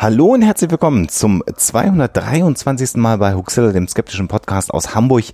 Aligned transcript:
Hallo 0.00 0.26
und 0.26 0.42
herzlich 0.42 0.70
willkommen 0.70 1.08
zum 1.08 1.42
223. 1.52 2.94
Mal 2.98 3.18
bei 3.18 3.34
Huxilla, 3.34 3.72
dem 3.72 3.88
skeptischen 3.88 4.28
Podcast 4.28 4.72
aus 4.72 4.94
Hamburg 4.94 5.24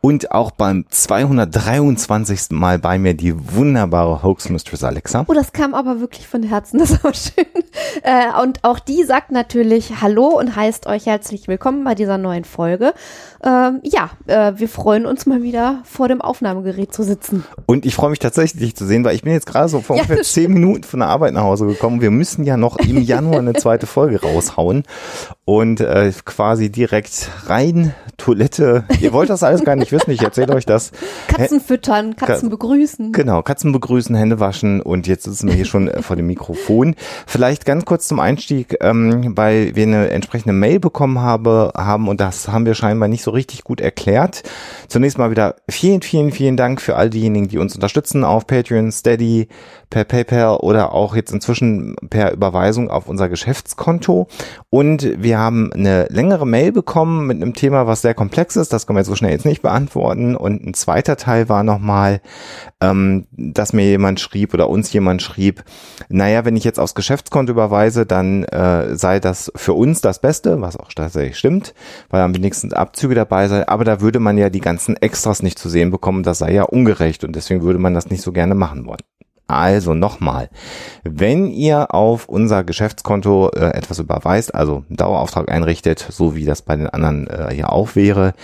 und 0.00 0.30
auch 0.30 0.52
beim 0.52 0.84
223. 0.88 2.50
Mal 2.50 2.78
bei 2.78 3.00
mir 3.00 3.14
die 3.14 3.34
wunderbare 3.52 4.22
Hoax 4.22 4.48
Mistress 4.48 4.84
Alexa. 4.84 5.24
Oh, 5.26 5.32
das 5.32 5.52
kam 5.52 5.74
aber 5.74 5.98
wirklich 5.98 6.28
von 6.28 6.44
Herzen, 6.44 6.78
das 6.78 7.02
war 7.02 7.12
schön. 7.12 7.46
Äh, 8.04 8.40
und 8.42 8.62
auch 8.62 8.78
die 8.78 9.02
sagt 9.02 9.32
natürlich 9.32 10.00
Hallo 10.00 10.26
und 10.38 10.54
heißt 10.54 10.86
euch 10.86 11.06
herzlich 11.06 11.48
willkommen 11.48 11.82
bei 11.82 11.96
dieser 11.96 12.16
neuen 12.16 12.44
Folge. 12.44 12.94
Ähm, 13.44 13.80
ja, 13.82 14.10
äh, 14.28 14.52
wir 14.56 14.68
freuen 14.68 15.04
uns 15.04 15.26
mal 15.26 15.42
wieder 15.42 15.80
vor 15.84 16.06
dem 16.06 16.20
Aufnahmegerät 16.20 16.94
zu 16.94 17.02
sitzen. 17.02 17.44
Und 17.66 17.84
ich 17.86 17.96
freue 17.96 18.10
mich 18.10 18.20
tatsächlich, 18.20 18.62
dich 18.62 18.76
zu 18.76 18.86
sehen, 18.86 19.04
weil 19.04 19.16
ich 19.16 19.22
bin 19.22 19.32
jetzt 19.32 19.46
gerade 19.46 19.68
so 19.68 19.80
vor 19.80 19.96
Ja, 19.96 20.02
ungefähr 20.02 20.22
zehn 20.22 20.52
Minuten 20.52 20.84
von 20.84 21.00
der 21.00 21.08
Arbeit 21.08 21.34
nach 21.34 21.42
Hause 21.42 21.66
gekommen. 21.66 22.00
Wir 22.00 22.12
müssen 22.12 22.44
ja 22.44 22.56
noch 22.56 22.76
im 22.76 23.02
Januar 23.02 23.40
eine 23.40 23.54
zweite 23.54 23.88
Folge 23.88 24.11
raushauen 24.16 24.82
und 25.44 25.80
äh, 25.80 26.12
quasi 26.24 26.70
direkt 26.70 27.30
rein, 27.46 27.94
Toilette. 28.16 28.84
Ihr 29.00 29.12
wollt 29.12 29.28
das 29.28 29.42
alles 29.42 29.64
gar 29.64 29.74
nicht 29.74 29.90
wissen, 29.90 30.12
ich 30.12 30.22
erzähle 30.22 30.54
euch 30.54 30.66
das. 30.66 30.92
Katzen 31.26 31.60
füttern, 31.60 32.14
Katzen 32.14 32.48
begrüßen. 32.48 33.10
Genau, 33.10 33.42
Katzen 33.42 33.72
begrüßen, 33.72 34.14
Hände 34.14 34.38
waschen 34.38 34.80
und 34.80 35.08
jetzt 35.08 35.24
sitzen 35.24 35.48
wir 35.48 35.54
hier 35.54 35.64
schon 35.64 35.88
äh, 35.88 36.02
vor 36.02 36.14
dem 36.14 36.28
Mikrofon. 36.28 36.94
Vielleicht 37.26 37.64
ganz 37.64 37.84
kurz 37.84 38.06
zum 38.06 38.20
Einstieg, 38.20 38.76
ähm, 38.80 39.36
weil 39.36 39.74
wir 39.74 39.82
eine 39.82 40.10
entsprechende 40.10 40.52
Mail 40.52 40.78
bekommen 40.78 41.18
habe, 41.18 41.72
haben 41.76 42.06
und 42.06 42.20
das 42.20 42.46
haben 42.46 42.64
wir 42.64 42.74
scheinbar 42.74 43.08
nicht 43.08 43.24
so 43.24 43.32
richtig 43.32 43.64
gut 43.64 43.80
erklärt. 43.80 44.44
Zunächst 44.86 45.18
mal 45.18 45.32
wieder 45.32 45.56
vielen, 45.68 46.02
vielen, 46.02 46.30
vielen 46.30 46.56
Dank 46.56 46.80
für 46.80 46.94
all 46.94 47.10
diejenigen, 47.10 47.48
die 47.48 47.58
uns 47.58 47.74
unterstützen 47.74 48.22
auf 48.22 48.46
Patreon, 48.46 48.92
Steady, 48.92 49.48
per 49.92 50.04
PayPal 50.04 50.56
oder 50.56 50.92
auch 50.92 51.14
jetzt 51.14 51.32
inzwischen 51.32 51.96
per 52.08 52.32
Überweisung 52.32 52.90
auf 52.90 53.08
unser 53.08 53.28
Geschäftskonto. 53.28 54.26
Und 54.70 55.22
wir 55.22 55.31
haben 55.38 55.72
eine 55.72 56.06
längere 56.10 56.46
Mail 56.46 56.72
bekommen 56.72 57.26
mit 57.26 57.36
einem 57.36 57.54
Thema, 57.54 57.86
was 57.86 58.02
sehr 58.02 58.14
komplex 58.14 58.56
ist. 58.56 58.72
Das 58.72 58.86
können 58.86 58.96
wir 58.96 59.04
so 59.04 59.14
schnell 59.14 59.32
jetzt 59.32 59.44
nicht 59.44 59.62
beantworten. 59.62 60.36
Und 60.36 60.64
ein 60.64 60.74
zweiter 60.74 61.16
Teil 61.16 61.48
war 61.48 61.62
nochmal, 61.62 62.20
ähm, 62.80 63.26
dass 63.32 63.72
mir 63.72 63.84
jemand 63.84 64.20
schrieb 64.20 64.54
oder 64.54 64.68
uns 64.68 64.92
jemand 64.92 65.22
schrieb, 65.22 65.64
naja, 66.08 66.44
wenn 66.44 66.56
ich 66.56 66.64
jetzt 66.64 66.80
aufs 66.80 66.94
Geschäftskonto 66.94 67.52
überweise, 67.52 68.06
dann 68.06 68.44
äh, 68.44 68.96
sei 68.96 69.20
das 69.20 69.52
für 69.56 69.74
uns 69.74 70.00
das 70.00 70.20
Beste, 70.20 70.60
was 70.60 70.76
auch 70.76 70.92
tatsächlich 70.92 71.38
stimmt, 71.38 71.74
weil 72.10 72.22
am 72.22 72.34
wenigsten 72.34 72.72
Abzüge 72.72 73.14
dabei 73.14 73.48
sei. 73.48 73.68
Aber 73.68 73.84
da 73.84 74.00
würde 74.00 74.18
man 74.18 74.38
ja 74.38 74.50
die 74.50 74.60
ganzen 74.60 74.96
Extras 74.96 75.42
nicht 75.42 75.58
zu 75.58 75.68
sehen 75.68 75.90
bekommen. 75.90 76.22
Das 76.22 76.38
sei 76.38 76.52
ja 76.52 76.64
ungerecht 76.64 77.24
und 77.24 77.36
deswegen 77.36 77.62
würde 77.62 77.78
man 77.78 77.94
das 77.94 78.10
nicht 78.10 78.22
so 78.22 78.32
gerne 78.32 78.54
machen 78.54 78.86
wollen. 78.86 79.02
Also 79.52 79.94
nochmal, 79.94 80.48
wenn 81.04 81.46
ihr 81.46 81.94
auf 81.94 82.28
unser 82.28 82.64
Geschäftskonto 82.64 83.50
äh, 83.54 83.74
etwas 83.74 83.98
überweist, 83.98 84.54
also 84.54 84.84
einen 84.88 84.96
Dauerauftrag 84.96 85.50
einrichtet, 85.50 86.06
so 86.10 86.34
wie 86.34 86.44
das 86.44 86.62
bei 86.62 86.76
den 86.76 86.88
anderen 86.88 87.26
äh, 87.28 87.54
hier 87.54 87.72
auch 87.72 87.94
wäre, 87.94 88.34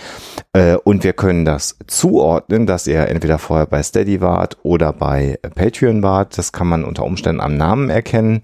äh, 0.53 0.75
und 0.75 1.03
wir 1.03 1.13
können 1.13 1.45
das 1.45 1.77
zuordnen, 1.87 2.65
dass 2.65 2.87
ihr 2.87 3.07
entweder 3.07 3.37
vorher 3.37 3.65
bei 3.65 3.83
Steady 3.83 4.21
wart 4.21 4.57
oder 4.63 4.93
bei 4.93 5.39
Patreon 5.55 6.03
wart, 6.03 6.37
das 6.37 6.51
kann 6.51 6.67
man 6.67 6.83
unter 6.83 7.03
Umständen 7.03 7.41
am 7.41 7.57
Namen 7.57 7.89
erkennen, 7.89 8.41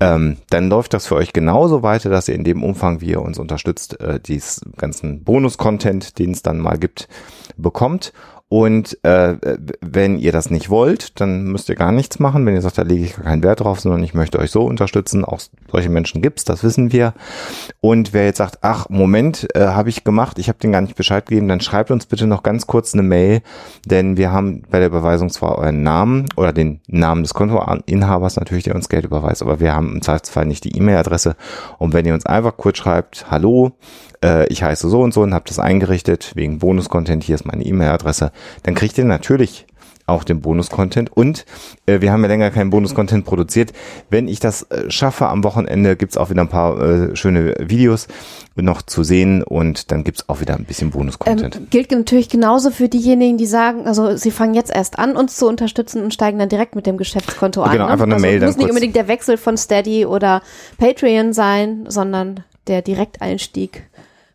ähm, 0.00 0.38
dann 0.50 0.68
läuft 0.68 0.94
das 0.94 1.06
für 1.06 1.14
euch 1.16 1.32
genauso 1.32 1.82
weiter, 1.82 2.10
dass 2.10 2.28
ihr 2.28 2.34
in 2.34 2.44
dem 2.44 2.62
Umfang, 2.62 3.00
wie 3.00 3.10
ihr 3.10 3.22
uns 3.22 3.38
unterstützt, 3.38 4.00
äh, 4.00 4.20
diesen 4.20 4.72
ganzen 4.76 5.24
Bonus-Content, 5.24 6.18
den 6.18 6.32
es 6.32 6.42
dann 6.42 6.58
mal 6.58 6.78
gibt, 6.78 7.08
bekommt. 7.56 8.12
Und 8.54 9.02
äh, 9.02 9.34
wenn 9.80 10.16
ihr 10.16 10.30
das 10.30 10.48
nicht 10.48 10.70
wollt, 10.70 11.20
dann 11.20 11.42
müsst 11.42 11.68
ihr 11.68 11.74
gar 11.74 11.90
nichts 11.90 12.20
machen. 12.20 12.46
Wenn 12.46 12.54
ihr 12.54 12.62
sagt, 12.62 12.78
da 12.78 12.82
lege 12.82 13.04
ich 13.04 13.16
gar 13.16 13.24
keinen 13.24 13.42
Wert 13.42 13.58
drauf, 13.58 13.80
sondern 13.80 14.04
ich 14.04 14.14
möchte 14.14 14.38
euch 14.38 14.52
so 14.52 14.62
unterstützen, 14.62 15.24
auch 15.24 15.40
solche 15.72 15.88
Menschen 15.88 16.22
gibt's, 16.22 16.44
das 16.44 16.62
wissen 16.62 16.92
wir. 16.92 17.14
Und 17.80 18.12
wer 18.12 18.26
jetzt 18.26 18.38
sagt, 18.38 18.60
ach 18.62 18.88
Moment, 18.88 19.48
äh, 19.56 19.66
habe 19.66 19.88
ich 19.88 20.04
gemacht, 20.04 20.38
ich 20.38 20.46
habe 20.46 20.60
den 20.60 20.70
gar 20.70 20.82
nicht 20.82 20.94
Bescheid 20.94 21.26
gegeben, 21.26 21.48
dann 21.48 21.60
schreibt 21.60 21.90
uns 21.90 22.06
bitte 22.06 22.28
noch 22.28 22.44
ganz 22.44 22.68
kurz 22.68 22.94
eine 22.94 23.02
Mail, 23.02 23.42
denn 23.86 24.16
wir 24.16 24.30
haben 24.30 24.62
bei 24.70 24.78
der 24.78 24.86
Überweisung 24.86 25.30
zwar 25.30 25.58
euren 25.58 25.82
Namen 25.82 26.28
oder 26.36 26.52
den 26.52 26.80
Namen 26.86 27.24
des 27.24 27.34
Kontoinhabers 27.34 28.36
natürlich, 28.36 28.62
der 28.62 28.76
uns 28.76 28.88
Geld 28.88 29.04
überweist, 29.04 29.42
aber 29.42 29.58
wir 29.58 29.74
haben 29.74 29.94
im 29.94 30.02
Zweifelsfall 30.02 30.46
nicht 30.46 30.62
die 30.62 30.76
E-Mail-Adresse. 30.76 31.34
Und 31.78 31.92
wenn 31.92 32.06
ihr 32.06 32.14
uns 32.14 32.24
einfach 32.24 32.56
kurz 32.56 32.78
schreibt, 32.78 33.32
hallo, 33.32 33.72
äh, 34.24 34.46
ich 34.48 34.62
heiße 34.62 34.88
so 34.88 35.02
und 35.02 35.12
so 35.12 35.22
und 35.22 35.34
habe 35.34 35.44
das 35.46 35.58
eingerichtet 35.58 36.32
wegen 36.34 36.58
Bonus-Content, 36.58 37.22
hier 37.22 37.34
ist 37.34 37.46
meine 37.46 37.64
E-Mail-Adresse, 37.64 38.32
dann 38.62 38.74
kriegt 38.74 38.98
ihr 38.98 39.04
natürlich 39.04 39.66
auch 40.06 40.24
den 40.24 40.40
Bonus-Content 40.40 41.10
und 41.16 41.46
äh, 41.86 42.00
wir 42.00 42.12
haben 42.12 42.22
ja 42.22 42.28
länger 42.28 42.50
keinen 42.50 42.70
Bonus-Content 42.70 43.24
produziert. 43.24 43.72
Wenn 44.10 44.28
ich 44.28 44.38
das 44.38 44.62
äh, 44.70 44.90
schaffe 44.90 45.28
am 45.28 45.44
Wochenende, 45.44 45.96
gibt's 45.96 46.16
auch 46.16 46.30
wieder 46.30 46.42
ein 46.42 46.48
paar 46.48 46.80
äh, 46.80 47.16
schöne 47.16 47.54
Videos 47.58 48.08
noch 48.54 48.82
zu 48.82 49.02
sehen 49.02 49.42
und 49.42 49.90
dann 49.90 50.04
gibt's 50.04 50.28
auch 50.28 50.40
wieder 50.40 50.56
ein 50.56 50.64
bisschen 50.64 50.90
Bonus-Content. 50.90 51.56
Ähm, 51.56 51.66
gilt 51.70 51.90
natürlich 51.90 52.28
genauso 52.28 52.70
für 52.70 52.88
diejenigen, 52.88 53.38
die 53.38 53.46
sagen, 53.46 53.86
also 53.86 54.16
sie 54.16 54.30
fangen 54.30 54.54
jetzt 54.54 54.74
erst 54.74 54.98
an, 54.98 55.16
uns 55.16 55.36
zu 55.36 55.48
unterstützen 55.48 56.02
und 56.02 56.12
steigen 56.12 56.38
dann 56.38 56.50
direkt 56.50 56.76
mit 56.76 56.86
dem 56.86 56.98
Geschäftskonto 56.98 57.62
ein. 57.62 57.72
Genau, 57.72 57.86
ne? 57.86 57.92
einfach 57.92 58.04
eine 58.04 58.14
also 58.14 58.26
Mail 58.26 58.40
dann 58.40 58.48
muss 58.48 58.56
nicht 58.56 58.66
kurz. 58.66 58.70
unbedingt 58.70 58.96
der 58.96 59.08
Wechsel 59.08 59.38
von 59.38 59.56
Steady 59.56 60.04
oder 60.04 60.42
Patreon 60.76 61.32
sein, 61.32 61.86
sondern 61.88 62.44
der 62.66 62.82
Direkteinstieg 62.82 63.84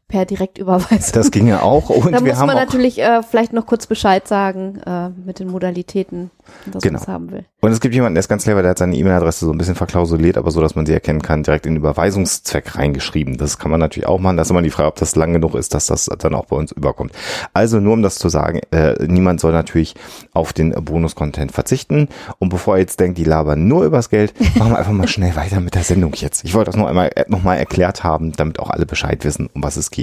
per 0.09 0.25
Direktüberweisung. 0.25 1.13
das 1.13 1.31
ginge 1.31 1.61
auch 1.63 1.89
und 1.89 2.11
da 2.11 2.19
wir 2.25 2.31
muss 2.33 2.39
haben 2.39 2.47
man 2.47 2.57
natürlich 2.57 2.99
äh, 2.99 3.21
vielleicht 3.23 3.53
noch 3.53 3.65
kurz 3.65 3.87
Bescheid 3.87 4.27
sagen 4.27 4.81
äh, 4.85 5.09
mit 5.25 5.39
den 5.39 5.47
Modalitäten, 5.49 6.31
dass 6.65 6.83
Genau. 6.83 6.93
man 6.97 7.01
es 7.01 7.07
haben 7.07 7.31
will. 7.31 7.45
Und 7.61 7.71
es 7.71 7.79
gibt 7.79 7.93
jemanden, 7.93 8.15
der 8.15 8.21
ist 8.21 8.27
ganz 8.29 8.43
clever, 8.43 8.61
der 8.61 8.71
hat 8.71 8.77
seine 8.79 8.95
E-Mail-Adresse 8.95 9.45
so 9.45 9.51
ein 9.51 9.57
bisschen 9.57 9.75
verklausuliert, 9.75 10.37
aber 10.37 10.49
so, 10.51 10.61
dass 10.61 10.75
man 10.75 10.85
sie 10.85 10.93
erkennen 10.93 11.21
kann, 11.21 11.43
direkt 11.43 11.65
in 11.65 11.73
den 11.73 11.77
Überweisungszweck 11.77 12.75
reingeschrieben. 12.75 13.37
Das 13.37 13.57
kann 13.59 13.69
man 13.69 13.79
natürlich 13.79 14.07
auch 14.07 14.19
machen. 14.19 14.37
Das 14.37 14.47
ist 14.47 14.51
immer 14.51 14.61
die 14.61 14.69
Frage, 14.71 14.87
ob 14.87 14.95
das 14.95 15.15
lang 15.15 15.33
genug 15.33 15.55
ist, 15.55 15.73
dass 15.73 15.87
das 15.87 16.05
dann 16.05 16.33
auch 16.35 16.45
bei 16.45 16.55
uns 16.55 16.71
überkommt. 16.71 17.11
Also 17.53 17.79
nur 17.79 17.93
um 17.93 18.01
das 18.01 18.15
zu 18.15 18.29
sagen, 18.29 18.61
äh, 18.71 18.95
niemand 19.05 19.41
soll 19.41 19.51
natürlich 19.51 19.93
auf 20.33 20.53
den 20.53 20.71
Bonus-Content 20.71 21.51
verzichten. 21.51 22.07
Und 22.39 22.49
bevor 22.49 22.77
ihr 22.77 22.81
jetzt 22.81 22.99
denkt, 22.99 23.17
die 23.17 23.25
labern 23.25 23.67
nur 23.67 23.83
übers 23.83 24.09
Geld, 24.09 24.33
machen 24.55 24.71
wir 24.71 24.79
einfach 24.79 24.93
mal 24.93 25.07
schnell 25.07 25.35
weiter 25.35 25.59
mit 25.59 25.75
der 25.75 25.83
Sendung 25.83 26.13
jetzt. 26.15 26.43
Ich 26.45 26.53
wollte 26.55 26.71
das 26.71 26.77
noch 26.77 26.87
einmal 26.87 27.11
äh, 27.15 27.25
noch 27.27 27.43
mal 27.43 27.55
erklärt 27.57 28.03
haben, 28.03 28.31
damit 28.31 28.59
auch 28.59 28.69
alle 28.69 28.85
Bescheid 28.85 29.23
wissen, 29.25 29.49
um 29.53 29.61
was 29.61 29.75
es 29.77 29.91
geht. 29.91 29.98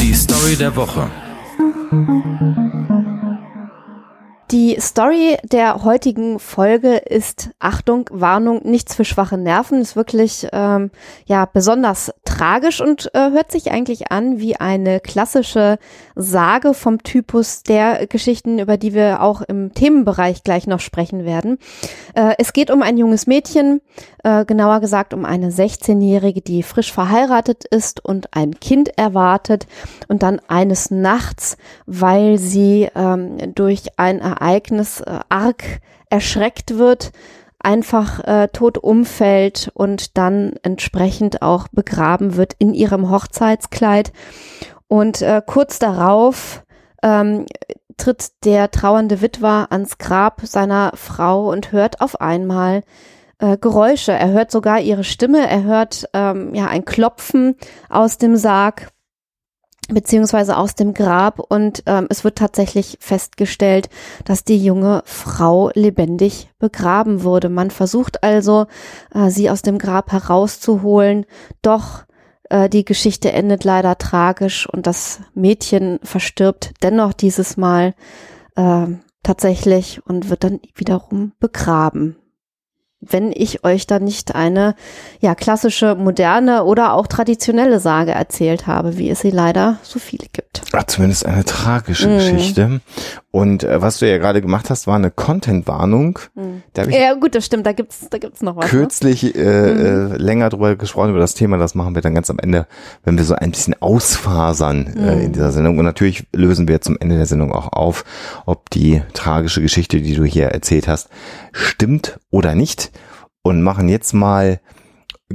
Die 0.00 0.14
Story 0.14 0.56
der 0.56 0.74
Woche. 0.74 1.08
Die 4.54 4.76
Story 4.78 5.36
der 5.42 5.82
heutigen 5.82 6.38
Folge 6.38 6.98
ist, 6.98 7.50
Achtung, 7.58 8.08
Warnung, 8.12 8.60
nichts 8.62 8.94
für 8.94 9.04
schwache 9.04 9.36
Nerven, 9.36 9.80
ist 9.80 9.96
wirklich 9.96 10.46
ähm, 10.52 10.92
ja 11.26 11.44
besonders 11.44 12.14
tragisch 12.24 12.80
und 12.80 13.10
äh, 13.14 13.32
hört 13.32 13.50
sich 13.50 13.72
eigentlich 13.72 14.12
an 14.12 14.38
wie 14.38 14.54
eine 14.54 15.00
klassische 15.00 15.76
Sage 16.14 16.72
vom 16.72 17.02
Typus 17.02 17.64
der 17.64 18.06
Geschichten, 18.06 18.60
über 18.60 18.76
die 18.76 18.94
wir 18.94 19.22
auch 19.22 19.42
im 19.42 19.74
Themenbereich 19.74 20.44
gleich 20.44 20.68
noch 20.68 20.78
sprechen 20.78 21.24
werden. 21.24 21.58
Äh, 22.14 22.34
es 22.38 22.52
geht 22.52 22.70
um 22.70 22.80
ein 22.82 22.96
junges 22.96 23.26
Mädchen, 23.26 23.80
äh, 24.22 24.44
genauer 24.44 24.78
gesagt 24.78 25.14
um 25.14 25.24
eine 25.24 25.50
16-Jährige, 25.50 26.42
die 26.42 26.62
frisch 26.62 26.92
verheiratet 26.92 27.64
ist 27.64 28.04
und 28.04 28.36
ein 28.36 28.60
Kind 28.60 28.96
erwartet 28.96 29.66
und 30.06 30.22
dann 30.22 30.40
eines 30.46 30.92
Nachts, 30.92 31.56
weil 31.86 32.38
sie 32.38 32.88
ähm, 32.94 33.52
durch 33.56 33.88
ein 33.96 34.20
Ereignis 34.20 34.43
äh, 35.00 35.20
arg 35.28 35.64
erschreckt 36.10 36.78
wird, 36.78 37.12
einfach 37.58 38.22
äh, 38.24 38.48
tot 38.48 38.78
umfällt 38.78 39.70
und 39.74 40.16
dann 40.18 40.54
entsprechend 40.62 41.42
auch 41.42 41.68
begraben 41.68 42.36
wird 42.36 42.54
in 42.58 42.74
ihrem 42.74 43.10
Hochzeitskleid. 43.10 44.12
Und 44.86 45.22
äh, 45.22 45.40
kurz 45.44 45.78
darauf 45.78 46.62
ähm, 47.02 47.46
tritt 47.96 48.44
der 48.44 48.70
trauernde 48.70 49.22
Witwer 49.22 49.68
ans 49.70 49.98
Grab 49.98 50.42
seiner 50.44 50.92
Frau 50.94 51.50
und 51.50 51.72
hört 51.72 52.00
auf 52.00 52.20
einmal 52.20 52.82
äh, 53.38 53.56
Geräusche. 53.56 54.12
Er 54.12 54.30
hört 54.30 54.50
sogar 54.50 54.80
ihre 54.80 55.04
Stimme, 55.04 55.48
er 55.48 55.62
hört 55.64 56.08
ähm, 56.12 56.54
ja 56.54 56.66
ein 56.66 56.84
Klopfen 56.84 57.56
aus 57.88 58.18
dem 58.18 58.36
Sarg 58.36 58.88
beziehungsweise 59.88 60.56
aus 60.56 60.74
dem 60.74 60.94
Grab 60.94 61.38
und 61.38 61.82
ähm, 61.86 62.06
es 62.10 62.24
wird 62.24 62.36
tatsächlich 62.36 62.96
festgestellt, 63.00 63.88
dass 64.24 64.44
die 64.44 64.62
junge 64.62 65.02
Frau 65.04 65.70
lebendig 65.74 66.50
begraben 66.58 67.22
wurde. 67.22 67.48
Man 67.48 67.70
versucht 67.70 68.22
also, 68.22 68.66
äh, 69.14 69.30
sie 69.30 69.50
aus 69.50 69.62
dem 69.62 69.78
Grab 69.78 70.12
herauszuholen, 70.12 71.26
doch 71.62 72.04
äh, 72.50 72.68
die 72.68 72.84
Geschichte 72.84 73.32
endet 73.32 73.64
leider 73.64 73.98
tragisch 73.98 74.68
und 74.68 74.86
das 74.86 75.20
Mädchen 75.34 75.98
verstirbt 76.02 76.72
dennoch 76.82 77.12
dieses 77.12 77.56
Mal. 77.56 77.94
Äh, 78.56 78.86
tatsächlich 79.24 80.06
und 80.06 80.30
wird 80.30 80.44
dann 80.44 80.60
wiederum 80.76 81.32
begraben 81.40 82.16
wenn 83.10 83.32
ich 83.32 83.64
euch 83.64 83.86
da 83.86 83.98
nicht 83.98 84.34
eine 84.34 84.74
ja 85.20 85.34
klassische, 85.34 85.94
moderne 85.94 86.64
oder 86.64 86.94
auch 86.94 87.06
traditionelle 87.06 87.80
Sage 87.80 88.12
erzählt 88.12 88.66
habe, 88.66 88.98
wie 88.98 89.10
es 89.10 89.20
sie 89.20 89.30
leider 89.30 89.78
so 89.82 89.98
viele 89.98 90.26
gibt. 90.32 90.62
Ach, 90.72 90.84
zumindest 90.84 91.26
eine 91.26 91.44
tragische 91.44 92.08
mm. 92.08 92.18
Geschichte. 92.18 92.80
Und 93.34 93.64
äh, 93.64 93.82
was 93.82 93.98
du 93.98 94.08
ja 94.08 94.18
gerade 94.18 94.40
gemacht 94.40 94.70
hast, 94.70 94.86
war 94.86 94.94
eine 94.94 95.10
Content-Warnung. 95.10 96.20
Mm. 96.36 96.58
Ja 96.88 97.14
gut, 97.14 97.34
das 97.34 97.44
stimmt, 97.44 97.66
da 97.66 97.72
gibt's 97.72 98.06
da 98.08 98.18
gibt's 98.18 98.42
noch 98.42 98.54
was. 98.54 98.66
Ne? 98.66 98.70
Kürzlich 98.70 99.24
ne? 99.24 99.30
äh, 99.30 99.74
mm. 99.74 100.12
äh, 100.12 100.16
länger 100.18 100.50
drüber 100.50 100.76
gesprochen 100.76 101.10
über 101.10 101.18
das 101.18 101.34
Thema, 101.34 101.58
das 101.58 101.74
machen 101.74 101.96
wir 101.96 102.02
dann 102.02 102.14
ganz 102.14 102.30
am 102.30 102.38
Ende, 102.38 102.68
wenn 103.02 103.16
wir 103.16 103.24
so 103.24 103.34
ein 103.34 103.50
bisschen 103.50 103.74
ausfasern 103.82 104.86
äh, 104.96 105.24
in 105.24 105.32
dieser 105.32 105.50
Sendung. 105.50 105.78
Und 105.78 105.84
natürlich 105.84 106.28
lösen 106.32 106.68
wir 106.68 106.80
zum 106.80 106.96
Ende 106.96 107.16
der 107.16 107.26
Sendung 107.26 107.50
auch 107.50 107.72
auf, 107.72 108.04
ob 108.46 108.70
die 108.70 109.02
tragische 109.14 109.62
Geschichte, 109.62 110.00
die 110.00 110.14
du 110.14 110.22
hier 110.22 110.50
erzählt 110.50 110.86
hast, 110.86 111.08
stimmt 111.50 112.20
oder 112.30 112.54
nicht 112.54 112.92
und 113.42 113.62
machen 113.62 113.88
jetzt 113.88 114.12
mal 114.12 114.60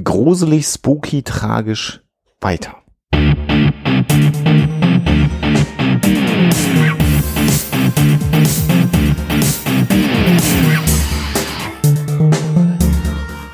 gruselig, 0.01 0.67
spooky, 0.67 1.23
tragisch 1.23 2.01
weiter. 2.39 2.77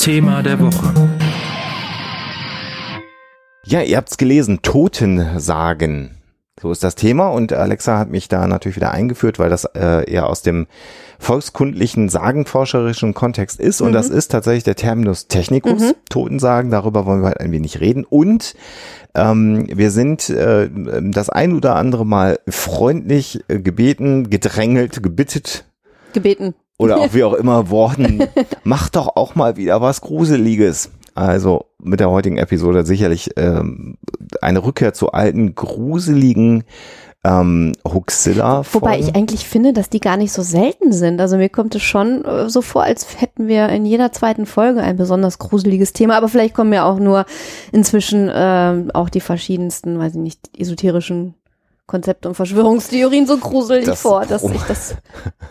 Thema 0.06 0.44
der 0.44 0.60
Woche. 0.60 0.94
Ja, 3.66 3.82
ihr 3.82 3.98
habt's 3.98 4.20
gelesen, 4.20 4.60
Totensagen. 4.62 6.20
So 6.62 6.72
ist 6.72 6.84
das 6.84 6.94
Thema 6.94 7.30
und 7.30 7.52
Alexa 7.54 7.98
hat 7.98 8.12
mich 8.12 8.28
da 8.28 8.46
natürlich 8.46 8.76
wieder 8.76 8.92
eingeführt, 8.92 9.40
weil 9.40 9.50
das 9.50 9.66
äh, 9.66 10.08
eher 10.08 10.30
aus 10.30 10.44
dem 10.44 10.68
volkskundlichen, 11.18 12.10
sagenforscherischen 12.10 13.16
Kontext 13.16 13.60
ist. 13.60 13.82
Und 13.82 13.90
mhm. 13.90 13.94
das 13.94 14.10
ist 14.10 14.28
tatsächlich 14.28 14.64
der 14.64 14.76
Terminus 14.76 15.28
technicus, 15.28 15.82
mhm. 15.82 15.94
Totensagen. 16.08 16.70
Darüber 16.70 17.08
wollen 17.08 17.22
wir 17.22 17.30
halt 17.30 17.40
ein 17.40 17.52
wenig 17.52 17.80
reden. 17.80 18.06
Und 18.06 18.54
ähm, 19.16 19.66
wir 19.74 19.90
sind 19.90 20.30
äh, 20.30 20.70
das 21.02 21.32
ein 21.32 21.54
oder 21.54 21.78
andere 21.78 22.06
Mal 22.06 22.38
freundlich 22.48 23.44
äh, 23.48 23.60
gebeten, 23.60 24.30
gedrängelt, 24.30 25.02
gebittet. 25.02 25.66
Gebeten. 26.14 26.54
Oder 26.78 26.98
auch 26.98 27.10
wie 27.14 27.24
auch 27.24 27.34
immer 27.34 27.70
worden. 27.70 28.24
Macht 28.64 28.96
doch 28.96 29.16
auch 29.16 29.36
mal 29.36 29.58
wieder 29.58 29.82
was 29.82 30.02
Gruseliges. 30.02 30.92
Also 31.14 31.68
mit 31.82 32.02
der 32.02 32.10
heutigen 32.10 32.38
Episode 32.38 32.86
sicherlich 32.86 33.32
ähm, 33.38 33.98
eine 34.42 34.64
Rückkehr 34.66 34.94
zu 34.94 35.14
alten, 35.14 35.56
gruseligen 35.56 36.66
ähm, 37.26 37.74
Huxilla. 37.88 38.64
Wobei 38.72 39.00
ich 39.00 39.16
eigentlich 39.16 39.48
finde, 39.48 39.74
dass 39.74 39.90
die 39.90 40.00
gar 40.00 40.18
nicht 40.18 40.32
so 40.32 40.42
selten 40.42 40.92
sind. 40.92 41.20
Also 41.20 41.38
mir 41.38 41.50
kommt 41.50 41.74
es 41.76 41.82
schon 41.82 42.24
äh, 42.26 42.50
so 42.50 42.62
vor, 42.62 42.84
als 42.84 43.20
hätten 43.20 43.48
wir 43.48 43.70
in 43.70 43.86
jeder 43.86 44.12
zweiten 44.12 44.46
Folge 44.46 44.82
ein 44.82 44.98
besonders 44.98 45.40
gruseliges 45.40 45.94
Thema. 45.94 46.18
Aber 46.18 46.28
vielleicht 46.28 46.54
kommen 46.54 46.74
ja 46.74 46.84
auch 46.84 47.00
nur 47.00 47.26
inzwischen 47.72 48.30
äh, 48.30 48.84
auch 48.94 49.10
die 49.10 49.22
verschiedensten, 49.22 49.98
weiß 49.98 50.16
ich 50.16 50.22
nicht, 50.22 50.40
esoterischen 50.58 51.34
Konzepte 51.88 52.28
und 52.28 52.34
Verschwörungstheorien 52.34 53.28
so 53.28 53.38
gruselig 53.38 53.86
das 53.86 54.02
vor, 54.02 54.26
dass 54.26 54.44
ich 54.44 54.62
das 54.64 54.96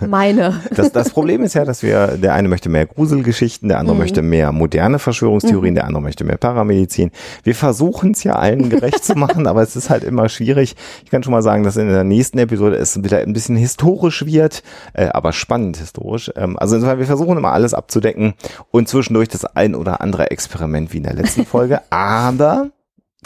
meine. 0.01 0.61
Das, 0.75 0.91
das 0.91 1.11
Problem 1.11 1.43
ist 1.43 1.55
ja, 1.55 1.65
dass 1.65 1.83
wir, 1.85 2.17
der 2.17 2.35
eine 2.35 2.49
möchte 2.49 2.69
mehr 2.69 2.87
Gruselgeschichten, 2.87 3.69
der 3.69 3.79
andere 3.79 3.95
mhm. 3.95 4.01
möchte 4.01 4.23
mehr 4.23 4.51
moderne 4.51 4.99
Verschwörungstheorien, 4.99 5.75
mhm. 5.75 5.77
der 5.77 5.87
andere 5.87 6.03
möchte 6.03 6.25
mehr 6.25 6.37
Paramedizin. 6.37 7.13
Wir 7.45 7.55
versuchen 7.55 8.11
es 8.11 8.25
ja 8.25 8.35
allen 8.35 8.71
gerecht 8.71 9.05
zu 9.05 9.15
machen, 9.15 9.47
aber 9.47 9.63
es 9.63 9.77
ist 9.77 9.91
halt 9.91 10.03
immer 10.03 10.29
schwierig. 10.29 10.75
Ich 11.05 11.11
kann 11.11 11.23
schon 11.23 11.33
mal 11.33 11.43
sagen, 11.43 11.63
dass 11.63 11.77
in 11.77 11.89
der 11.89 12.03
nächsten 12.03 12.39
Episode 12.39 12.77
es 12.77 13.03
wieder 13.03 13.19
ein 13.19 13.33
bisschen 13.33 13.57
historisch 13.57 14.27
wird, 14.27 14.65
äh, 14.95 15.07
aber 15.07 15.33
spannend 15.33 15.77
historisch. 15.77 16.33
Ähm, 16.35 16.59
also 16.59 16.75
insofern, 16.75 16.99
wir 16.99 17.07
versuchen 17.07 17.39
immer 17.39 17.53
alles 17.53 17.75
abzudecken 17.75 18.35
und 18.73 18.89
zwischendurch 18.89 19.29
das 19.29 19.45
ein 19.45 19.77
oder 19.77 20.01
andere 20.01 20.33
Experiment 20.33 20.93
wie 20.93 20.97
in 20.97 21.05
der 21.05 21.15
letzten 21.15 21.47
Folge. 21.47 21.81
aber 21.91 22.71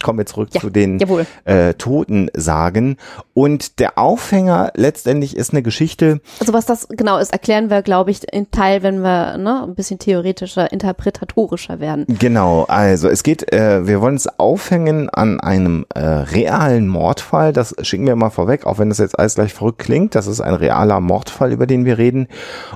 kommen 0.03 0.19
wir 0.19 0.27
zurück 0.27 0.51
ja, 0.53 0.61
zu 0.61 0.71
den 0.71 1.01
äh, 1.45 1.75
Totensagen. 1.75 2.97
Und 3.35 3.79
der 3.79 3.99
Aufhänger 3.99 4.73
letztendlich 4.75 5.37
ist 5.37 5.53
eine 5.53 5.63
Geschichte. 5.63 6.21
Also 6.41 6.53
was 6.53 6.67
das 6.67 6.89
genau 6.89 7.19
ist, 7.19 7.33
erklären 7.33 7.71
wir, 7.71 7.83
glaube 7.83 8.11
ich, 8.11 8.33
in 8.33 8.51
Teil, 8.51 8.83
wenn 8.83 9.01
wir 9.01 9.39
ne, 9.39 9.65
ein 9.65 9.75
bisschen 9.75 9.99
theoretischer, 9.99 10.73
interpretatorischer 10.73 11.81
werden. 11.81 12.07
Genau, 12.19 12.65
also 12.65 13.09
es 13.09 13.23
geht, 13.23 13.53
äh, 13.53 13.87
wir 13.87 14.01
wollen 14.01 14.17
es 14.17 14.39
aufhängen 14.39 15.09
an 15.11 15.41
einem 15.41 15.87
äh, 15.95 16.01
realen 16.01 16.89
Mordfall. 16.89 17.53
Das 17.53 17.75
schicken 17.83 18.07
wir 18.07 18.17
mal 18.17 18.31
vorweg, 18.31 18.67
auch 18.67 18.79
wenn 18.79 18.89
das 18.89 18.99
jetzt 18.99 19.19
alles 19.19 19.35
gleich 19.35 19.55
verrückt 19.55 19.79
klingt. 19.79 20.15
Das 20.15 20.27
ist 20.27 20.41
ein 20.41 20.55
realer 20.55 21.01
Mordfall, 21.01 21.53
über 21.53 21.67
den 21.67 21.85
wir 21.85 21.99
reden. 21.99 22.29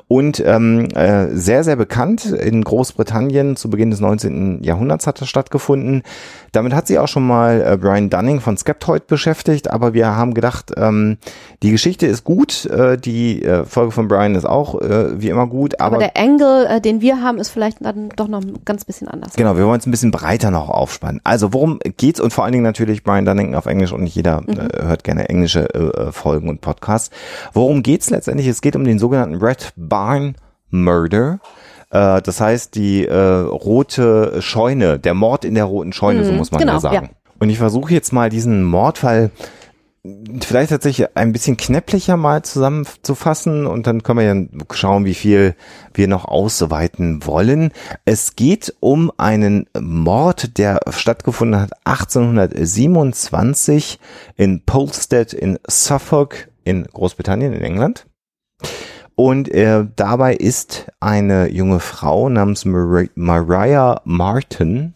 Und 0.08 0.42
ähm, 0.44 0.88
äh, 0.94 1.28
sehr, 1.34 1.64
sehr 1.64 1.76
bekannt 1.76 2.24
in 2.26 2.62
Großbritannien 2.62 3.56
zu 3.56 3.70
Beginn 3.70 3.90
des 3.90 4.00
19. 4.00 4.62
Jahrhunderts 4.62 5.06
hat 5.06 5.20
das 5.20 5.28
stattgefunden. 5.28 6.02
Damit 6.52 6.74
hat 6.74 6.86
sich 6.86 6.98
auch 6.98 7.08
schon 7.08 7.26
mal 7.26 7.62
äh, 7.66 7.76
Brian 7.78 8.10
Dunning 8.10 8.40
von 8.40 8.58
Skeptoid 8.58 9.06
beschäftigt, 9.06 9.70
aber 9.70 9.94
wir 9.94 10.14
haben 10.14 10.34
gedacht, 10.34 10.70
ähm, 10.76 11.16
die 11.62 11.70
Geschichte 11.70 12.06
ist 12.06 12.24
gut, 12.24 12.66
äh, 12.66 12.98
die 12.98 13.42
äh, 13.42 13.64
Folge 13.64 13.90
von 13.90 14.06
Brian 14.06 14.34
ist 14.34 14.44
auch 14.44 14.78
äh, 14.80 15.18
wie 15.20 15.30
immer 15.30 15.46
gut, 15.46 15.80
aber, 15.80 15.96
aber 15.96 16.04
der 16.04 16.16
Angle, 16.16 16.66
äh, 16.66 16.80
den 16.82 17.00
wir 17.00 17.22
haben, 17.22 17.38
ist 17.38 17.48
vielleicht 17.48 17.78
dann 17.80 18.10
doch 18.10 18.28
noch 18.28 18.42
ein 18.42 18.58
ganz 18.66 18.84
bisschen 18.84 19.08
anders. 19.08 19.32
Genau, 19.34 19.56
wir 19.56 19.66
wollen 19.66 19.80
es 19.80 19.86
ein 19.86 19.90
bisschen 19.90 20.10
breiter 20.10 20.50
noch 20.50 20.68
aufspannen. 20.68 21.22
Also 21.24 21.54
worum 21.54 21.78
geht's 21.96 22.20
und 22.20 22.34
vor 22.34 22.44
allen 22.44 22.52
Dingen 22.52 22.64
natürlich 22.64 23.02
Brian 23.02 23.24
Dunning 23.24 23.54
auf 23.54 23.64
Englisch 23.64 23.92
und 23.92 24.02
nicht 24.02 24.14
jeder 24.14 24.42
mhm. 24.42 24.50
äh, 24.50 24.82
hört 24.82 25.04
gerne 25.04 25.30
englische 25.30 25.72
äh, 25.74 26.12
Folgen 26.12 26.50
und 26.50 26.60
Podcasts. 26.60 27.10
Worum 27.54 27.82
geht's 27.82 28.10
letztendlich? 28.10 28.46
Es 28.46 28.60
geht 28.60 28.76
um 28.76 28.84
den 28.84 28.98
sogenannten 28.98 29.36
Red 29.36 29.72
Barn 29.76 30.34
Murder. 30.70 31.40
Äh, 31.92 32.22
das 32.22 32.40
heißt, 32.40 32.74
die 32.74 33.06
äh, 33.06 33.14
rote 33.14 34.42
Scheune, 34.42 34.98
der 34.98 35.14
Mord 35.14 35.44
in 35.44 35.54
der 35.54 35.64
roten 35.64 35.92
Scheune, 35.92 36.20
mhm, 36.20 36.24
so 36.24 36.32
muss 36.32 36.50
man 36.50 36.60
genau, 36.60 36.74
ja 36.74 36.80
sagen. 36.80 37.10
Ja. 37.12 37.32
Und 37.38 37.50
ich 37.50 37.58
versuche 37.58 37.92
jetzt 37.92 38.12
mal 38.12 38.30
diesen 38.30 38.64
Mordfall 38.64 39.30
vielleicht 40.40 40.70
tatsächlich 40.70 41.16
ein 41.16 41.32
bisschen 41.32 41.56
knäpplicher 41.56 42.16
mal 42.16 42.42
zusammenzufassen 42.42 43.66
und 43.66 43.86
dann 43.86 44.02
können 44.02 44.18
wir 44.18 44.34
ja 44.34 44.42
schauen, 44.72 45.04
wie 45.04 45.14
viel 45.14 45.54
wir 45.94 46.08
noch 46.08 46.24
ausweiten 46.24 47.24
wollen. 47.24 47.70
Es 48.04 48.34
geht 48.34 48.74
um 48.80 49.12
einen 49.16 49.68
Mord, 49.78 50.58
der 50.58 50.80
stattgefunden 50.90 51.60
hat 51.60 51.70
1827 51.84 54.00
in 54.36 54.64
Polstead 54.64 55.32
in 55.32 55.60
Suffolk 55.68 56.48
in 56.64 56.82
Großbritannien 56.84 57.52
in 57.52 57.62
England. 57.62 58.06
Und 59.14 59.50
äh, 59.50 59.86
dabei 59.96 60.34
ist 60.34 60.90
eine 61.00 61.50
junge 61.50 61.80
Frau 61.80 62.28
namens 62.28 62.64
Mar 62.64 63.04
Mariah 63.14 64.00
Martin, 64.04 64.92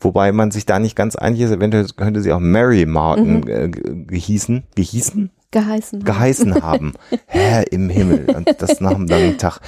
wobei 0.00 0.32
man 0.32 0.50
sich 0.50 0.66
da 0.66 0.78
nicht 0.78 0.96
ganz 0.96 1.16
einig 1.16 1.40
ist, 1.40 1.52
eventuell 1.52 1.86
könnte 1.96 2.22
sie 2.22 2.32
auch 2.32 2.40
Mary 2.40 2.86
Martin 2.86 3.40
mhm. 3.40 3.48
äh, 3.48 3.68
gehießen, 3.68 4.64
gehießen? 4.74 5.30
Geheißen. 5.52 6.02
Geheißen 6.04 6.62
haben. 6.62 6.94
Herr 7.26 7.70
im 7.72 7.88
Himmel. 7.88 8.26
Und 8.34 8.50
das 8.58 8.80
nach 8.80 8.94
dem 8.94 9.06
langen 9.06 9.38
Tag. 9.38 9.60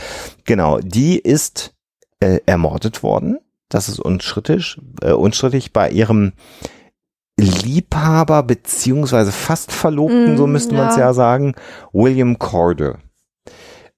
Genau, 0.45 0.81
die 0.81 1.19
ist 1.19 1.75
äh, 2.21 2.41
ermordet 2.47 3.03
worden. 3.03 3.39
Das 3.69 3.89
ist 3.89 4.01
unstrittig, 4.01 4.81
äh, 5.03 5.13
unstrittig 5.13 5.73
bei 5.73 5.91
ihrem 5.91 6.33
Liebhaber 7.39 8.43
beziehungsweise 8.43 9.33
fast 9.33 9.73
Verlobten, 9.73 10.35
mm, 10.35 10.37
so 10.37 10.47
müsste 10.47 10.75
man 10.75 10.89
es 10.89 10.97
ja 10.97 11.13
sagen, 11.13 11.55
William 11.93 12.39
Corder. 12.39 12.99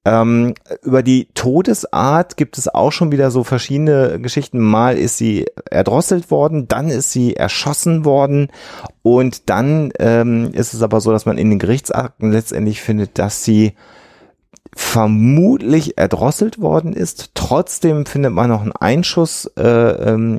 Ähm, 0.06 0.54
über 0.84 1.02
die 1.02 1.26
Todesart 1.34 2.36
gibt 2.36 2.58
es 2.58 2.72
auch 2.72 2.92
schon 2.92 3.10
wieder 3.10 3.32
so 3.32 3.42
verschiedene 3.42 4.20
Geschichten. 4.20 4.60
Mal 4.60 4.98
ist 4.98 5.18
sie 5.18 5.46
erdrosselt 5.68 6.30
worden, 6.30 6.68
dann 6.68 6.90
ist 6.90 7.10
sie 7.10 7.34
erschossen 7.34 8.04
worden 8.04 8.52
und 9.02 9.50
dann 9.50 9.92
ähm, 9.98 10.52
ist 10.52 10.74
es 10.74 10.82
aber 10.82 11.00
so, 11.00 11.10
dass 11.10 11.26
man 11.26 11.38
in 11.38 11.50
den 11.50 11.58
Gerichtsakten 11.58 12.30
letztendlich 12.30 12.82
findet, 12.82 13.18
dass 13.18 13.42
sie 13.42 13.74
vermutlich 14.76 15.98
erdrosselt 15.98 16.60
worden 16.60 16.92
ist. 16.92 17.32
Trotzdem 17.34 18.06
findet 18.06 18.32
man 18.32 18.48
noch 18.48 18.62
einen 18.62 18.76
Einschuss 18.76 19.50
äh, 19.56 19.62
ähm, 19.62 20.38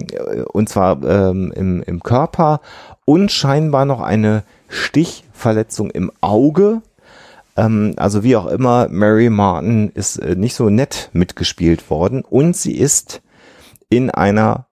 und 0.54 0.70
zwar 0.70 1.04
ähm, 1.04 1.52
im, 1.54 1.84
im 1.84 2.02
Körper 2.04 2.62
und 3.04 3.34
scheinbar 3.34 3.84
noch 3.84 4.00
eine 4.00 4.44
Stichverletzung 4.70 5.90
im 5.90 6.10
Auge 6.22 6.82
ähm, 7.58 7.94
also 7.98 8.24
wie 8.24 8.36
auch 8.36 8.46
immer, 8.46 8.88
Mary 8.90 9.30
Martin 9.30 9.90
ist 9.90 10.18
äh, 10.18 10.36
nicht 10.36 10.56
so 10.56 10.70
nett 10.70 11.10
mitgespielt 11.12 11.90
worden 11.90 12.24
und 12.24 12.56
sie 12.56 12.78
ist 12.78 13.22
in 13.90 14.12
einer 14.12 14.68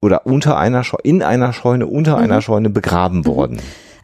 oder 0.00 0.26
unter 0.26 0.56
einer 0.56 0.82
Scheune, 0.84 1.02
in 1.04 1.22
einer 1.22 1.52
Scheune, 1.52 1.86
unter 1.86 2.16
mhm. 2.16 2.24
einer 2.24 2.40
Scheune 2.40 2.70
begraben 2.70 3.18
mhm. 3.18 3.26
worden. 3.26 3.58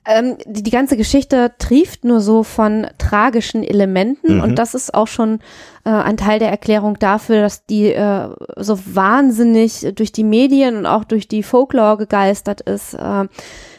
Ähm, 0.09 0.37
die, 0.47 0.62
die, 0.62 0.71
ganze 0.71 0.97
Geschichte 0.97 1.52
trieft 1.59 2.04
nur 2.04 2.21
so 2.21 2.45
von 2.45 2.87
tragischen 2.99 3.64
Elementen 3.64 4.37
mhm. 4.37 4.42
und 4.42 4.54
das 4.56 4.75
ist 4.75 4.95
auch 4.95 5.09
schon 5.09 5.40
äh, 5.85 5.90
ein 5.90 6.16
Teil 6.16 6.38
der 6.38 6.50
Erklärung 6.50 6.99
dafür, 6.99 7.40
dass 7.40 7.66
die 7.66 7.92
äh, 7.92 8.28
so 8.56 8.78
wahnsinnig 8.87 9.95
durch 9.97 10.12
die 10.12 10.23
Medien 10.23 10.76
und 10.76 10.87
auch 10.87 11.02
durch 11.02 11.26
die 11.26 11.42
Folklore 11.42 11.97
gegeistert 11.97 12.61
ist. 12.61 12.95
Äh, 12.95 13.26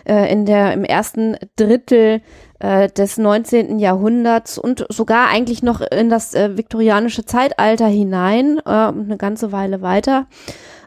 äh, 0.07 0.31
in 0.31 0.45
der, 0.45 0.73
im 0.73 0.83
ersten 0.83 1.35
Drittel 1.57 2.21
äh, 2.59 2.89
des 2.89 3.17
19. 3.17 3.79
Jahrhunderts 3.79 4.57
und 4.57 4.85
sogar 4.89 5.27
eigentlich 5.27 5.63
noch 5.63 5.81
in 5.81 6.09
das 6.09 6.33
äh, 6.33 6.57
viktorianische 6.57 7.25
Zeitalter 7.25 7.87
hinein, 7.87 8.59
äh, 8.65 8.69
eine 8.69 9.17
ganze 9.17 9.51
Weile 9.51 9.81
weiter. 9.81 10.27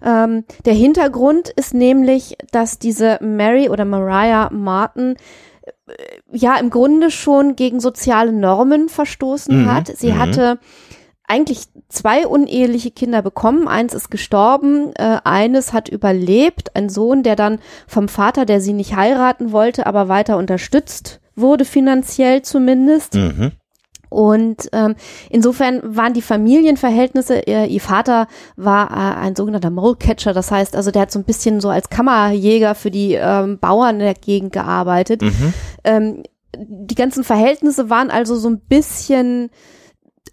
Ähm, 0.03 0.45
der 0.65 0.75
Hintergrund 0.75 1.49
ist 1.51 1.75
nämlich, 1.75 2.37
dass 2.53 2.79
diese 2.79 3.19
Mary 3.21 3.69
oder 3.69 3.85
Mariah 3.85 4.51
Martin 4.51 5.17
äh, 5.87 5.93
ja 6.33 6.57
im 6.57 6.71
Grunde 6.71 7.11
schon 7.11 7.57
gegen 7.57 7.81
soziale 7.81 8.33
Normen 8.33 8.89
verstoßen 8.89 9.63
Mhm, 9.63 9.73
hat. 9.73 9.89
Sie 9.89 10.13
mhm. 10.13 10.19
hatte 10.19 10.59
eigentlich 11.29 11.67
zwei 11.89 12.27
uneheliche 12.27 12.91
Kinder 12.91 13.23
bekommen. 13.23 13.69
Eins 13.69 13.95
ist 13.95 14.11
gestorben, 14.11 14.93
äh, 14.97 15.19
eines 15.23 15.73
hat 15.73 15.89
überlebt. 15.89 16.75
Ein 16.75 16.89
Sohn, 16.89 17.23
der 17.23 17.37
dann 17.37 17.61
vom 17.87 18.09
Vater, 18.09 18.45
der 18.45 18.61
sie 18.61 18.73
nicht 18.73 18.97
heiraten 18.97 19.53
wollte, 19.53 19.87
aber 19.87 20.09
weiter 20.09 20.37
unterstützt 20.39 21.21
wurde, 21.41 21.65
finanziell 21.65 22.43
zumindest. 22.43 23.15
Mhm. 23.15 23.53
Und 24.11 24.69
ähm, 24.73 24.97
insofern 25.31 25.81
waren 25.85 26.15
die 26.15 26.23
Familienverhältnisse, 26.23 27.43
ihr, 27.47 27.67
ihr 27.67 27.81
Vater 27.81 28.27
war 28.57 28.91
äh, 28.91 29.21
ein 29.21 29.37
sogenannter 29.37 29.71
Molecatcher, 29.71 30.33
das 30.33 30.51
heißt 30.51 30.75
also, 30.75 30.91
der 30.91 31.03
hat 31.03 31.13
so 31.13 31.21
ein 31.21 31.25
bisschen 31.25 31.61
so 31.61 31.69
als 31.69 31.91
Kammerjäger 31.91 32.75
für 32.75 32.91
die 32.91 33.15
ähm, 33.15 33.59
Bauern 33.61 34.01
in 34.01 34.07
der 34.07 34.15
Gegend 34.15 34.53
gearbeitet. 34.53 35.23
Mhm. 35.23 35.55
Ähm, 35.85 36.23
die 36.57 36.97
ganzen 36.97 37.23
Verhältnisse 37.23 37.89
waren 37.89 38.11
also 38.11 38.35
so 38.35 38.51
ein 38.51 38.59
bisschen 38.59 39.51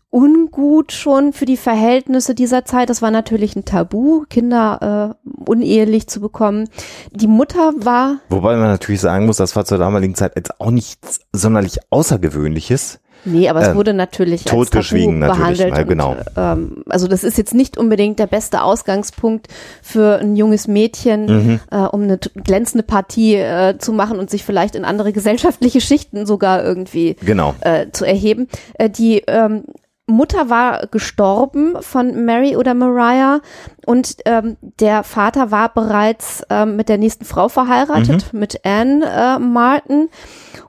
ungut 0.09 0.91
schon 0.91 1.33
für 1.33 1.45
die 1.45 1.57
Verhältnisse 1.57 2.33
dieser 2.33 2.65
Zeit. 2.65 2.89
Das 2.89 3.01
war 3.01 3.11
natürlich 3.11 3.55
ein 3.55 3.65
Tabu, 3.65 4.23
Kinder 4.29 5.15
äh, 5.25 5.29
unehelich 5.49 6.07
zu 6.07 6.21
bekommen. 6.21 6.69
Die 7.11 7.27
Mutter 7.27 7.73
war 7.77 8.17
Wobei 8.29 8.55
man 8.55 8.67
natürlich 8.69 9.01
sagen 9.01 9.25
muss, 9.25 9.37
das 9.37 9.55
war 9.55 9.65
zur 9.65 9.77
damaligen 9.77 10.15
Zeit 10.15 10.33
jetzt 10.35 10.59
auch 10.59 10.71
nichts 10.71 11.19
sonderlich 11.33 11.77
Außergewöhnliches. 11.89 12.99
Nee, 13.25 13.49
aber 13.49 13.61
es 13.61 13.69
Ähm, 13.69 13.75
wurde 13.75 13.93
natürlich 13.93 14.45
totgeschwiegen 14.45 15.19
Tabu 15.19 15.33
natürlich, 15.39 15.57
behandelt. 15.57 15.75
weil 15.75 15.85
genau. 15.85 16.11
Und, 16.11 16.23
ähm, 16.37 16.83
also 16.87 17.07
das 17.07 17.23
ist 17.23 17.37
jetzt 17.37 17.53
nicht 17.53 17.75
unbedingt 17.77 18.19
der 18.19 18.27
beste 18.27 18.61
Ausgangspunkt 18.61 19.47
für 19.81 20.19
ein 20.19 20.35
junges 20.35 20.67
Mädchen, 20.67 21.25
Mhm. 21.25 21.59
äh, 21.71 21.77
um 21.87 22.03
eine 22.03 22.17
glänzende 22.19 22.83
Partie 22.83 23.35
äh, 23.35 23.77
zu 23.79 23.91
machen 23.91 24.19
und 24.19 24.29
sich 24.29 24.43
vielleicht 24.43 24.75
in 24.75 24.85
andere 24.85 25.11
gesellschaftliche 25.13 25.81
Schichten 25.81 26.25
sogar 26.25 26.63
irgendwie 26.63 27.15
Genau. 27.25 27.55
äh, 27.61 27.87
zu 27.91 28.05
erheben. 28.05 28.47
Äh, 28.75 28.89
die 28.91 29.23
ähm, 29.27 29.63
Mutter 30.07 30.49
war 30.49 30.87
gestorben 30.87 31.75
von 31.81 32.25
Mary 32.25 32.55
oder 32.55 32.73
Mariah 32.73 33.41
und 33.85 34.15
ähm, 34.25 34.55
der 34.61 35.03
Vater 35.03 35.51
war 35.51 35.73
bereits 35.73 36.43
ähm, 36.49 36.77
mit 36.77 36.87
der 36.87 36.97
nächsten 36.97 37.25
Frau 37.25 37.49
verheiratet, 37.49 38.33
mit 38.33 38.65
Anne 38.65 39.05
äh, 39.05 39.39
Martin. 39.39 40.09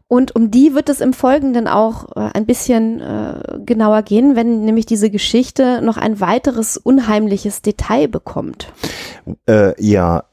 Und 0.08 0.34
um 0.34 0.50
die 0.50 0.74
wird 0.74 0.88
es 0.88 1.00
im 1.00 1.12
Folgenden 1.12 1.68
auch 1.68 2.16
äh, 2.16 2.30
ein 2.32 2.46
bisschen 2.46 3.00
äh, 3.00 3.58
genauer 3.64 4.02
gehen, 4.02 4.36
wenn 4.36 4.64
nämlich 4.64 4.86
diese 4.86 5.10
Geschichte 5.10 5.82
noch 5.82 5.98
ein 5.98 6.18
weiteres 6.18 6.78
unheimliches 6.78 7.60
Detail 7.60 8.08
bekommt. 8.08 8.72
Äh, 9.46 9.80
ja, 9.80 10.24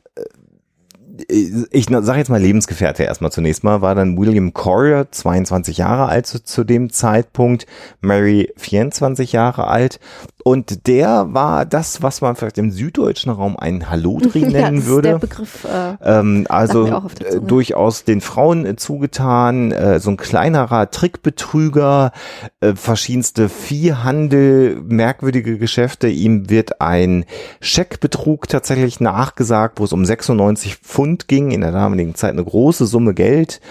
ich 1.27 1.85
sage 1.89 2.19
jetzt 2.19 2.29
mal 2.29 2.41
Lebensgefährte 2.41 3.03
erstmal 3.03 3.31
zunächst 3.31 3.63
mal, 3.63 3.81
war 3.81 3.95
dann 3.95 4.17
William 4.17 4.53
Corrier, 4.53 5.07
22 5.09 5.77
Jahre 5.77 6.07
alt 6.07 6.27
zu, 6.27 6.43
zu 6.43 6.63
dem 6.63 6.89
Zeitpunkt, 6.89 7.65
Mary 8.01 8.51
24 8.57 9.31
Jahre 9.31 9.67
alt 9.67 9.99
und 10.47 10.85
der 10.85 11.33
war 11.33 11.65
das, 11.65 12.03
was 12.03 12.21
man 12.21 12.35
vielleicht 12.35 12.59
im 12.59 12.69
süddeutschen 12.69 13.31
Raum 13.31 13.57
einen 13.57 13.89
Hallodri 13.89 14.39
ja, 14.41 14.49
nennen 14.49 14.77
ist 14.77 14.85
würde. 14.85 15.09
der 15.09 15.17
Begriff. 15.17 15.65
Äh, 15.65 15.95
Ähm, 16.03 16.45
also 16.49 16.85
äh, 16.85 17.39
durchaus 17.41 18.03
den 18.03 18.21
Frauen 18.21 18.63
äh, 18.67 18.75
zugetan, 18.75 19.71
äh, 19.71 19.99
so 19.99 20.11
ein 20.11 20.17
kleinerer 20.17 20.91
Trickbetrüger, 20.91 22.11
äh, 22.59 22.75
verschiedenste 22.75 23.49
Viehhandel, 23.49 24.79
merkwürdige 24.81 25.57
Geschäfte. 25.57 26.09
Ihm 26.09 26.47
wird 26.47 26.79
ein 26.79 27.25
Scheckbetrug 27.59 28.47
tatsächlich 28.47 28.99
nachgesagt, 28.99 29.79
wo 29.79 29.85
es 29.85 29.93
um 29.93 30.05
96 30.05 30.75
Pfund 30.75 31.04
ging, 31.27 31.51
in 31.51 31.61
der 31.61 31.71
damaligen 31.71 32.15
Zeit 32.15 32.31
eine 32.31 32.43
große 32.43 32.85
Summe 32.85 33.13
Geld. 33.13 33.61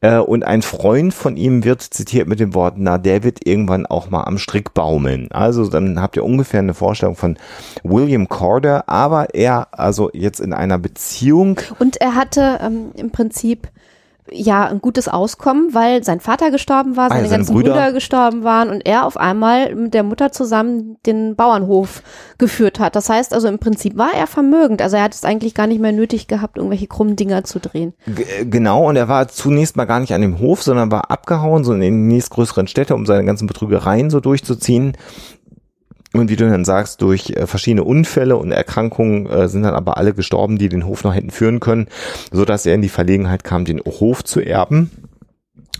Äh, 0.00 0.18
und 0.18 0.44
ein 0.44 0.62
Freund 0.62 1.12
von 1.12 1.36
ihm 1.36 1.64
wird 1.64 1.82
zitiert 1.82 2.28
mit 2.28 2.40
den 2.40 2.54
Worten, 2.54 2.82
na, 2.84 2.98
der 2.98 3.22
wird 3.22 3.46
irgendwann 3.46 3.86
auch 3.86 4.10
mal 4.10 4.24
am 4.24 4.38
Strick 4.38 4.74
baumeln. 4.74 5.28
Also 5.30 5.68
dann 5.68 6.00
habt 6.00 6.16
ihr 6.16 6.24
ungefähr 6.24 6.60
eine 6.60 6.74
Vorstellung 6.74 7.16
von 7.16 7.36
William 7.82 8.28
Corder, 8.28 8.88
aber 8.88 9.34
er 9.34 9.68
also 9.72 10.10
jetzt 10.12 10.40
in 10.40 10.52
einer 10.52 10.78
Beziehung 10.78 11.60
Und 11.78 11.96
er 12.00 12.14
hatte 12.14 12.58
ähm, 12.62 12.92
im 12.94 13.10
Prinzip 13.10 13.68
ja 14.34 14.66
ein 14.66 14.80
gutes 14.80 15.08
Auskommen, 15.08 15.72
weil 15.74 16.04
sein 16.04 16.20
Vater 16.20 16.50
gestorben 16.50 16.96
war, 16.96 17.06
Ah, 17.06 17.14
seine, 17.14 17.28
seine 17.28 17.38
ganzen 17.38 17.54
Brüder. 17.54 17.72
Brüder. 17.72 17.92
gestorben 17.92 18.44
waren 18.44 18.68
und 18.70 18.86
er 18.86 19.06
auf 19.06 19.16
einmal 19.16 19.74
mit 19.74 19.94
der 19.94 20.02
Mutter 20.02 20.32
zusammen 20.32 20.96
den 21.06 21.36
Bauernhof 21.36 22.02
geführt 22.38 22.78
hat. 22.80 22.96
Das 22.96 23.08
heißt 23.08 23.32
also 23.32 23.48
im 23.48 23.58
Prinzip 23.58 23.96
war 23.96 24.12
er 24.14 24.26
vermögend. 24.26 24.82
Also 24.82 24.96
er 24.96 25.04
hat 25.04 25.14
es 25.14 25.24
eigentlich 25.24 25.54
gar 25.54 25.66
nicht 25.66 25.80
mehr 25.80 25.92
nötig 25.92 26.26
gehabt, 26.26 26.56
irgendwelche 26.56 26.86
krummen 26.86 27.16
Dinger 27.16 27.44
zu 27.44 27.60
drehen. 27.60 27.94
G- 28.06 28.24
Genau, 28.44 28.88
und 28.88 28.96
er 28.96 29.08
war 29.08 29.28
zunächst 29.28 29.76
mal 29.76 29.84
gar 29.84 30.00
nicht 30.00 30.12
an 30.14 30.20
dem 30.20 30.38
Hof, 30.38 30.62
sondern 30.62 30.90
war 30.90 31.10
abgehauen, 31.10 31.64
so 31.64 31.72
in 31.72 31.80
die 31.80 31.90
nächstgrößeren 31.90 32.66
Städte, 32.66 32.94
um 32.94 33.06
seine 33.06 33.24
ganzen 33.24 33.46
Betrügereien 33.46 34.10
so 34.10 34.20
durchzuziehen. 34.20 34.96
Und 36.14 36.30
wie 36.30 36.36
du 36.36 36.48
dann 36.48 36.64
sagst, 36.64 37.02
durch 37.02 37.30
äh, 37.30 37.46
verschiedene 37.46 37.82
Unfälle 37.82 38.36
und 38.36 38.52
Erkrankungen 38.52 39.26
äh, 39.26 39.48
sind 39.48 39.64
dann 39.64 39.74
aber 39.74 39.96
alle 39.96 40.14
gestorben, 40.14 40.58
die 40.58 40.68
den 40.68 40.86
Hof 40.86 41.02
noch 41.02 41.12
hätten 41.12 41.30
führen 41.30 41.58
können, 41.58 41.88
so 42.30 42.44
dass 42.44 42.64
er 42.64 42.74
in 42.74 42.82
die 42.82 42.88
Verlegenheit 42.88 43.42
kam, 43.42 43.64
den 43.64 43.80
Hof 43.80 44.22
zu 44.22 44.40
erben 44.40 44.90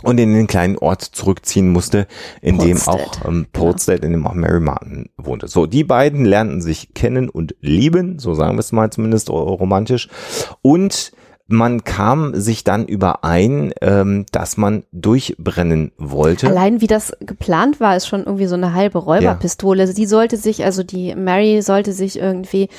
und 0.03 0.19
in 0.19 0.35
den 0.35 0.49
kleinen 0.49 0.77
Ort 0.77 1.03
zurückziehen 1.03 1.71
musste, 1.71 2.09
in 2.43 2.59
dem 2.59 2.79
Portstead. 2.79 3.23
auch 3.23 3.29
ähm, 3.29 3.47
Portstead, 3.53 4.05
in 4.05 4.11
dem 4.11 4.27
auch 4.27 4.35
Mary 4.35 4.61
Martin 4.61 5.09
wohnte. 5.17 5.47
So, 5.47 5.67
die 5.67 5.85
beiden 5.85 6.25
lernten 6.25 6.61
sich 6.61 6.95
kennen 6.95 7.29
und 7.29 7.55
lieben, 7.61 8.19
so 8.19 8.35
sagen 8.35 8.57
wir 8.57 8.61
es 8.61 8.73
mal 8.73 8.91
zumindest 8.91 9.31
romantisch. 9.31 10.09
Und 10.63 11.13
man 11.47 11.85
kam 11.85 12.35
sich 12.35 12.65
dann 12.65 12.87
überein, 12.87 13.73
ähm, 13.83 14.25
dass 14.33 14.57
man 14.57 14.85
durchbrennen 14.93 15.93
wollte. 15.99 16.49
Allein 16.49 16.81
wie 16.81 16.87
das 16.87 17.13
geplant 17.21 17.81
war, 17.81 17.97
ist 17.97 18.07
schon 18.07 18.25
irgendwie 18.25 18.47
so 18.47 18.55
eine 18.55 18.73
halbe 18.73 18.99
Räuberpistole. 18.99 19.87
Sie 19.87 20.07
sollte 20.07 20.39
sich, 20.39 20.65
also 20.65 20.83
die 20.83 21.15
Mary 21.15 21.61
sollte 21.61 21.93
sich 21.93 22.19
irgendwie 22.19 22.71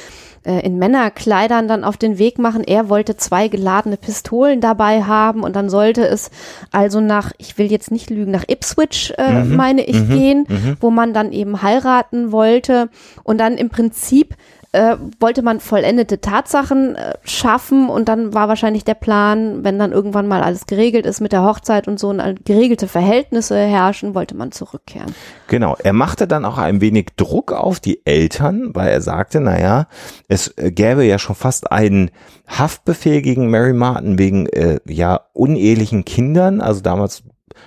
äh, 0.46 0.66
in 0.66 0.80
Männerkleidern 0.80 1.68
dann 1.68 1.84
auf 1.84 1.98
den 1.98 2.18
Weg 2.18 2.40
machen. 2.40 2.64
Er 2.64 2.90
wollte 2.90 3.18
zwei 3.18 3.50
geladene 3.50 3.98
Pistolen 3.98 4.62
dabei 4.62 5.04
haben 5.04 5.44
und 5.44 5.56
dann 5.56 5.70
sollte 5.70 6.08
es 6.08 6.32
also 6.72 7.02
nach, 7.02 7.34
ich 7.38 7.60
will 7.60 7.72
jetzt 7.72 7.92
nicht 7.92 8.10
lügen, 8.10 8.32
nach 8.32 8.46
Ipswich, 8.48 9.14
äh, 9.18 9.44
Mhm, 9.44 9.56
meine 9.56 9.84
ich, 9.84 10.08
gehen, 10.10 10.78
wo 10.80 10.90
man 10.90 11.14
dann 11.14 11.32
eben 11.32 11.62
heiraten 11.62 12.32
wollte 12.32 12.90
und 13.24 13.40
dann 13.40 13.58
im 13.58 13.70
Prinzip 13.70 14.36
äh, 14.75 14.98
wollte 15.22 15.41
man 15.41 15.62
vollendete 15.62 16.20
Tatsachen 16.20 16.96
äh, 16.96 17.13
schaffen 17.24 17.89
und 17.89 18.10
dann 18.10 18.34
war 18.34 18.50
wahrscheinlich 18.50 18.84
der 18.84 18.94
Plan, 18.94 19.63
wenn 19.63 19.79
dann 19.79 19.94
irgendwann 19.94 20.27
mal 20.27 20.44
alles 20.44 20.65
geregelt 20.65 21.05
ist 21.05 21.22
mit 21.22 21.32
der 21.32 21.44
Hochzeit 21.44 21.88
und 21.88 21.98
so 21.98 22.10
und 22.10 22.46
geregelte 22.46 22.89
Verhältnisse 22.89 23.58
herrschen, 23.58 24.13
wollte 24.13 24.36
man 24.36 24.51
zurückkehren. 24.51 25.15
Genau, 25.48 25.77
er 25.82 25.94
machte 25.94 26.27
dann 26.27 26.44
auch 26.44 26.58
ein 26.58 26.82
wenig 26.82 27.08
Druck 27.15 27.53
auf 27.53 27.79
die 27.79 28.05
Eltern, 28.05 28.72
weil 28.74 28.89
er 28.89 29.01
sagte, 29.01 29.39
naja, 29.39 29.88
es 30.27 30.50
äh, 30.58 30.72
gäbe 30.72 31.05
ja 31.05 31.20
schon 31.20 31.36
fast 31.36 31.72
einen 31.72 32.12
Haftbefehl 32.46 33.22
gegen 33.22 33.50
Mary 33.50 33.74
Martin 33.74 34.20
wegen 34.20 34.48
äh, 34.48 34.79
ja 34.88 35.22
unehelichen 35.32 36.03
Kindern, 36.03 36.60
also 36.60 36.82
damals 36.82 37.24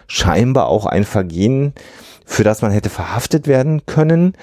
scheinbar 0.07 0.69
auch 0.69 0.85
ein 0.85 1.05
Vergehen, 1.05 1.73
für 2.29 2.45
das 2.45 2.61
man 2.61 2.71
hätte 2.71 2.91
verhaftet 2.91 3.47
werden 3.49 3.87
können. 3.87 4.35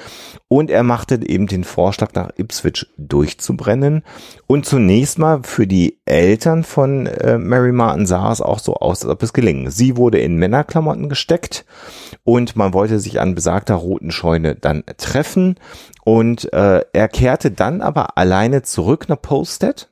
Und 0.47 0.71
er 0.71 0.81
machte 0.81 1.19
eben 1.25 1.45
den 1.45 1.63
Vorschlag, 1.63 2.13
nach 2.15 2.31
Ipswich 2.35 2.87
durchzubrennen. 2.97 4.03
Und 4.47 4.65
zunächst 4.65 5.19
mal 5.19 5.41
für 5.43 5.67
die 5.67 5.99
Eltern 6.05 6.63
von 6.63 7.05
äh, 7.05 7.37
Mary 7.37 7.71
Martin 7.71 8.07
sah 8.07 8.31
es 8.31 8.41
auch 8.41 8.57
so 8.57 8.73
aus, 8.75 9.03
als 9.03 9.11
ob 9.11 9.21
es 9.21 9.33
gelingen. 9.33 9.69
Sie 9.69 9.97
wurde 9.97 10.19
in 10.19 10.37
Männerklamotten 10.37 11.09
gesteckt 11.09 11.63
und 12.23 12.55
man 12.55 12.73
wollte 12.73 12.99
sich 12.99 13.21
an 13.21 13.35
besagter 13.35 13.75
roten 13.75 14.11
Scheune 14.11 14.55
dann 14.55 14.83
treffen. 14.97 15.55
Und 16.03 16.51
äh, 16.53 16.81
er 16.91 17.07
kehrte 17.07 17.51
dann 17.51 17.81
aber 17.81 18.17
alleine 18.17 18.63
zurück 18.63 19.07
nach 19.09 19.21
Polstead 19.21 19.89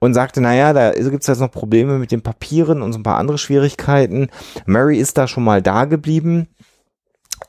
und 0.00 0.12
sagte, 0.14 0.40
naja, 0.40 0.72
da 0.72 0.90
gibt's 0.90 1.28
jetzt 1.28 1.40
noch 1.40 1.52
Probleme 1.52 1.98
mit 1.98 2.10
den 2.10 2.22
Papieren 2.22 2.82
und 2.82 2.92
so 2.92 2.98
ein 2.98 3.04
paar 3.04 3.18
andere 3.18 3.38
Schwierigkeiten. 3.38 4.28
Mary 4.66 4.98
ist 4.98 5.18
da 5.18 5.28
schon 5.28 5.44
mal 5.44 5.62
da 5.62 5.84
geblieben. 5.84 6.48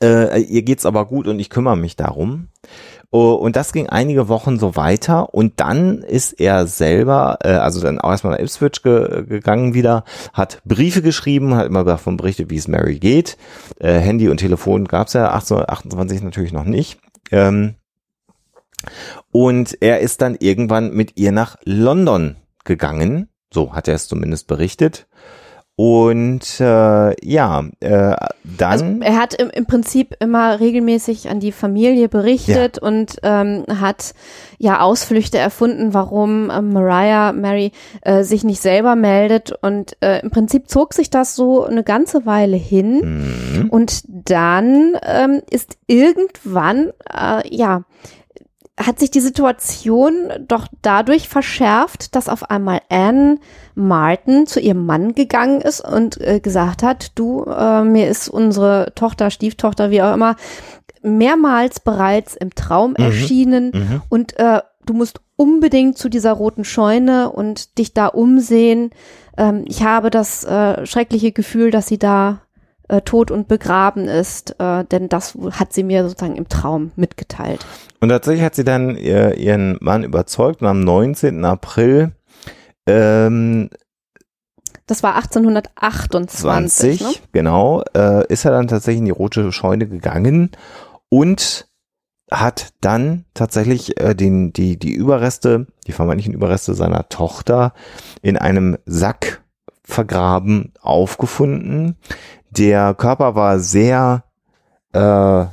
Äh, 0.04 0.42
ihr 0.42 0.64
geht's 0.64 0.86
aber 0.86 1.06
gut 1.06 1.28
und 1.28 1.40
ich 1.40 1.50
kümmere 1.50 1.78
mich 1.78 1.96
darum. 1.96 2.50
Oh, 3.10 3.34
Und 3.34 3.56
das 3.56 3.74
ging 3.74 3.88
einige 3.88 4.28
Wochen 4.28 4.58
so 4.58 4.76
weiter 4.76 5.36
und 5.36 5.60
dann 5.60 6.00
ist 6.00 6.34
er 6.34 6.66
selber, 6.66 7.38
äh, 7.44 7.50
also 7.50 7.80
dann 7.80 8.02
auch 8.02 8.10
erstmal 8.10 8.34
nach 8.34 8.40
Ipswich 8.40 8.82
ge 8.82 9.24
gegangen 9.28 9.76
wieder, 9.76 10.04
hat 10.34 10.64
Briefe 10.66 11.04
geschrieben, 11.04 11.54
hat 11.54 11.68
immer 11.68 11.84
davon 11.84 12.18
berichtet, 12.18 12.50
wie 12.50 12.58
es 12.58 12.68
Mary 12.68 12.98
geht. 12.98 13.38
Äh, 13.80 14.00
Handy 14.00 14.30
und 14.30 14.38
Telefon 14.38 14.86
gab's 14.86 15.14
ja 15.14 15.32
1828 15.32 16.24
natürlich 16.24 16.54
noch 16.54 16.64
nicht. 16.64 17.00
Ähm, 17.32 17.76
und 19.32 19.78
er 19.80 20.00
ist 20.00 20.22
dann 20.22 20.36
irgendwann 20.40 20.92
mit 20.94 21.16
ihr 21.16 21.32
nach 21.32 21.58
London 21.66 22.38
gegangen 22.66 23.30
So 23.54 23.74
hat 23.74 23.88
er 23.88 23.94
es 23.94 24.08
zumindest 24.08 24.48
berichtet. 24.48 25.08
Und 25.76 26.60
äh, 26.60 27.28
ja, 27.28 27.64
äh, 27.80 28.16
dann. 28.44 28.72
Also 28.72 28.86
er 29.02 29.20
hat 29.20 29.34
im, 29.34 29.50
im 29.50 29.66
Prinzip 29.66 30.16
immer 30.20 30.60
regelmäßig 30.60 31.30
an 31.30 31.40
die 31.40 31.52
Familie 31.52 32.10
berichtet 32.10 32.78
ja. 32.80 32.88
und 32.88 33.16
ähm, 33.24 33.66
hat 33.68 34.14
ja 34.60 34.82
Ausflüchte 34.82 35.40
erfunden, 35.40 35.96
warum 35.96 36.52
äh, 36.52 36.62
Mariah 36.62 37.34
Mary 37.34 37.72
äh, 38.02 38.24
sich 38.24 38.44
nicht 38.44 38.62
selber 38.62 38.96
meldet. 38.96 39.52
Und 39.64 39.98
äh, 40.02 40.20
im 40.20 40.30
Prinzip 40.30 40.70
zog 40.70 40.94
sich 40.94 41.10
das 41.10 41.36
so 41.36 41.64
eine 41.64 41.84
ganze 41.84 42.28
Weile 42.28 42.58
hin. 42.58 43.64
Mhm. 43.64 43.70
Und 43.72 44.04
dann 44.06 44.96
ähm, 45.02 45.42
ist 45.50 45.78
irgendwann, 45.88 46.92
äh, 47.12 47.42
ja, 47.50 47.82
hat 48.80 49.00
sich 49.00 49.12
die 49.12 49.20
Situation 49.20 50.32
doch 50.48 50.68
dadurch 50.82 51.30
verschärft, 51.30 52.16
dass 52.16 52.28
auf 52.28 52.50
einmal 52.50 52.82
Anne 52.90 53.38
Martin 53.76 54.48
zu 54.48 54.60
ihrem 54.60 54.86
Mann 54.86 55.14
gegangen 55.14 55.62
ist 55.62 55.82
und 55.82 56.20
äh, 56.20 56.40
gesagt 56.40 56.82
hat, 56.82 57.12
du, 57.16 57.44
äh, 57.44 57.84
mir 57.84 58.10
ist 58.10 58.30
unsere 58.30 58.92
Tochter, 58.96 59.30
Stieftochter, 59.30 59.92
wie 59.92 60.02
auch 60.02 60.14
immer, 60.14 60.36
mehrmals 61.04 61.82
bereits 61.82 62.36
im 62.36 62.56
Traum 62.56 62.92
mhm. 62.92 63.06
erschienen 63.06 63.72
mhm. 63.74 64.02
und 64.10 64.40
äh, 64.40 64.62
du 64.86 64.94
musst 64.94 65.22
unbedingt 65.36 65.98
zu 65.98 66.10
dieser 66.10 66.34
roten 66.34 66.64
Scheune 66.64 67.32
und 67.32 67.78
dich 67.78 67.94
da 67.94 68.08
umsehen. 68.08 68.92
Ähm, 69.38 69.66
ich 69.68 69.84
habe 69.84 70.10
das 70.10 70.44
äh, 70.46 70.86
schreckliche 70.86 71.32
Gefühl, 71.32 71.72
dass 71.72 71.88
sie 71.88 72.00
da 72.00 72.43
äh, 72.90 73.02
tot 73.02 73.32
und 73.32 73.48
begraben 73.48 74.08
ist, 74.08 74.60
äh, 74.60 74.84
denn 74.86 75.10
das 75.10 75.38
hat 75.52 75.74
sie 75.74 75.84
mir 75.84 76.04
sozusagen 76.04 76.36
im 76.36 76.50
Traum 76.50 76.92
mitgeteilt. 76.96 77.66
Und 78.02 78.10
tatsächlich 78.10 78.44
hat 78.44 78.56
sie 78.56 78.64
dann 78.64 78.98
ihr, 78.98 79.38
ihren 79.38 79.78
Mann 79.82 80.04
überzeugt 80.04 80.62
und 80.62 80.68
am 80.68 80.82
19. 80.82 81.44
April 81.46 82.12
ähm, 82.86 83.70
das 84.86 85.02
war 85.02 85.16
1828. 85.16 87.00
20, 87.00 87.02
ne? 87.02 87.14
genau, 87.32 87.84
äh, 87.96 88.28
ist 88.28 88.46
er 88.46 88.52
dann 88.52 88.68
tatsächlich 88.68 89.00
in 89.00 89.06
die 89.06 89.12
rote 89.12 89.52
Scheune 89.52 89.88
gegangen 89.88 90.52
und 91.10 91.68
hat 92.30 92.74
dann 92.82 93.26
tatsächlich 93.34 94.00
äh, 94.02 94.14
den, 94.16 94.52
die, 94.52 94.78
die 94.78 94.94
Überreste, 94.94 95.68
die 95.88 95.94
vermeintlichen 95.94 96.34
Überreste 96.34 96.74
seiner 96.74 97.08
Tochter 97.08 97.74
in 98.22 98.38
einem 98.38 98.78
Sack 98.86 99.42
vergraben 99.84 100.74
aufgefunden. 100.82 101.96
Der 102.58 102.94
Körper 102.94 103.36
war 103.36 103.60
sehr 103.60 104.24
äh, 104.94 105.46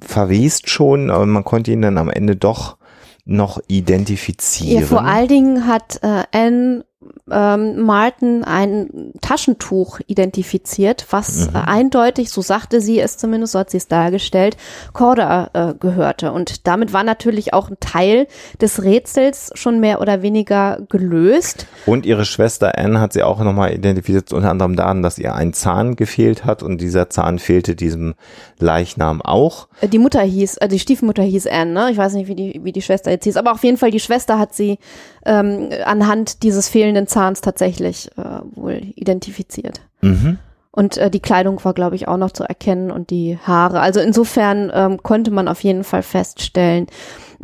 verwest 0.00 0.70
schon, 0.70 1.10
aber 1.10 1.26
man 1.26 1.44
konnte 1.44 1.72
ihn 1.72 1.82
dann 1.82 1.98
am 1.98 2.08
Ende 2.08 2.36
doch 2.36 2.76
noch 3.24 3.60
identifizieren. 3.66 4.82
Ja, 4.82 4.86
vor 4.86 5.04
allen 5.04 5.28
Dingen 5.28 5.66
hat 5.66 5.98
äh, 6.02 6.22
Anne 6.32 6.84
ähm, 7.30 7.82
Martin 7.82 8.44
ein 8.44 9.12
Taschentuch 9.20 10.00
identifiziert, 10.06 11.06
was 11.10 11.50
mhm. 11.50 11.56
äh, 11.56 11.58
eindeutig, 11.66 12.30
so 12.30 12.40
sagte 12.42 12.80
sie 12.80 13.00
es 13.00 13.18
zumindest, 13.18 13.52
so 13.52 13.58
hat 13.58 13.70
sie 13.70 13.76
es 13.76 13.88
dargestellt, 13.88 14.56
Corda 14.92 15.50
äh, 15.52 15.74
gehörte. 15.74 16.32
Und 16.32 16.66
damit 16.66 16.92
war 16.92 17.04
natürlich 17.04 17.52
auch 17.52 17.70
ein 17.70 17.76
Teil 17.80 18.26
des 18.60 18.82
Rätsels 18.82 19.50
schon 19.54 19.80
mehr 19.80 20.00
oder 20.00 20.22
weniger 20.22 20.80
gelöst. 20.88 21.66
Und 21.86 22.06
ihre 22.06 22.24
Schwester 22.24 22.78
Anne 22.78 23.00
hat 23.00 23.12
sie 23.12 23.22
auch 23.22 23.40
nochmal 23.40 23.72
identifiziert, 23.74 24.32
unter 24.32 24.50
anderem 24.50 24.76
daran, 24.76 25.02
dass 25.02 25.18
ihr 25.18 25.34
ein 25.34 25.52
Zahn 25.52 25.96
gefehlt 25.96 26.44
hat 26.44 26.62
und 26.62 26.80
dieser 26.80 27.10
Zahn 27.10 27.38
fehlte 27.38 27.74
diesem 27.74 28.14
Leichnam 28.58 29.22
auch. 29.22 29.68
Äh, 29.80 29.88
die 29.88 29.98
Mutter 29.98 30.22
hieß, 30.22 30.58
äh, 30.58 30.68
die 30.68 30.78
Stiefmutter 30.78 31.22
hieß 31.22 31.46
Anne, 31.46 31.72
ne? 31.72 31.90
Ich 31.90 31.96
weiß 31.96 32.14
nicht, 32.14 32.28
wie 32.28 32.34
die, 32.34 32.60
wie 32.62 32.72
die 32.72 32.82
Schwester 32.82 33.10
jetzt 33.10 33.24
hieß, 33.24 33.36
aber 33.36 33.52
auf 33.52 33.64
jeden 33.64 33.76
Fall 33.76 33.90
die 33.90 34.00
Schwester 34.00 34.38
hat 34.38 34.54
sie 34.54 34.78
ähm, 35.26 35.68
anhand 35.84 36.42
dieses 36.42 36.68
fehlenden 36.68 37.06
Zahns 37.06 37.40
tatsächlich 37.40 38.10
äh, 38.16 38.22
wohl 38.54 38.80
identifiziert. 38.94 39.80
Mhm. 40.00 40.38
Und 40.70 40.98
äh, 40.98 41.10
die 41.10 41.20
Kleidung 41.20 41.64
war, 41.64 41.72
glaube 41.72 41.96
ich, 41.96 42.06
auch 42.06 42.18
noch 42.18 42.32
zu 42.32 42.44
erkennen 42.44 42.90
und 42.90 43.10
die 43.10 43.38
Haare. 43.42 43.80
Also 43.80 44.00
insofern 44.00 44.70
ähm, 44.74 45.02
konnte 45.02 45.30
man 45.30 45.48
auf 45.48 45.64
jeden 45.64 45.84
Fall 45.84 46.02
feststellen, 46.02 46.86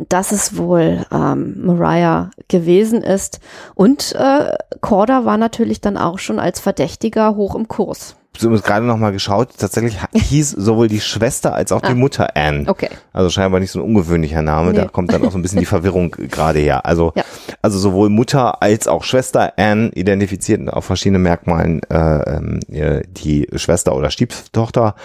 dass 0.09 0.31
es 0.31 0.55
wohl 0.55 1.05
ähm, 1.11 1.65
Mariah 1.65 2.29
gewesen 2.47 3.01
ist. 3.01 3.39
Und 3.73 4.13
äh, 4.13 4.55
Corda 4.81 5.25
war 5.25 5.37
natürlich 5.37 5.81
dann 5.81 5.97
auch 5.97 6.19
schon 6.19 6.39
als 6.39 6.59
Verdächtiger 6.59 7.35
hoch 7.35 7.55
im 7.55 7.67
Kurs 7.67 8.15
gerade 8.39 8.85
noch 8.85 8.97
mal 8.97 9.11
geschaut, 9.11 9.49
tatsächlich 9.57 9.97
hieß 10.13 10.51
sowohl 10.51 10.87
die 10.87 11.01
Schwester 11.01 11.53
als 11.53 11.71
auch 11.71 11.81
die 11.81 11.91
ah. 11.91 11.95
Mutter 11.95 12.35
Anne. 12.35 12.67
Okay. 12.67 12.89
Also 13.11 13.29
scheinbar 13.29 13.59
nicht 13.59 13.71
so 13.71 13.79
ein 13.79 13.85
ungewöhnlicher 13.85 14.41
Name, 14.41 14.71
nee. 14.71 14.77
da 14.77 14.85
kommt 14.85 15.11
dann 15.13 15.25
auch 15.25 15.31
so 15.31 15.37
ein 15.37 15.41
bisschen 15.41 15.59
die 15.59 15.65
Verwirrung 15.73 16.11
gerade 16.11 16.59
her. 16.59 16.85
Also, 16.85 17.13
ja. 17.15 17.23
Also 17.61 17.79
sowohl 17.79 18.09
Mutter 18.09 18.61
als 18.61 18.87
auch 18.87 19.03
Schwester 19.03 19.53
Anne 19.57 19.89
identifizierten 19.93 20.69
auf 20.69 20.85
verschiedene 20.85 21.19
Merkmalen 21.19 21.81
äh, 21.89 21.95
ähm, 21.95 22.59
die 22.69 23.47
Schwester 23.55 23.95
oder 23.95 24.09
Stieftochter 24.09 24.95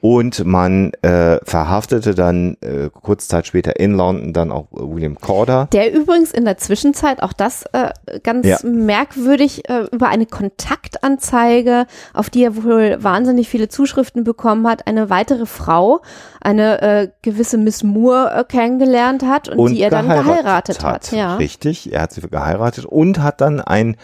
und 0.00 0.44
man 0.44 0.92
äh, 1.02 1.38
verhaftete 1.44 2.14
dann 2.14 2.56
äh, 2.60 2.90
kurz 2.92 3.28
Zeit 3.28 3.46
später 3.46 3.78
in 3.78 3.92
London 3.92 4.32
dann 4.32 4.52
auch 4.52 4.66
William 4.70 5.18
Corder. 5.20 5.68
Der 5.72 5.92
übrigens 5.92 6.32
in 6.32 6.44
der 6.44 6.58
Zwischenzeit, 6.58 7.22
auch 7.22 7.32
das 7.32 7.64
äh, 7.72 7.90
ganz 8.22 8.46
ja. 8.46 8.58
merkwürdig, 8.62 9.68
äh, 9.68 9.84
über 9.90 10.08
eine 10.08 10.26
Kontaktanzeige, 10.26 11.86
auf 12.14 12.30
die 12.30 12.44
er 12.44 12.62
wohl 12.62 12.98
wahnsinnig 13.00 13.48
viele 13.48 13.68
Zuschriften 13.68 14.24
bekommen 14.24 14.66
hat, 14.68 14.86
eine 14.86 15.10
weitere 15.10 15.46
Frau, 15.46 16.02
eine 16.40 16.82
äh, 16.82 17.08
gewisse 17.22 17.58
Miss 17.58 17.82
Moore 17.82 18.32
äh, 18.32 18.44
kennengelernt 18.44 19.24
hat 19.24 19.48
und, 19.48 19.58
und 19.58 19.72
die 19.72 19.80
er 19.80 19.90
dann 19.90 20.08
geheiratet 20.08 20.82
hat. 20.84 21.06
hat. 21.06 21.12
Ja. 21.12 21.36
Richtig, 21.36 21.86
er 21.96 22.02
hat 22.02 22.12
sie 22.12 22.20
geheiratet 22.20 22.84
und 22.84 23.22
hat 23.22 23.40
dann 23.40 23.60
ein 23.60 23.96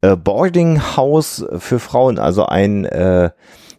äh, 0.00 0.16
Boarding 0.16 0.96
House 0.96 1.44
für 1.58 1.78
Frauen, 1.78 2.18
also 2.18 2.46
ein 2.46 2.84
äh, 2.84 3.30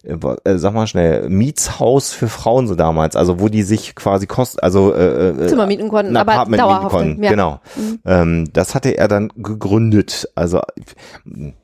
äh, 0.03 0.57
sag 0.57 0.73
mal 0.73 0.85
schnell, 0.85 1.29
Mietshaus 1.29 2.11
für 2.11 2.27
Frauen 2.27 2.67
so 2.67 2.75
damals, 2.75 3.15
also 3.15 3.39
wo 3.39 3.47
die 3.47 3.63
sich 3.63 3.95
quasi 3.95 4.27
kost, 4.27 4.61
also 4.61 4.93
äh, 4.93 5.29
äh 5.29 5.47
Zimmer 5.47 5.65
mieten 5.65 5.87
konnten, 5.87 6.17
aber 6.17 6.45
dauerhaft. 6.45 6.89
Konnten. 6.89 7.23
Ja. 7.23 7.31
Genau. 7.31 7.59
Mhm. 7.75 7.99
Ähm, 8.05 8.49
das 8.51 8.75
hatte 8.75 8.97
er 8.97 9.07
dann 9.07 9.29
gegründet. 9.37 10.27
Also 10.35 10.61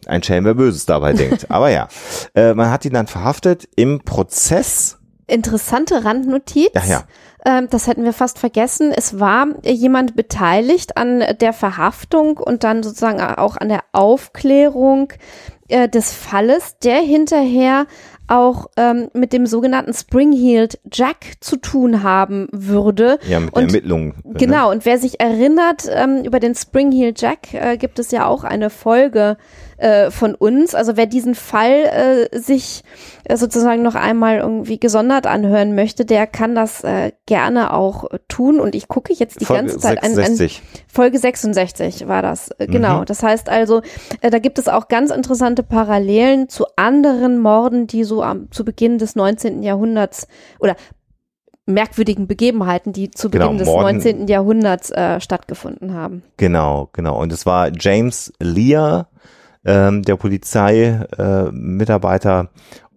ein 0.05 0.23
Schelm, 0.23 0.45
wer 0.45 0.53
Böses 0.53 0.85
dabei 0.85 1.13
denkt. 1.13 1.51
Aber 1.51 1.69
ja, 1.69 1.89
äh, 2.33 2.53
man 2.53 2.71
hat 2.71 2.85
ihn 2.85 2.93
dann 2.93 3.07
verhaftet 3.07 3.67
im 3.75 3.99
Prozess. 4.05 4.97
Interessante 5.27 6.05
Randnotiz. 6.05 6.69
Ja, 6.73 6.85
ja 6.85 7.03
das 7.43 7.87
hätten 7.87 8.03
wir 8.03 8.13
fast 8.13 8.37
vergessen. 8.37 8.91
Es 8.93 9.19
war 9.19 9.47
jemand 9.63 10.15
beteiligt 10.15 10.97
an 10.97 11.23
der 11.39 11.53
Verhaftung 11.53 12.37
und 12.37 12.63
dann 12.63 12.83
sozusagen 12.83 13.21
auch 13.21 13.55
an 13.55 13.69
der 13.69 13.81
Aufklärung 13.93 15.13
äh, 15.69 15.87
des 15.87 16.11
Falles, 16.11 16.77
der 16.79 16.97
hinterher 16.97 17.85
auch 18.27 18.67
ähm, 18.77 19.09
mit 19.13 19.33
dem 19.33 19.45
sogenannten 19.45 19.93
Spring-Heeled 19.93 20.79
Jack 20.91 21.33
zu 21.39 21.57
tun 21.57 22.03
haben 22.03 22.47
würde. 22.51 23.19
Ja, 23.27 23.39
mit 23.39 23.53
und, 23.53 23.63
Ermittlungen. 23.63 24.15
Ne? 24.23 24.33
Genau, 24.37 24.71
und 24.71 24.85
wer 24.85 24.99
sich 24.99 25.19
erinnert, 25.19 25.85
ähm, 25.89 26.23
über 26.23 26.39
den 26.39 26.55
Spring-Heeled 26.55 27.19
Jack 27.19 27.53
äh, 27.53 27.77
gibt 27.77 27.99
es 27.99 28.11
ja 28.11 28.27
auch 28.27 28.43
eine 28.43 28.69
Folge 28.69 29.37
äh, 29.79 30.11
von 30.11 30.35
uns. 30.35 30.75
Also 30.75 30.97
wer 30.97 31.05
diesen 31.05 31.35
Fall 31.35 32.27
äh, 32.31 32.39
sich 32.39 32.83
äh, 33.23 33.37
sozusagen 33.37 33.81
noch 33.81 33.95
einmal 33.95 34.37
irgendwie 34.37 34.79
gesondert 34.79 35.27
anhören 35.27 35.75
möchte, 35.75 36.05
der 36.05 36.27
kann 36.27 36.55
das 36.55 36.83
äh, 36.83 37.11
gerne 37.25 37.73
auch 37.73 38.05
tun. 38.27 38.59
Und 38.59 38.75
ich 38.75 38.87
gucke 38.87 39.13
jetzt 39.13 39.41
die 39.41 39.45
Folge 39.45 39.63
ganze 39.63 39.79
Zeit 39.79 40.03
an, 40.03 40.17
an 40.17 40.49
Folge 40.87 41.17
66 41.17 42.07
war 42.07 42.21
das. 42.21 42.49
Äh, 42.59 42.67
genau. 42.67 43.01
Mhm. 43.01 43.05
Das 43.05 43.23
heißt 43.23 43.49
also, 43.49 43.81
äh, 44.21 44.29
da 44.29 44.39
gibt 44.39 44.59
es 44.59 44.67
auch 44.67 44.87
ganz 44.87 45.11
interessante 45.11 45.63
Parallelen 45.63 46.49
zu 46.49 46.65
anderen 46.75 47.39
Morden, 47.39 47.87
die 47.87 48.03
so 48.03 48.21
am, 48.23 48.51
zu 48.51 48.65
Beginn 48.65 48.97
des 48.97 49.15
19. 49.15 49.63
Jahrhunderts 49.63 50.27
oder 50.59 50.75
merkwürdigen 51.69 52.27
Begebenheiten, 52.27 52.91
die 52.91 53.11
zu 53.11 53.29
genau, 53.29 53.51
Beginn 53.51 53.59
genau, 53.59 53.83
des 53.83 54.03
19. 54.03 54.27
Jahrhunderts 54.27 54.91
äh, 54.91 55.21
stattgefunden 55.21 55.93
haben. 55.93 56.23
Genau, 56.37 56.89
genau. 56.91 57.21
Und 57.21 57.31
es 57.31 57.45
war 57.45 57.71
James 57.79 58.33
Lear, 58.39 59.07
ähm, 59.65 60.03
der 60.03 60.15
Polizeimitarbeiter, 60.15 62.41
äh, 62.41 62.45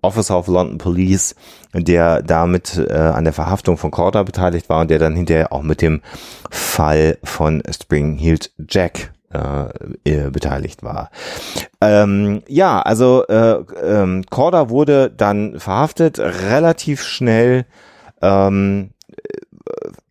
Officer 0.02 0.38
of 0.38 0.48
London 0.48 0.76
Police, 0.78 1.34
der 1.72 2.22
damit 2.22 2.76
äh, 2.76 2.92
an 2.92 3.24
der 3.24 3.32
Verhaftung 3.32 3.78
von 3.78 3.92
Corda 3.92 4.24
beteiligt 4.24 4.68
war 4.68 4.80
und 4.80 4.90
der 4.90 4.98
dann 4.98 5.14
hinterher 5.14 5.52
auch 5.52 5.62
mit 5.62 5.80
dem 5.80 6.02
Fall 6.50 7.18
von 7.22 7.62
Spring-Heeled 7.70 8.50
Jack 8.68 9.12
äh, 9.32 9.68
äh, 10.04 10.30
beteiligt 10.30 10.82
war. 10.82 11.10
Ähm, 11.80 12.42
ja, 12.48 12.82
also 12.82 13.24
äh, 13.28 13.60
ähm, 13.82 14.24
Corda 14.28 14.68
wurde 14.68 15.08
dann 15.08 15.58
verhaftet, 15.58 16.18
relativ 16.18 17.02
schnell 17.02 17.64
ähm, 18.20 18.90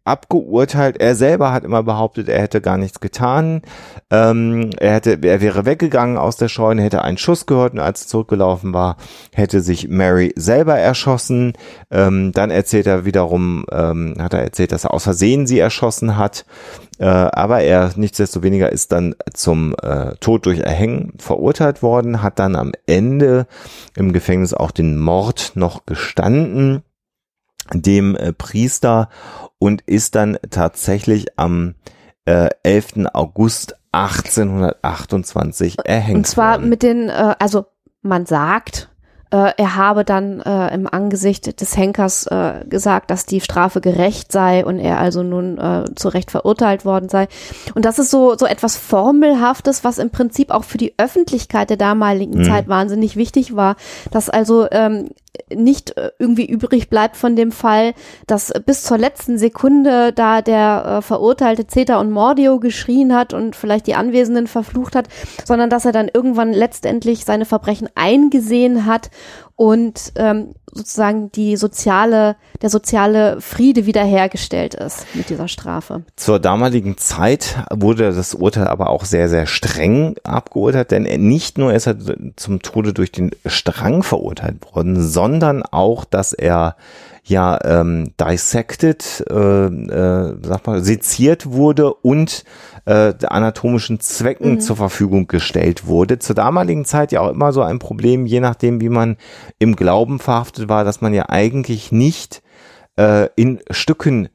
abgeurteilt. 0.03 0.99
Er 0.99 1.15
selber 1.15 1.53
hat 1.53 1.63
immer 1.63 1.83
behauptet, 1.83 2.27
er 2.27 2.41
hätte 2.41 2.59
gar 2.59 2.77
nichts 2.77 2.99
getan. 2.99 3.61
Ähm, 4.09 4.71
er 4.79 4.93
hätte, 4.95 5.19
er 5.21 5.41
wäre 5.41 5.65
weggegangen 5.65 6.17
aus 6.17 6.37
der 6.37 6.47
Scheune, 6.47 6.81
hätte 6.81 7.03
einen 7.03 7.17
Schuss 7.17 7.45
gehört 7.45 7.73
und 7.73 7.79
als 7.79 8.03
er 8.03 8.07
zurückgelaufen 8.07 8.73
war, 8.73 8.97
hätte 9.33 9.61
sich 9.61 9.89
Mary 9.89 10.33
selber 10.35 10.75
erschossen. 10.77 11.53
Ähm, 11.91 12.31
dann 12.31 12.49
erzählt 12.49 12.87
er 12.87 13.05
wiederum, 13.05 13.65
ähm, 13.71 14.15
hat 14.19 14.33
er 14.33 14.41
erzählt, 14.41 14.71
dass 14.71 14.85
er 14.85 14.93
aus 14.93 15.03
Versehen 15.03 15.45
sie 15.45 15.59
erschossen 15.59 16.17
hat. 16.17 16.45
Äh, 16.97 17.05
aber 17.05 17.61
er 17.61 17.91
nichtsdestoweniger 17.95 18.71
ist 18.71 18.91
dann 18.91 19.15
zum 19.33 19.75
äh, 19.81 20.15
Tod 20.19 20.47
durch 20.47 20.59
Erhängen 20.59 21.13
verurteilt 21.19 21.83
worden, 21.83 22.23
hat 22.23 22.39
dann 22.39 22.55
am 22.55 22.71
Ende 22.87 23.45
im 23.95 24.13
Gefängnis 24.13 24.53
auch 24.53 24.71
den 24.71 24.97
Mord 24.97 25.51
noch 25.55 25.85
gestanden 25.85 26.83
dem 27.73 28.15
äh, 28.15 28.33
Priester 28.33 29.09
und 29.59 29.81
ist 29.81 30.15
dann 30.15 30.37
tatsächlich 30.49 31.37
am 31.37 31.75
äh, 32.25 32.49
11. 32.63 33.07
August 33.13 33.75
1828 33.91 35.77
erhängt 35.83 36.17
Und 36.17 36.27
zwar 36.27 36.55
worden. 36.57 36.69
mit 36.69 36.83
den, 36.83 37.09
äh, 37.09 37.35
also 37.39 37.65
man 38.01 38.25
sagt, 38.25 38.89
äh, 39.31 39.53
er 39.55 39.75
habe 39.75 40.03
dann 40.03 40.41
äh, 40.41 40.73
im 40.73 40.87
Angesicht 40.91 41.61
des 41.61 41.77
Henkers 41.77 42.27
äh, 42.27 42.65
gesagt, 42.67 43.11
dass 43.11 43.25
die 43.25 43.39
Strafe 43.39 43.79
gerecht 43.79 44.31
sei 44.31 44.65
und 44.65 44.77
er 44.79 44.99
also 44.99 45.23
nun 45.23 45.57
äh, 45.57 45.85
zu 45.95 46.09
Recht 46.09 46.31
verurteilt 46.31 46.83
worden 46.83 47.07
sei. 47.07 47.27
Und 47.73 47.85
das 47.85 47.97
ist 47.97 48.11
so, 48.11 48.35
so 48.37 48.45
etwas 48.45 48.75
Formelhaftes, 48.75 49.83
was 49.83 49.99
im 49.99 50.09
Prinzip 50.09 50.51
auch 50.51 50.63
für 50.65 50.77
die 50.77 50.93
Öffentlichkeit 50.97 51.69
der 51.69 51.77
damaligen 51.77 52.39
Mhm. 52.39 52.43
Zeit 52.43 52.67
wahnsinnig 52.67 53.15
wichtig 53.15 53.55
war, 53.55 53.75
dass 54.11 54.29
also 54.29 54.67
ähm, 54.71 55.09
nicht 55.53 55.97
äh, 55.97 56.11
irgendwie 56.19 56.45
übrig 56.45 56.89
bleibt 56.89 57.15
von 57.15 57.35
dem 57.35 57.51
Fall, 57.51 57.93
dass 58.27 58.51
bis 58.65 58.83
zur 58.83 58.97
letzten 58.97 59.37
Sekunde 59.37 60.11
da 60.13 60.41
der 60.41 60.97
äh, 60.97 61.01
verurteilte 61.01 61.67
Zeta 61.67 61.99
und 61.99 62.11
Mordio 62.11 62.59
geschrien 62.59 63.15
hat 63.15 63.33
und 63.33 63.55
vielleicht 63.55 63.87
die 63.87 63.95
Anwesenden 63.95 64.47
verflucht 64.47 64.95
hat, 64.95 65.07
sondern 65.45 65.69
dass 65.69 65.85
er 65.85 65.93
dann 65.93 66.09
irgendwann 66.13 66.51
letztendlich 66.53 67.25
seine 67.25 67.45
Verbrechen 67.45 67.89
eingesehen 67.95 68.85
hat 68.85 69.09
und 69.55 70.13
ähm, 70.15 70.53
sozusagen 70.71 71.31
die 71.31 71.55
soziale, 71.57 72.35
der 72.61 72.69
soziale 72.69 73.41
Friede 73.41 73.85
wiederhergestellt 73.85 74.73
ist 74.75 75.05
mit 75.13 75.29
dieser 75.29 75.47
Strafe. 75.47 76.03
Zur 76.15 76.39
damaligen 76.39 76.97
Zeit 76.97 77.57
wurde 77.71 78.13
das 78.13 78.33
Urteil 78.33 78.67
aber 78.67 78.89
auch 78.89 79.05
sehr, 79.05 79.29
sehr 79.29 79.45
streng 79.45 80.15
abgeurteilt, 80.23 80.91
denn 80.91 81.03
nicht 81.27 81.57
nur 81.57 81.73
ist 81.73 81.87
er 81.87 81.97
zum 82.35 82.61
Tode 82.61 82.93
durch 82.93 83.11
den 83.11 83.31
Strang 83.45 84.03
verurteilt 84.03 84.73
worden, 84.73 85.01
sondern 85.01 85.63
auch, 85.63 86.05
dass 86.05 86.33
er 86.33 86.75
ja 87.31 87.57
ähm, 87.63 88.13
dissected, 88.19 89.25
äh, 89.29 89.33
äh, 89.33 90.35
sag 90.43 90.67
mal, 90.67 90.83
seziert 90.83 91.47
wurde 91.47 91.93
und 91.93 92.43
äh, 92.85 93.13
anatomischen 93.25 93.99
Zwecken 93.99 94.59
zur 94.59 94.75
Verfügung 94.75 95.27
gestellt 95.27 95.87
wurde. 95.87 96.19
Zur 96.19 96.35
damaligen 96.35 96.85
Zeit 96.85 97.11
ja 97.11 97.21
auch 97.21 97.29
immer 97.31 97.53
so 97.53 97.63
ein 97.63 97.79
Problem, 97.79 98.25
je 98.25 98.39
nachdem, 98.39 98.81
wie 98.81 98.89
man 98.89 99.17
im 99.57 99.75
Glauben 99.75 100.19
verhaftet 100.19 100.69
war, 100.69 100.83
dass 100.83 101.01
man 101.01 101.13
ja 101.13 101.29
eigentlich 101.29 101.91
nicht 101.91 102.43
äh, 102.97 103.29
in 103.35 103.59
Stücken 103.71 104.29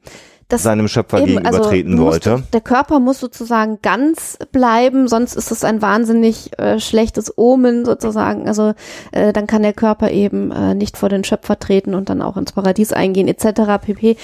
Das 0.49 0.63
seinem 0.63 0.87
Schöpfer 0.87 1.19
Eben, 1.19 1.45
also 1.45 1.69
gegenübertreten 1.69 1.97
du 1.97 2.03
musst- 2.03 2.25
wollte. 2.25 2.43
Der 2.53 2.61
Körper 2.61 2.99
muss 2.99 3.19
sozusagen 3.19 3.79
ganz 3.81 4.37
bleiben, 4.53 5.07
sonst 5.09 5.35
ist 5.35 5.51
es 5.51 5.63
ein 5.65 5.81
wahnsinnig 5.81 6.57
äh, 6.57 6.79
schlechtes 6.79 7.37
Omen 7.37 7.83
sozusagen. 7.83 8.47
Also 8.47 8.73
äh, 9.11 9.33
dann 9.33 9.45
kann 9.45 9.61
der 9.63 9.73
Körper 9.73 10.09
eben 10.09 10.51
äh, 10.51 10.73
nicht 10.73 10.95
vor 10.97 11.09
den 11.09 11.23
Schöpfer 11.25 11.59
treten 11.59 11.93
und 11.95 12.09
dann 12.09 12.21
auch 12.21 12.37
ins 12.37 12.53
Paradies 12.53 12.93
eingehen 12.93 13.27
etc. 13.27 13.83
pp. 13.85 14.15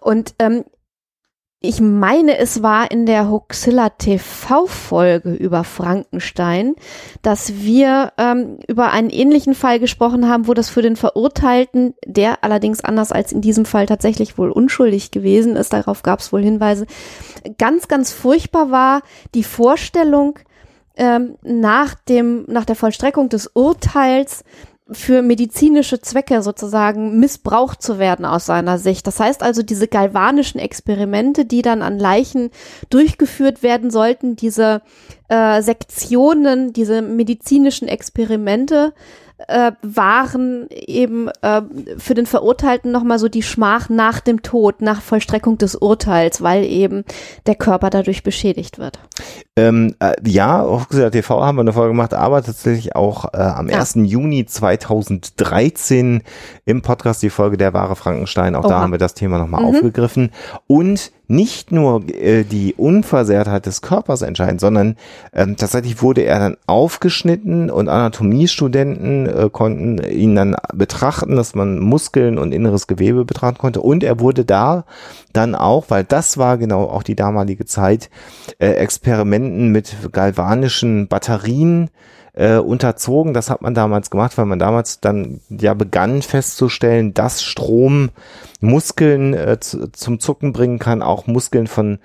Und 0.00 0.34
ähm, 0.40 0.64
ich 1.60 1.80
meine, 1.80 2.38
es 2.38 2.62
war 2.62 2.88
in 2.92 3.04
der 3.04 3.28
Huxilla 3.30 3.88
TV-Folge 3.90 5.32
über 5.32 5.64
Frankenstein, 5.64 6.76
dass 7.22 7.54
wir 7.56 8.12
ähm, 8.16 8.58
über 8.68 8.92
einen 8.92 9.10
ähnlichen 9.10 9.56
Fall 9.56 9.80
gesprochen 9.80 10.28
haben, 10.28 10.46
wo 10.46 10.54
das 10.54 10.68
für 10.68 10.82
den 10.82 10.94
Verurteilten, 10.94 11.94
der 12.06 12.44
allerdings 12.44 12.84
anders 12.84 13.10
als 13.10 13.32
in 13.32 13.40
diesem 13.40 13.64
Fall 13.64 13.86
tatsächlich 13.86 14.38
wohl 14.38 14.52
unschuldig 14.52 15.10
gewesen 15.10 15.56
ist, 15.56 15.72
darauf 15.72 16.04
gab 16.04 16.20
es 16.20 16.32
wohl 16.32 16.44
Hinweise, 16.44 16.86
ganz, 17.58 17.88
ganz 17.88 18.12
furchtbar 18.12 18.70
war 18.70 19.02
die 19.34 19.44
Vorstellung, 19.44 20.38
ähm, 20.96 21.38
nach 21.42 21.96
dem, 21.96 22.44
nach 22.46 22.66
der 22.66 22.76
Vollstreckung 22.76 23.28
des 23.28 23.48
Urteils 23.48 24.44
für 24.90 25.22
medizinische 25.22 26.00
Zwecke 26.00 26.42
sozusagen 26.42 27.18
missbraucht 27.20 27.82
zu 27.82 27.98
werden 27.98 28.24
aus 28.24 28.46
seiner 28.46 28.78
Sicht. 28.78 29.06
Das 29.06 29.20
heißt 29.20 29.42
also, 29.42 29.62
diese 29.62 29.88
galvanischen 29.88 30.58
Experimente, 30.58 31.44
die 31.44 31.62
dann 31.62 31.82
an 31.82 31.98
Leichen 31.98 32.50
durchgeführt 32.88 33.62
werden 33.62 33.90
sollten, 33.90 34.36
diese 34.36 34.82
äh, 35.28 35.60
Sektionen, 35.62 36.72
diese 36.72 37.02
medizinischen 37.02 37.88
Experimente, 37.88 38.94
äh, 39.46 39.72
waren 39.82 40.66
eben 40.70 41.28
äh, 41.42 41.62
für 41.98 42.14
den 42.14 42.26
Verurteilten 42.26 42.90
nochmal 42.90 43.18
so 43.18 43.28
die 43.28 43.42
Schmach 43.42 43.88
nach 43.88 44.20
dem 44.20 44.42
Tod, 44.42 44.80
nach 44.80 45.00
Vollstreckung 45.00 45.58
des 45.58 45.76
Urteils, 45.76 46.42
weil 46.42 46.64
eben 46.64 47.04
der 47.46 47.54
Körper 47.54 47.90
dadurch 47.90 48.22
beschädigt 48.22 48.78
wird. 48.78 48.98
Ähm, 49.56 49.94
äh, 50.00 50.14
ja, 50.26 50.62
auf 50.62 50.82
Huxilla 50.84 51.10
TV 51.10 51.44
haben 51.44 51.56
wir 51.56 51.62
eine 51.62 51.72
Folge 51.72 51.90
gemacht, 51.90 52.14
aber 52.14 52.42
tatsächlich 52.42 52.94
auch 52.94 53.32
äh, 53.34 53.38
am 53.38 53.68
Ja. 53.68 53.78
1. 53.80 53.94
Juni 54.04 54.46
2013 54.46 56.22
im 56.64 56.82
Podcast 56.82 57.22
die 57.22 57.30
Folge 57.30 57.56
Der 57.56 57.72
wahre 57.74 57.96
Frankenstein. 57.96 58.54
Auch 58.54 58.62
da 58.62 58.76
Oha. 58.76 58.80
haben 58.82 58.92
wir 58.92 58.98
das 58.98 59.14
Thema 59.14 59.38
nochmal 59.38 59.62
Mhm. 59.62 59.68
aufgegriffen. 59.68 60.30
Und 60.66 61.12
nicht 61.30 61.72
nur 61.72 62.08
äh, 62.08 62.44
die 62.44 62.72
Unversehrtheit 62.74 63.66
des 63.66 63.82
Körpers 63.82 64.22
entscheidend, 64.22 64.60
sondern 64.62 64.96
ähm, 65.34 65.56
tatsächlich 65.58 66.00
wurde 66.00 66.22
er 66.22 66.38
dann 66.38 66.56
aufgeschnitten 66.66 67.70
und 67.70 67.88
Anatomiestudenten 67.90 69.26
äh, 69.26 69.50
konnten 69.52 69.98
ihn 70.10 70.34
dann 70.34 70.56
betrachten, 70.72 71.36
dass 71.36 71.54
man 71.54 71.80
Muskeln 71.80 72.38
und 72.38 72.52
inneres 72.52 72.86
Gewebe 72.86 73.26
betrachten 73.26 73.58
konnte. 73.58 73.82
Und 73.82 74.04
er 74.04 74.20
wurde 74.20 74.46
da 74.46 74.84
dann 75.34 75.54
auch, 75.54 75.86
weil 75.88 76.04
das 76.04 76.38
war 76.38 76.56
genau 76.56 76.84
auch 76.84 77.02
die 77.02 77.14
damalige 77.16 77.66
Zeit, 77.66 78.08
äh, 78.58 78.72
Experimenten 79.08 79.68
mit 79.72 79.96
galvanischen 80.12 81.08
Batterien 81.08 81.88
äh, 82.34 82.56
unterzogen. 82.56 83.32
Das 83.32 83.48
hat 83.48 83.62
man 83.62 83.74
damals 83.74 84.10
gemacht, 84.10 84.36
weil 84.36 84.44
man 84.44 84.58
damals 84.58 85.00
dann 85.00 85.40
ja 85.48 85.72
begann 85.72 86.20
festzustellen, 86.20 87.14
dass 87.14 87.42
Strom 87.42 88.10
Muskeln 88.60 89.32
äh, 89.32 89.58
zu, 89.60 89.90
zum 89.92 90.20
Zucken 90.20 90.52
bringen 90.52 90.78
kann, 90.78 91.02
auch 91.02 91.26
Muskeln 91.26 91.66
von 91.66 92.00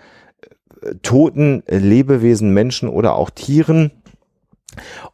äh, 0.81 0.95
toten 1.01 1.63
Lebewesen, 1.67 2.53
Menschen 2.53 2.87
oder 2.87 3.15
auch 3.15 3.29
Tieren. 3.29 3.91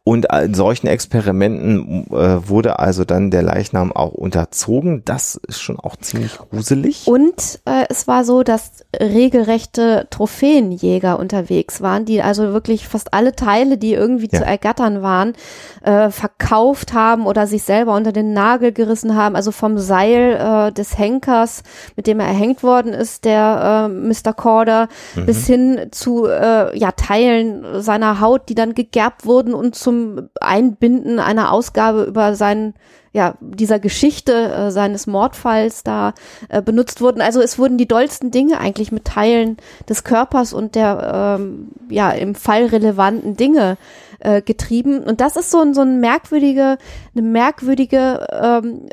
Und 0.02 0.26
in 0.32 0.54
solchen 0.54 0.86
Experimenten 0.86 2.06
äh, 2.10 2.48
wurde 2.48 2.78
also 2.78 3.04
dann 3.04 3.30
der 3.30 3.42
Leichnam 3.42 3.92
auch 3.92 4.12
unterzogen. 4.12 5.02
Das 5.04 5.38
ist 5.46 5.60
schon 5.60 5.78
auch 5.78 5.94
ziemlich 5.96 6.38
gruselig. 6.38 7.06
Und 7.06 7.60
äh, 7.66 7.84
es 7.90 8.08
war 8.08 8.24
so, 8.24 8.42
dass 8.42 8.84
regelrechte 8.98 10.06
Trophäenjäger 10.10 11.18
unterwegs 11.18 11.82
waren, 11.82 12.06
die 12.06 12.22
also 12.22 12.54
wirklich 12.54 12.88
fast 12.88 13.12
alle 13.12 13.36
Teile, 13.36 13.76
die 13.76 13.92
irgendwie 13.92 14.28
Ja. 14.32 14.38
zu 14.40 14.44
ergattern 14.46 15.02
waren, 15.02 15.34
äh, 15.82 16.08
verkauft 16.10 16.94
haben 16.94 17.26
oder 17.26 17.46
sich 17.46 17.62
selber 17.62 17.94
unter 17.94 18.12
den 18.12 18.32
Nagel 18.32 18.72
gerissen 18.72 19.14
haben. 19.16 19.36
Also 19.36 19.52
vom 19.52 19.78
Seil 19.78 20.68
äh, 20.68 20.72
des 20.72 20.96
Henkers, 20.96 21.62
mit 21.96 22.06
dem 22.06 22.20
er 22.20 22.26
erhängt 22.26 22.62
worden 22.62 22.94
ist, 22.94 23.26
der 23.26 23.88
äh, 23.90 23.92
Mr. 23.92 24.32
Corder, 24.32 24.88
bis 25.26 25.46
hin 25.46 25.88
zu 25.90 26.26
äh, 26.26 26.76
ja, 26.76 26.90
Teilen 26.92 27.82
seiner 27.82 28.20
Haut, 28.20 28.48
die 28.48 28.54
dann 28.54 28.74
gegerbt 28.74 29.26
wurden 29.26 29.52
und 29.52 29.74
zum 29.90 30.28
Einbinden 30.40 31.18
einer 31.18 31.52
Ausgabe 31.52 32.04
über 32.04 32.36
seinen 32.36 32.74
ja, 33.12 33.34
dieser 33.40 33.80
Geschichte 33.80 34.32
äh, 34.32 34.70
seines 34.70 35.08
Mordfalls 35.08 35.82
da 35.82 36.14
äh, 36.48 36.62
benutzt 36.62 37.00
wurden. 37.00 37.20
Also 37.20 37.40
es 37.40 37.58
wurden 37.58 37.76
die 37.76 37.88
dollsten 37.88 38.30
Dinge 38.30 38.60
eigentlich 38.60 38.92
mit 38.92 39.04
Teilen 39.04 39.56
des 39.88 40.04
Körpers 40.04 40.52
und 40.52 40.76
der 40.76 41.38
ähm, 41.40 41.72
ja 41.88 42.12
im 42.12 42.36
Fall 42.36 42.66
relevanten 42.66 43.36
Dinge 43.36 43.78
äh, 44.20 44.42
getrieben. 44.42 45.02
Und 45.02 45.20
das 45.20 45.34
ist 45.34 45.50
so 45.50 45.60
ein 45.60 45.74
so 45.74 45.80
ein 45.80 45.98
merkwürdige, 45.98 46.78
eine 47.16 47.22
merkwürdige 47.22 48.28
ähm, 48.30 48.86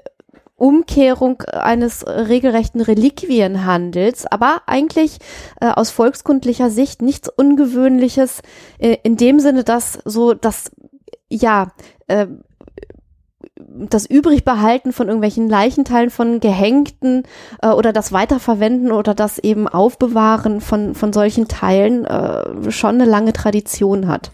Umkehrung 0.58 1.44
eines 1.44 2.06
regelrechten 2.06 2.82
Reliquienhandels, 2.82 4.26
aber 4.26 4.64
eigentlich 4.66 5.20
äh, 5.62 5.68
aus 5.68 5.92
volkskundlicher 5.92 6.70
Sicht 6.70 7.02
nichts 7.02 7.30
Ungewöhnliches 7.30 8.42
äh, 8.80 8.98
in 9.04 9.18
dem 9.18 9.40
Sinne, 9.40 9.64
dass 9.64 10.00
so 10.04 10.34
das 10.34 10.72
ja 11.30 11.72
äh, 12.08 12.28
das 13.70 14.06
Übrigbehalten 14.06 14.94
von 14.94 15.08
irgendwelchen 15.08 15.50
Leichenteilen 15.50 16.10
von 16.10 16.40
Gehängten 16.40 17.24
äh, 17.62 17.70
oder 17.70 17.94
das 17.94 18.12
Weiterverwenden 18.12 18.92
oder 18.92 19.14
das 19.14 19.40
eben 19.40 19.68
Aufbewahren 19.68 20.62
von, 20.62 20.96
von 20.96 21.14
solchen 21.14 21.48
Teilen 21.48 22.06
äh, 22.06 22.72
schon 22.72 22.96
eine 22.96 23.06
lange 23.06 23.34
Tradition 23.34 24.08
hat. 24.08 24.32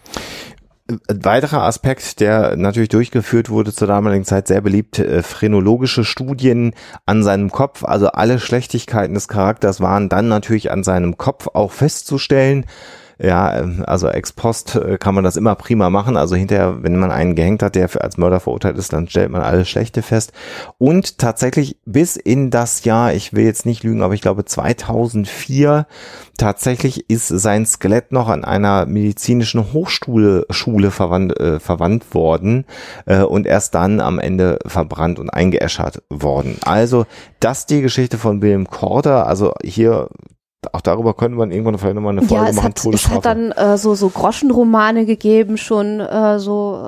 Ein 0.86 1.24
weiterer 1.24 1.62
Aspekt, 1.62 2.20
der 2.20 2.56
natürlich 2.56 2.90
durchgeführt 2.90 3.48
wurde 3.48 3.72
zur 3.72 3.88
damaligen 3.88 4.26
Zeit, 4.26 4.48
sehr 4.48 4.60
beliebt, 4.60 4.98
äh, 4.98 5.22
phrenologische 5.22 6.04
Studien 6.04 6.74
an 7.06 7.22
seinem 7.22 7.50
Kopf. 7.50 7.84
Also 7.84 8.08
alle 8.08 8.38
Schlechtigkeiten 8.38 9.14
des 9.14 9.26
Charakters 9.26 9.80
waren 9.80 10.10
dann 10.10 10.28
natürlich 10.28 10.70
an 10.70 10.84
seinem 10.84 11.16
Kopf 11.16 11.48
auch 11.54 11.72
festzustellen. 11.72 12.66
Ja, 13.18 13.58
ähm, 13.58 13.84
also 13.86 14.08
ex 14.08 14.32
post 14.32 14.74
äh, 14.74 14.98
kann 14.98 15.14
man 15.14 15.24
das 15.24 15.36
immer 15.36 15.54
prima 15.54 15.88
machen. 15.90 16.16
Also 16.16 16.34
hinterher, 16.34 16.82
wenn 16.82 16.98
man 16.98 17.10
einen 17.10 17.36
gehängt 17.36 17.62
hat, 17.62 17.74
der 17.76 17.88
als 18.00 18.16
Mörder 18.16 18.40
verurteilt 18.40 18.76
ist, 18.76 18.92
dann 18.92 19.08
stellt 19.08 19.30
man 19.30 19.42
alles 19.42 19.68
Schlechte 19.68 20.02
fest. 20.02 20.32
Und 20.78 21.18
tatsächlich 21.18 21.78
bis 21.84 22.16
in 22.16 22.50
das 22.50 22.84
Jahr, 22.84 23.14
ich 23.14 23.32
will 23.32 23.44
jetzt 23.44 23.66
nicht 23.66 23.84
lügen, 23.84 24.02
aber 24.02 24.14
ich 24.14 24.20
glaube 24.20 24.44
2004, 24.44 25.86
tatsächlich 26.36 27.08
ist 27.08 27.28
sein 27.28 27.66
Skelett 27.66 28.10
noch 28.10 28.28
an 28.28 28.44
einer 28.44 28.86
medizinischen 28.86 29.72
Hochschule 29.72 30.46
Schule 30.50 30.90
verwandt, 30.90 31.38
äh, 31.38 31.60
verwandt 31.60 32.14
worden 32.14 32.64
äh, 33.06 33.20
und 33.20 33.46
erst 33.46 33.74
dann 33.74 34.00
am 34.00 34.18
Ende 34.18 34.58
verbrannt 34.66 35.20
und 35.20 35.30
eingeäschert 35.30 36.02
worden. 36.10 36.58
Also 36.64 37.06
das 37.38 37.66
die 37.66 37.82
Geschichte 37.82 38.18
von 38.18 38.42
William 38.42 38.68
Corder. 38.68 39.26
Also 39.26 39.52
hier 39.62 40.08
auch 40.72 40.80
darüber 40.80 41.14
könnte 41.14 41.36
man 41.36 41.50
irgendwann 41.50 41.78
vielleicht 41.78 41.94
nochmal 41.94 42.16
eine 42.16 42.26
Folge 42.26 42.44
ja, 42.44 42.50
es 42.50 42.56
machen. 42.56 42.68
Hat, 42.68 42.94
es 42.94 43.08
hat 43.08 43.24
dann 43.24 43.52
äh, 43.52 43.76
so, 43.76 43.94
so 43.94 44.08
Groschenromane 44.08 45.04
gegeben, 45.06 45.56
schon 45.56 46.00
äh, 46.00 46.38
so, 46.38 46.80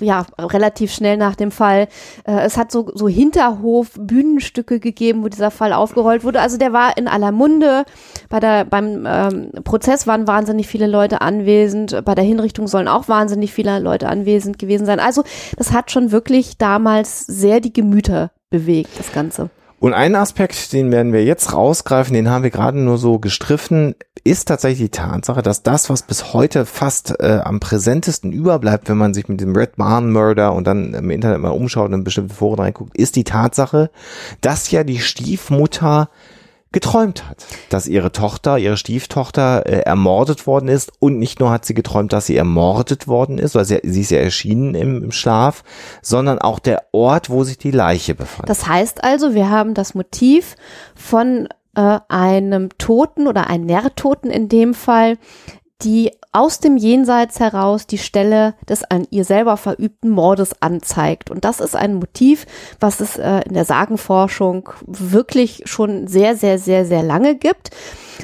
äh, 0.00 0.04
ja, 0.04 0.26
relativ 0.38 0.92
schnell 0.92 1.16
nach 1.16 1.34
dem 1.34 1.50
Fall. 1.50 1.88
Äh, 2.24 2.40
es 2.40 2.56
hat 2.56 2.72
so, 2.72 2.90
so 2.94 3.08
Hinterhof-Bühnenstücke 3.08 4.80
gegeben, 4.80 5.22
wo 5.22 5.28
dieser 5.28 5.50
Fall 5.50 5.72
aufgerollt 5.72 6.24
wurde. 6.24 6.40
Also 6.40 6.58
der 6.58 6.72
war 6.72 6.96
in 6.96 7.08
aller 7.08 7.32
Munde. 7.32 7.84
Bei 8.28 8.40
der, 8.40 8.64
beim 8.64 9.04
ähm, 9.06 9.50
Prozess 9.64 10.06
waren 10.06 10.26
wahnsinnig 10.26 10.66
viele 10.66 10.86
Leute 10.86 11.20
anwesend. 11.20 12.04
Bei 12.04 12.14
der 12.14 12.24
Hinrichtung 12.24 12.68
sollen 12.68 12.88
auch 12.88 13.08
wahnsinnig 13.08 13.52
viele 13.52 13.78
Leute 13.80 14.08
anwesend 14.08 14.58
gewesen 14.58 14.86
sein. 14.86 15.00
Also 15.00 15.24
das 15.56 15.72
hat 15.72 15.90
schon 15.90 16.12
wirklich 16.12 16.58
damals 16.58 17.26
sehr 17.26 17.60
die 17.60 17.72
Gemüter 17.72 18.30
bewegt, 18.50 18.90
das 18.98 19.12
Ganze. 19.12 19.50
Und 19.80 19.94
ein 19.94 20.16
Aspekt, 20.16 20.72
den 20.72 20.90
werden 20.90 21.12
wir 21.12 21.24
jetzt 21.24 21.52
rausgreifen, 21.52 22.12
den 22.12 22.28
haben 22.28 22.42
wir 22.42 22.50
gerade 22.50 22.78
nur 22.78 22.98
so 22.98 23.20
gestriffen, 23.20 23.94
ist 24.24 24.48
tatsächlich 24.48 24.90
die 24.90 24.96
Tatsache, 24.96 25.40
dass 25.40 25.62
das, 25.62 25.88
was 25.88 26.02
bis 26.02 26.32
heute 26.32 26.66
fast 26.66 27.20
äh, 27.20 27.40
am 27.44 27.60
präsentesten 27.60 28.32
überbleibt, 28.32 28.88
wenn 28.88 28.98
man 28.98 29.14
sich 29.14 29.28
mit 29.28 29.40
dem 29.40 29.54
Red 29.54 29.76
Barn 29.76 30.10
Murder 30.10 30.52
und 30.52 30.66
dann 30.66 30.94
im 30.94 31.10
Internet 31.10 31.40
mal 31.40 31.50
umschaut 31.50 31.88
und 31.88 31.94
in 31.94 32.04
bestimmte 32.04 32.34
Foren 32.34 32.58
reinguckt, 32.58 32.96
ist 32.96 33.14
die 33.14 33.24
Tatsache, 33.24 33.90
dass 34.40 34.70
ja 34.72 34.82
die 34.82 34.98
Stiefmutter 34.98 36.10
geträumt 36.72 37.28
hat, 37.28 37.46
dass 37.70 37.86
ihre 37.86 38.12
Tochter, 38.12 38.58
ihre 38.58 38.76
Stieftochter 38.76 39.64
äh, 39.66 39.80
ermordet 39.80 40.46
worden 40.46 40.68
ist 40.68 40.92
und 40.98 41.18
nicht 41.18 41.40
nur 41.40 41.50
hat 41.50 41.64
sie 41.64 41.74
geträumt, 41.74 42.12
dass 42.12 42.26
sie 42.26 42.36
ermordet 42.36 43.08
worden 43.08 43.38
ist, 43.38 43.54
weil 43.54 43.64
sie, 43.64 43.80
sie 43.84 44.02
ist 44.02 44.10
ja 44.10 44.18
erschienen 44.18 44.74
im, 44.74 45.04
im 45.04 45.12
Schlaf, 45.12 45.64
sondern 46.02 46.38
auch 46.38 46.58
der 46.58 46.84
Ort, 46.92 47.30
wo 47.30 47.44
sich 47.44 47.58
die 47.58 47.70
Leiche 47.70 48.14
befand. 48.14 48.48
Das 48.48 48.66
heißt 48.66 49.02
also, 49.02 49.34
wir 49.34 49.48
haben 49.48 49.74
das 49.74 49.94
Motiv 49.94 50.56
von 50.94 51.48
äh, 51.74 52.00
einem 52.08 52.68
Toten 52.76 53.26
oder 53.26 53.48
einem 53.48 53.64
Nährtoten 53.64 54.30
in 54.30 54.48
dem 54.48 54.74
Fall, 54.74 55.16
die 55.82 56.10
aus 56.32 56.58
dem 56.58 56.76
Jenseits 56.76 57.38
heraus 57.38 57.86
die 57.86 57.98
Stelle 57.98 58.54
des 58.68 58.82
an 58.84 59.06
ihr 59.10 59.24
selber 59.24 59.56
verübten 59.56 60.10
Mordes 60.10 60.60
anzeigt. 60.60 61.30
Und 61.30 61.44
das 61.44 61.60
ist 61.60 61.76
ein 61.76 61.94
Motiv, 61.94 62.46
was 62.80 63.00
es 63.00 63.16
äh, 63.16 63.42
in 63.46 63.54
der 63.54 63.64
Sagenforschung 63.64 64.70
wirklich 64.86 65.62
schon 65.66 66.08
sehr, 66.08 66.36
sehr, 66.36 66.58
sehr, 66.58 66.84
sehr 66.84 67.02
lange 67.02 67.36
gibt. 67.36 67.70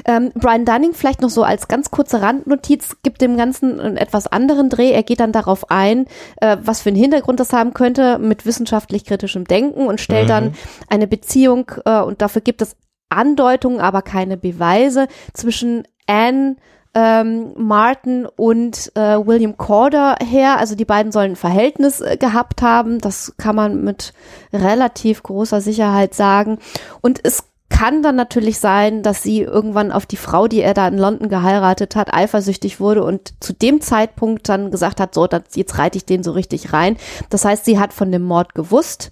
Ähm, 0.03 0.31
Brian 0.35 0.65
Dunning 0.65 0.93
vielleicht 0.93 1.21
noch 1.21 1.29
so 1.29 1.43
als 1.43 1.69
ganz 1.69 1.91
kurze 1.91 2.21
Randnotiz 2.21 2.97
gibt 3.03 3.21
dem 3.21 3.37
Ganzen 3.37 3.79
einen 3.79 3.97
etwas 3.97 4.27
anderen 4.27 4.69
Dreh. 4.69 4.91
Er 4.91 5.03
geht 5.03 5.21
dann 5.21 5.31
darauf 5.31 5.71
ein, 5.71 6.07
äh, 6.41 6.57
was 6.61 6.81
für 6.81 6.89
einen 6.89 6.97
Hintergrund 6.97 7.39
das 7.39 7.53
haben 7.53 7.73
könnte 7.73 8.19
mit 8.19 8.45
wissenschaftlich 8.45 9.05
kritischem 9.05 9.45
Denken 9.45 9.87
und 9.87 10.01
stellt 10.01 10.25
mhm. 10.25 10.29
dann 10.29 10.53
eine 10.89 11.07
Beziehung, 11.07 11.71
äh, 11.85 12.01
und 12.01 12.21
dafür 12.21 12.41
gibt 12.41 12.61
es 12.61 12.75
Andeutungen, 13.07 13.79
aber 13.79 14.01
keine 14.01 14.35
Beweise 14.35 15.07
zwischen 15.33 15.87
Anne 16.07 16.57
ähm, 16.95 17.51
Martin 17.57 18.25
und 18.25 18.91
äh, 18.95 19.17
William 19.25 19.57
Corder 19.57 20.15
her. 20.25 20.57
Also 20.57 20.75
die 20.75 20.85
beiden 20.85 21.11
sollen 21.11 21.33
ein 21.33 21.35
Verhältnis 21.35 22.01
äh, 22.01 22.17
gehabt 22.17 22.61
haben. 22.61 22.99
Das 22.99 23.33
kann 23.37 23.55
man 23.55 23.83
mit 23.83 24.13
relativ 24.53 25.21
großer 25.21 25.61
Sicherheit 25.61 26.13
sagen. 26.13 26.57
Und 27.01 27.19
es 27.23 27.43
kann 27.69 28.01
dann 28.01 28.15
natürlich 28.15 28.59
sein, 28.59 29.03
dass 29.03 29.21
sie 29.21 29.41
irgendwann 29.41 29.91
auf 29.91 30.05
die 30.05 30.15
Frau, 30.15 30.47
die 30.47 30.61
er 30.61 30.73
da 30.73 30.87
in 30.87 30.97
London 30.97 31.27
geheiratet 31.27 31.95
hat, 31.95 32.13
eifersüchtig 32.13 32.79
wurde 32.79 33.03
und 33.03 33.33
zu 33.43 33.53
dem 33.53 33.81
Zeitpunkt 33.81 34.47
dann 34.47 34.71
gesagt 34.71 35.01
hat, 35.01 35.13
so, 35.13 35.27
jetzt 35.55 35.77
reite 35.77 35.97
ich 35.97 36.05
den 36.05 36.23
so 36.23 36.31
richtig 36.31 36.71
rein. 36.71 36.95
Das 37.29 37.43
heißt, 37.43 37.65
sie 37.65 37.77
hat 37.77 37.91
von 37.91 38.11
dem 38.11 38.21
Mord 38.21 38.55
gewusst 38.55 39.11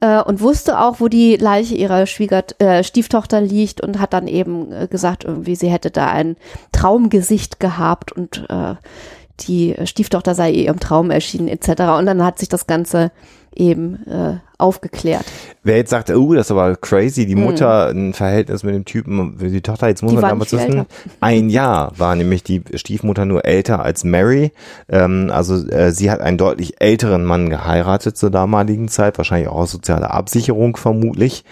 äh, 0.00 0.20
und 0.20 0.40
wusste 0.40 0.78
auch, 0.80 1.00
wo 1.00 1.08
die 1.08 1.36
Leiche 1.36 1.74
ihrer 1.74 2.06
Schwieger 2.06 2.44
äh, 2.58 2.82
Stieftochter 2.82 3.40
liegt 3.40 3.80
und 3.80 3.98
hat 3.98 4.12
dann 4.12 4.28
eben 4.28 4.72
äh, 4.72 4.88
gesagt, 4.88 5.24
irgendwie 5.24 5.56
sie 5.56 5.68
hätte 5.68 5.90
da 5.90 6.08
ein 6.08 6.36
Traumgesicht 6.72 7.60
gehabt 7.60 8.12
und 8.12 8.46
äh, 8.48 8.74
die 9.40 9.74
Stieftochter 9.84 10.34
sei 10.34 10.50
ihr 10.50 10.70
im 10.70 10.80
Traum 10.80 11.10
erschienen 11.10 11.48
etc. 11.48 11.68
Und 11.98 12.06
dann 12.06 12.24
hat 12.24 12.38
sich 12.38 12.48
das 12.48 12.66
Ganze 12.66 13.10
eben 13.56 14.06
äh, 14.06 14.38
aufgeklärt. 14.58 15.24
Wer 15.62 15.76
jetzt 15.76 15.90
sagt, 15.90 16.10
oh, 16.10 16.34
das 16.34 16.46
ist 16.46 16.50
aber 16.50 16.76
crazy, 16.76 17.26
die 17.26 17.34
hm. 17.34 17.42
Mutter 17.42 17.88
ein 17.88 18.14
Verhältnis 18.14 18.62
mit 18.62 18.74
dem 18.74 18.84
Typen, 18.84 19.36
die 19.38 19.60
Tochter, 19.60 19.88
jetzt 19.88 20.02
muss 20.02 20.12
die 20.12 20.18
man 20.18 20.30
damals 20.30 20.52
wissen, 20.52 20.86
ein 21.20 21.50
Jahr 21.50 21.92
war 21.98 22.14
nämlich 22.14 22.42
die 22.42 22.62
Stiefmutter 22.74 23.24
nur 23.24 23.44
älter 23.44 23.82
als 23.82 24.04
Mary. 24.04 24.52
Ähm, 24.88 25.30
also 25.32 25.66
äh, 25.68 25.92
sie 25.92 26.10
hat 26.10 26.20
einen 26.20 26.38
deutlich 26.38 26.80
älteren 26.80 27.24
Mann 27.24 27.50
geheiratet 27.50 28.16
zur 28.16 28.30
damaligen 28.30 28.88
Zeit, 28.88 29.18
wahrscheinlich 29.18 29.48
auch 29.48 29.56
aus 29.56 29.72
sozialer 29.72 30.12
Absicherung 30.12 30.76
vermutlich. 30.76 31.44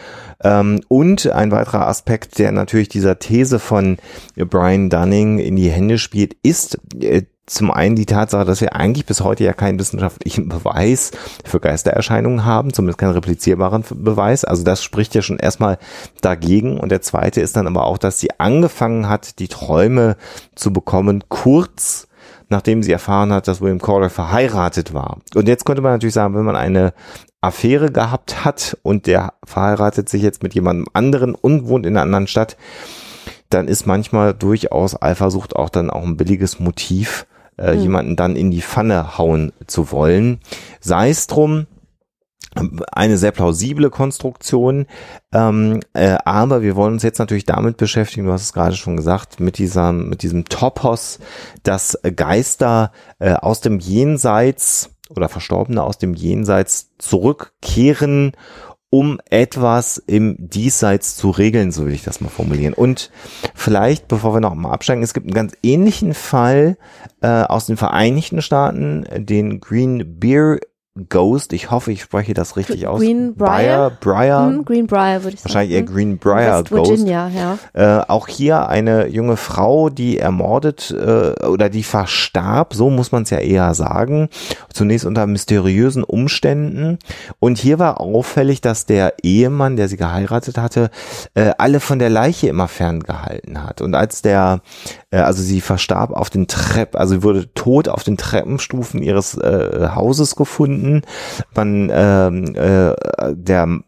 Ähm, 0.43 0.81
und 0.89 1.27
ein 1.27 1.51
weiterer 1.51 1.87
Aspekt, 1.87 2.39
der 2.39 2.53
natürlich 2.53 2.89
dieser 2.89 3.19
These 3.19 3.59
von 3.59 3.99
Brian 4.37 4.91
Dunning 4.91 5.39
in 5.39 5.57
die 5.57 5.71
Hände 5.71 5.99
spielt, 5.99 6.37
ist 6.43 6.79
äh, 7.01 7.23
zum 7.47 7.71
einen 7.71 7.95
die 7.95 8.07
Tatsache, 8.07 8.45
dass 8.45 8.61
wir 8.61 8.75
eigentlich 8.75 9.05
bis 9.05 9.21
heute 9.21 9.45
ja 9.45 9.53
keinen 9.53 9.79
wissenschaftlichen 9.79 10.49
Beweis 10.49 11.11
für 11.45 11.61
Geistererscheinungen 11.61 12.45
haben, 12.45 12.73
zumindest 12.73 12.99
keinen 12.99 13.13
replizierbaren 13.13 13.85
Beweis. 13.91 14.45
Also 14.45 14.65
das 14.65 14.83
spricht 14.83 15.15
ja 15.15 15.23
schon 15.23 15.39
erstmal 15.39 15.79
dagegen. 16.23 16.81
Und 16.81 16.91
der 16.91 17.03
zweite 17.03 17.41
ist 17.41 17.57
dann 17.57 17.67
aber 17.67 17.85
auch, 17.85 17.99
dass 17.99 18.19
sie 18.19 18.31
angefangen 18.39 19.09
hat, 19.09 19.39
die 19.39 19.49
Träume 19.49 20.17
zu 20.55 20.73
bekommen, 20.73 21.25
kurz 21.29 22.09
nachdem 22.49 22.83
sie 22.83 22.93
erfahren 22.93 23.33
hat, 23.33 23.49
dass 23.49 23.61
William 23.61 23.81
Corder 23.81 24.11
verheiratet 24.11 24.95
war. 24.95 25.19
Und 25.35 25.49
jetzt 25.49 25.65
könnte 25.65 25.83
man 25.83 25.93
natürlich 25.93 26.15
sagen, 26.15 26.35
wenn 26.35 26.45
man 26.45 26.57
eine 26.57 26.93
Affäre 27.41 27.91
gehabt 27.91 28.45
hat 28.45 28.77
und 28.83 29.07
der 29.07 29.35
verheiratet 29.45 30.09
sich 30.09 30.23
jetzt 30.23 30.43
mit 30.43 30.55
jemandem 30.55 30.87
anderen 30.93 31.35
und 31.35 31.69
wohnt 31.69 31.87
in 31.87 31.97
einer 31.97 32.03
anderen 32.03 32.27
Stadt, 32.27 32.57
dann 33.51 33.69
ist 33.69 33.87
manchmal 33.87 34.35
durchaus 34.35 35.01
Eifersucht 35.01 35.57
auch 35.57 35.69
dann 35.69 35.91
auch 35.91 36.03
ein 36.03 36.17
billiges 36.17 36.61
Motiv, 36.61 37.27
äh, 37.59 37.75
mhm. 37.75 37.81
jemanden 37.81 38.17
dann 38.17 38.37
in 38.37 38.51
die 38.51 38.63
Pfanne 38.63 39.19
hauen 39.19 39.53
zu 39.67 39.91
wollen. 39.91 40.41
Sei 40.81 41.11
es 41.11 41.27
drum, 41.27 41.67
eine 42.93 43.19
sehr 43.19 43.33
plausible 43.33 43.91
Konstruktion, 43.91 44.87
ähm, 45.33 45.81
äh, 45.93 46.17
aber 46.25 46.63
wir 46.63 46.77
wollen 46.77 46.95
uns 46.95 47.03
jetzt 47.03 47.19
natürlich 47.19 47.47
damit 47.47 47.77
beschäftigen, 47.77 48.27
du 48.27 48.33
hast 48.33 48.43
es 48.43 48.53
gerade 48.53 48.77
schon 48.77 48.97
gesagt, 48.97 49.41
mit 49.41 49.59
diesem, 49.59 50.09
mit 50.09 50.23
diesem 50.23 50.45
Topos, 50.45 51.19
dass 51.65 51.99
Geister 52.15 52.93
äh, 53.19 53.33
aus 53.33 53.61
dem 53.61 53.81
Jenseits 53.81 54.91
oder 55.11 55.29
Verstorbene 55.29 55.83
aus 55.83 55.99
dem 55.99 56.15
Jenseits 56.15 56.93
zurückkehren 56.99 58.33
um 58.95 59.19
etwas 59.29 59.99
im 60.07 60.37
Diesseits 60.39 61.17
zu 61.17 61.31
regeln, 61.31 61.73
so 61.73 61.85
will 61.85 61.95
ich 61.95 62.05
das 62.05 62.21
mal 62.21 62.29
formulieren. 62.29 62.75
Und 62.75 63.11
vielleicht, 63.53 64.07
bevor 64.07 64.35
wir 64.35 64.41
noch 64.41 64.55
mal 64.55 64.71
absteigen, 64.71 65.03
es 65.03 65.15
gibt 65.15 65.27
einen 65.27 65.35
ganz 65.35 65.53
ähnlichen 65.65 66.15
Fall 66.15 66.77
äh, 67.21 67.27
aus 67.27 67.67
den 67.67 67.77
Vereinigten 67.77 68.41
Staaten, 68.41 69.05
den 69.17 69.59
Green 69.59 70.21
Beer 70.21 70.61
Ghost, 71.09 71.53
ich 71.53 71.73
hoffe, 71.73 71.91
ich 71.91 72.03
spreche 72.03 72.35
das 72.35 72.57
richtig 72.57 72.87
aus. 72.87 73.01
Greenbrier? 73.01 73.91
Briar, 73.99 74.47
hm, 74.47 74.65
Greenbrier 74.65 75.25
würde 75.25 75.35
ich 75.35 75.41
sagen. 75.41 75.55
Wahrscheinlich 75.55 75.75
eher 75.75 75.83
Greenbrier 75.83 76.61
West 76.61 76.71
Ghost. 76.71 76.91
Virginia, 76.91 77.29
ja. 77.35 77.59
Äh, 77.73 78.05
auch 78.07 78.29
hier 78.29 78.69
eine 78.69 79.09
junge 79.09 79.37
Frau, 79.37 79.91
die 79.91 80.21
ermordet 80.21 80.93
äh, 80.93 81.47
oder 81.47 81.69
die 81.69 81.83
verstarb, 81.83 82.75
so 82.75 82.91
muss 82.91 83.11
man 83.11 83.25
es 83.25 83.31
ja 83.31 83.39
eher 83.39 83.75
sagen. 83.75 84.29
Zunächst 84.73 85.05
unter 85.05 85.27
mysteriösen 85.27 86.05
Umständen. 86.05 87.01
Und 87.41 87.59
hier 87.59 87.81
war 87.81 88.01
auffällig, 88.01 88.61
dass 88.61 88.87
der 88.87 89.15
Ehemann, 89.25 89.75
der 89.75 89.89
sie 89.89 89.97
geheiratet 89.97 90.59
hatte, 90.59 90.91
äh, 91.35 91.55
alle 91.59 91.81
von 91.81 91.99
der 91.99 92.11
Leiche 92.11 92.47
immer 92.47 92.69
ferngehalten 92.69 93.65
hat. 93.65 93.81
Und 93.81 93.97
als 93.97 94.23
der, 94.23 94.61
äh, 95.11 95.17
also 95.17 95.43
sie 95.43 95.61
verstarb 95.61 96.13
auf 96.13 96.31
den 96.31 96.47
Treppen, 96.47 97.01
also 97.01 97.25
wurde 97.25 97.53
tot 97.55 97.89
auf 97.89 98.05
den 98.05 98.17
Treppenstufen 98.17 99.03
ihres 99.03 99.37
äh, 99.37 99.89
Hauses 99.93 100.37
gefunden 100.37 100.84
gefunden. 100.85 101.03
Man, 101.55 101.91
ähm, 101.93 102.55
äh, 102.55 102.95
der 103.35 103.81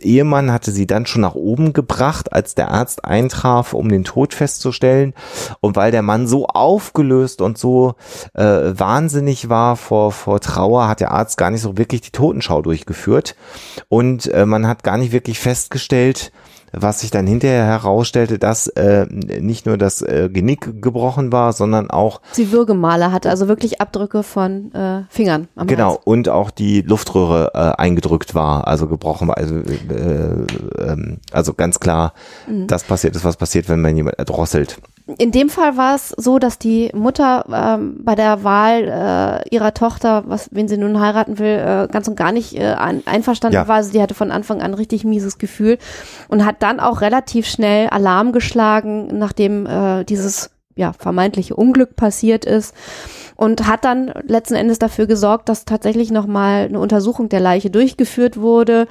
Ehemann 0.00 0.52
hatte 0.52 0.70
sie 0.70 0.86
dann 0.86 1.06
schon 1.06 1.22
nach 1.22 1.34
oben 1.34 1.72
gebracht, 1.72 2.32
als 2.32 2.54
der 2.54 2.70
Arzt 2.70 3.04
eintraf, 3.04 3.74
um 3.74 3.88
den 3.88 4.04
Tod 4.04 4.34
festzustellen. 4.34 5.14
Und 5.60 5.76
weil 5.76 5.90
der 5.90 6.02
Mann 6.02 6.26
so 6.26 6.46
aufgelöst 6.46 7.40
und 7.40 7.58
so 7.58 7.94
äh, 8.34 8.42
wahnsinnig 8.42 9.48
war 9.48 9.76
vor, 9.76 10.12
vor 10.12 10.40
Trauer, 10.40 10.88
hat 10.88 11.00
der 11.00 11.12
Arzt 11.12 11.36
gar 11.36 11.50
nicht 11.50 11.62
so 11.62 11.76
wirklich 11.76 12.00
die 12.00 12.10
Totenschau 12.10 12.62
durchgeführt. 12.62 13.36
Und 13.88 14.32
äh, 14.32 14.46
man 14.46 14.66
hat 14.66 14.82
gar 14.82 14.98
nicht 14.98 15.12
wirklich 15.12 15.38
festgestellt, 15.38 16.32
was 16.72 17.00
sich 17.00 17.10
dann 17.10 17.26
hinterher 17.26 17.64
herausstellte, 17.64 18.38
dass 18.38 18.68
äh, 18.68 19.06
nicht 19.06 19.66
nur 19.66 19.76
das 19.76 20.02
äh, 20.02 20.28
Genick 20.32 20.82
gebrochen 20.82 21.32
war, 21.32 21.52
sondern 21.52 21.90
auch 21.90 22.20
die 22.36 22.52
Würgemale 22.52 23.12
hatte, 23.12 23.30
also 23.30 23.48
wirklich 23.48 23.80
Abdrücke 23.80 24.22
von 24.22 24.72
äh, 24.72 25.02
Fingern. 25.08 25.48
Am 25.56 25.66
genau 25.66 25.94
Hals. 25.94 26.00
und 26.04 26.28
auch 26.28 26.50
die 26.50 26.82
Luftröhre 26.82 27.52
äh, 27.54 27.80
eingedrückt 27.80 28.34
war, 28.34 28.66
also 28.66 28.86
gebrochen 28.86 29.28
war, 29.28 29.36
also 29.36 29.56
äh, 29.56 30.92
äh, 30.92 31.16
also 31.32 31.54
ganz 31.54 31.80
klar, 31.80 32.14
mhm. 32.48 32.66
das 32.66 32.84
passiert 32.84 33.16
ist, 33.16 33.24
was 33.24 33.36
passiert, 33.36 33.68
wenn 33.68 33.80
man 33.80 33.96
jemand 33.96 34.18
erdrosselt 34.18 34.78
in 35.18 35.30
dem 35.30 35.48
Fall 35.48 35.76
war 35.76 35.94
es 35.94 36.10
so, 36.10 36.38
dass 36.38 36.58
die 36.58 36.90
Mutter 36.94 37.44
ähm, 37.52 37.96
bei 38.02 38.14
der 38.14 38.44
Wahl 38.44 39.42
äh, 39.44 39.54
ihrer 39.54 39.74
Tochter, 39.74 40.24
was, 40.26 40.48
wen 40.52 40.68
sie 40.68 40.76
nun 40.76 41.00
heiraten 41.00 41.38
will, 41.38 41.58
äh, 41.58 41.88
ganz 41.90 42.08
und 42.08 42.16
gar 42.16 42.32
nicht 42.32 42.56
äh, 42.56 42.74
ein, 42.74 43.02
einverstanden 43.06 43.54
ja. 43.54 43.68
war. 43.68 43.76
Also 43.76 43.92
die 43.92 44.02
hatte 44.02 44.14
von 44.14 44.30
Anfang 44.30 44.62
an 44.62 44.74
richtig 44.74 45.04
mieses 45.04 45.38
Gefühl 45.38 45.78
und 46.28 46.44
hat 46.44 46.62
dann 46.62 46.80
auch 46.80 47.00
relativ 47.00 47.46
schnell 47.46 47.88
Alarm 47.88 48.32
geschlagen, 48.32 49.18
nachdem 49.18 49.66
äh, 49.66 50.04
dieses 50.04 50.50
ja 50.76 50.92
vermeintliche 50.92 51.56
Unglück 51.56 51.96
passiert 51.96 52.44
ist 52.44 52.74
und 53.40 53.66
hat 53.66 53.86
dann 53.86 54.12
letzten 54.24 54.54
Endes 54.54 54.78
dafür 54.78 55.06
gesorgt, 55.06 55.48
dass 55.48 55.64
tatsächlich 55.64 56.10
nochmal 56.10 56.66
eine 56.66 56.78
Untersuchung 56.78 57.30
der 57.30 57.40
Leiche 57.40 57.70
durchgeführt 57.70 58.36
wurde. 58.36 58.86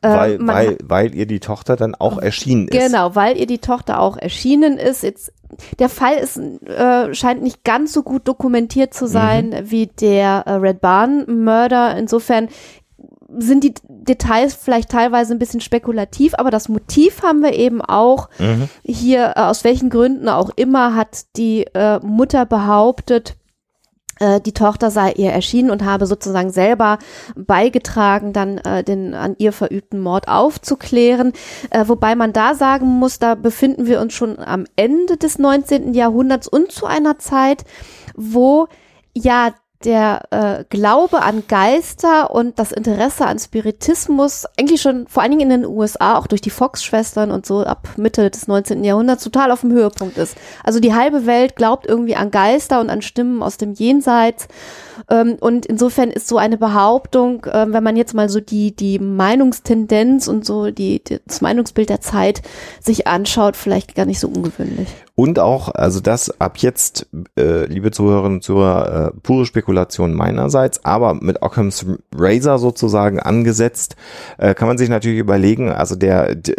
Weil, 0.00 0.34
äh, 0.34 0.38
weil, 0.46 0.78
weil 0.80 1.14
ihr 1.16 1.26
die 1.26 1.40
Tochter 1.40 1.74
dann 1.74 1.96
auch 1.96 2.16
erschienen 2.16 2.68
ist. 2.68 2.86
Genau, 2.86 3.16
weil 3.16 3.36
ihr 3.36 3.48
die 3.48 3.58
Tochter 3.58 3.98
auch 3.98 4.16
erschienen 4.16 4.78
ist. 4.78 5.02
Jetzt 5.02 5.32
der 5.80 5.88
Fall 5.88 6.14
ist, 6.14 6.36
äh, 6.36 7.12
scheint 7.14 7.42
nicht 7.42 7.64
ganz 7.64 7.92
so 7.92 8.04
gut 8.04 8.28
dokumentiert 8.28 8.94
zu 8.94 9.08
sein 9.08 9.48
mhm. 9.48 9.70
wie 9.72 9.88
der 9.88 10.44
äh, 10.46 10.52
Red 10.52 10.80
Barn 10.80 11.24
Mörder. 11.42 11.96
Insofern 11.96 12.46
sind 13.38 13.64
die 13.64 13.74
Details 13.88 14.54
vielleicht 14.54 14.90
teilweise 14.90 15.34
ein 15.34 15.40
bisschen 15.40 15.60
spekulativ, 15.60 16.34
aber 16.36 16.52
das 16.52 16.68
Motiv 16.68 17.24
haben 17.24 17.42
wir 17.42 17.54
eben 17.54 17.80
auch 17.80 18.28
mhm. 18.38 18.68
hier, 18.84 19.32
äh, 19.34 19.40
aus 19.40 19.64
welchen 19.64 19.90
Gründen 19.90 20.28
auch 20.28 20.50
immer, 20.54 20.94
hat 20.94 21.24
die 21.36 21.66
äh, 21.74 21.98
Mutter 22.00 22.46
behauptet, 22.46 23.30
äh, 23.30 23.39
die 24.44 24.52
Tochter 24.52 24.90
sei 24.90 25.12
ihr 25.12 25.30
erschienen 25.30 25.70
und 25.70 25.84
habe 25.84 26.06
sozusagen 26.06 26.50
selber 26.50 26.98
beigetragen, 27.36 28.32
dann 28.32 28.58
äh, 28.58 28.84
den 28.84 29.14
an 29.14 29.34
ihr 29.38 29.52
verübten 29.52 30.00
Mord 30.00 30.28
aufzuklären. 30.28 31.32
Äh, 31.70 31.84
wobei 31.88 32.14
man 32.14 32.32
da 32.32 32.54
sagen 32.54 32.86
muss, 32.86 33.18
da 33.18 33.34
befinden 33.34 33.86
wir 33.86 34.00
uns 34.00 34.12
schon 34.12 34.38
am 34.38 34.66
Ende 34.76 35.16
des 35.16 35.38
19. 35.38 35.94
Jahrhunderts 35.94 36.48
und 36.48 36.70
zu 36.72 36.86
einer 36.86 37.18
Zeit, 37.18 37.64
wo 38.14 38.68
ja 39.14 39.54
der 39.84 40.22
äh, 40.30 40.64
Glaube 40.68 41.22
an 41.22 41.44
Geister 41.48 42.30
und 42.30 42.58
das 42.58 42.70
Interesse 42.70 43.26
an 43.26 43.38
Spiritismus 43.38 44.44
eigentlich 44.58 44.82
schon 44.82 45.06
vor 45.06 45.22
allen 45.22 45.32
Dingen 45.32 45.50
in 45.50 45.62
den 45.62 45.70
USA 45.70 46.18
auch 46.18 46.26
durch 46.26 46.42
die 46.42 46.50
Fox-Schwestern 46.50 47.30
und 47.30 47.46
so 47.46 47.64
ab 47.64 47.88
Mitte 47.96 48.30
des 48.30 48.46
19. 48.46 48.84
Jahrhunderts 48.84 49.24
total 49.24 49.50
auf 49.50 49.62
dem 49.62 49.72
Höhepunkt 49.72 50.18
ist. 50.18 50.36
Also 50.62 50.80
die 50.80 50.94
halbe 50.94 51.24
Welt 51.24 51.56
glaubt 51.56 51.86
irgendwie 51.86 52.16
an 52.16 52.30
Geister 52.30 52.80
und 52.80 52.90
an 52.90 53.00
Stimmen 53.00 53.42
aus 53.42 53.56
dem 53.56 53.72
Jenseits. 53.72 54.48
Ähm, 55.08 55.36
und 55.40 55.66
insofern 55.66 56.10
ist 56.10 56.28
so 56.28 56.38
eine 56.38 56.58
Behauptung, 56.58 57.44
äh, 57.44 57.66
wenn 57.68 57.84
man 57.84 57.96
jetzt 57.96 58.14
mal 58.14 58.28
so 58.28 58.40
die, 58.40 58.74
die 58.74 58.98
Meinungstendenz 58.98 60.28
und 60.28 60.44
so 60.44 60.70
die, 60.70 61.02
das 61.26 61.40
Meinungsbild 61.40 61.88
der 61.88 62.00
Zeit 62.00 62.42
sich 62.80 63.06
anschaut, 63.06 63.56
vielleicht 63.56 63.94
gar 63.94 64.06
nicht 64.06 64.20
so 64.20 64.28
ungewöhnlich. 64.28 64.88
Und 65.14 65.38
auch, 65.38 65.68
also 65.74 66.00
das 66.00 66.40
ab 66.40 66.56
jetzt, 66.58 67.06
äh, 67.38 67.66
liebe 67.66 67.90
Zuhörerinnen 67.90 68.38
und 68.38 68.42
Zuhörer, 68.42 69.08
äh, 69.08 69.20
pure 69.22 69.44
Spekulation 69.44 70.14
meinerseits, 70.14 70.82
aber 70.84 71.12
mit 71.12 71.42
Occam's 71.42 71.84
Razor 72.14 72.58
sozusagen 72.58 73.20
angesetzt, 73.20 73.96
äh, 74.38 74.54
kann 74.54 74.66
man 74.66 74.78
sich 74.78 74.88
natürlich 74.88 75.18
überlegen, 75.18 75.70
also 75.70 75.94
der 75.94 76.34
die, 76.34 76.54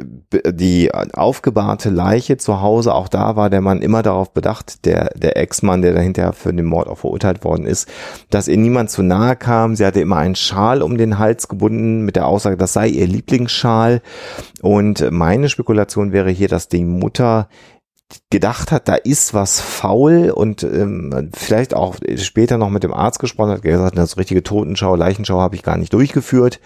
die 0.45 0.91
aufgebahrte 0.93 1.89
Leiche 1.89 2.37
zu 2.37 2.61
Hause, 2.61 2.93
auch 2.93 3.07
da 3.07 3.35
war 3.35 3.49
der 3.49 3.61
Mann 3.61 3.81
immer 3.81 4.03
darauf 4.03 4.31
bedacht, 4.31 4.85
der, 4.85 5.09
der 5.15 5.37
Ex-Mann, 5.37 5.81
der 5.81 5.93
dahinter 5.93 6.31
für 6.33 6.53
den 6.53 6.65
Mord 6.65 6.87
auch 6.87 6.99
verurteilt 6.99 7.43
worden 7.43 7.65
ist, 7.65 7.89
dass 8.33 8.47
ihr 8.47 8.57
niemand 8.57 8.89
zu 8.89 9.03
nahe 9.03 9.35
kam. 9.35 9.75
Sie 9.75 9.85
hatte 9.85 10.01
immer 10.01 10.17
einen 10.17 10.35
Schal 10.35 10.81
um 10.81 10.97
den 10.97 11.19
Hals 11.19 11.47
gebunden 11.47 12.01
mit 12.01 12.15
der 12.15 12.27
Aussage, 12.27 12.57
das 12.57 12.73
sei 12.73 12.87
ihr 12.87 13.07
Lieblingsschal. 13.07 14.01
Und 14.61 15.09
meine 15.11 15.49
Spekulation 15.49 16.11
wäre 16.11 16.31
hier, 16.31 16.47
dass 16.47 16.67
die 16.67 16.83
Mutter 16.83 17.47
gedacht 18.29 18.71
hat, 18.71 18.87
da 18.89 18.95
ist 18.95 19.33
was 19.33 19.61
faul 19.61 20.31
und 20.31 20.63
ähm, 20.63 21.29
vielleicht 21.33 21.73
auch 21.73 21.95
später 22.17 22.57
noch 22.57 22.69
mit 22.69 22.83
dem 22.83 22.93
Arzt 22.93 23.19
gesprochen 23.19 23.51
hat, 23.51 23.61
gesagt, 23.61 23.97
das 23.97 24.17
richtige 24.17 24.43
Totenschau, 24.43 24.95
Leichenschau 24.95 25.39
habe 25.39 25.55
ich 25.55 25.63
gar 25.63 25.77
nicht 25.77 25.93
durchgeführt. 25.93 26.59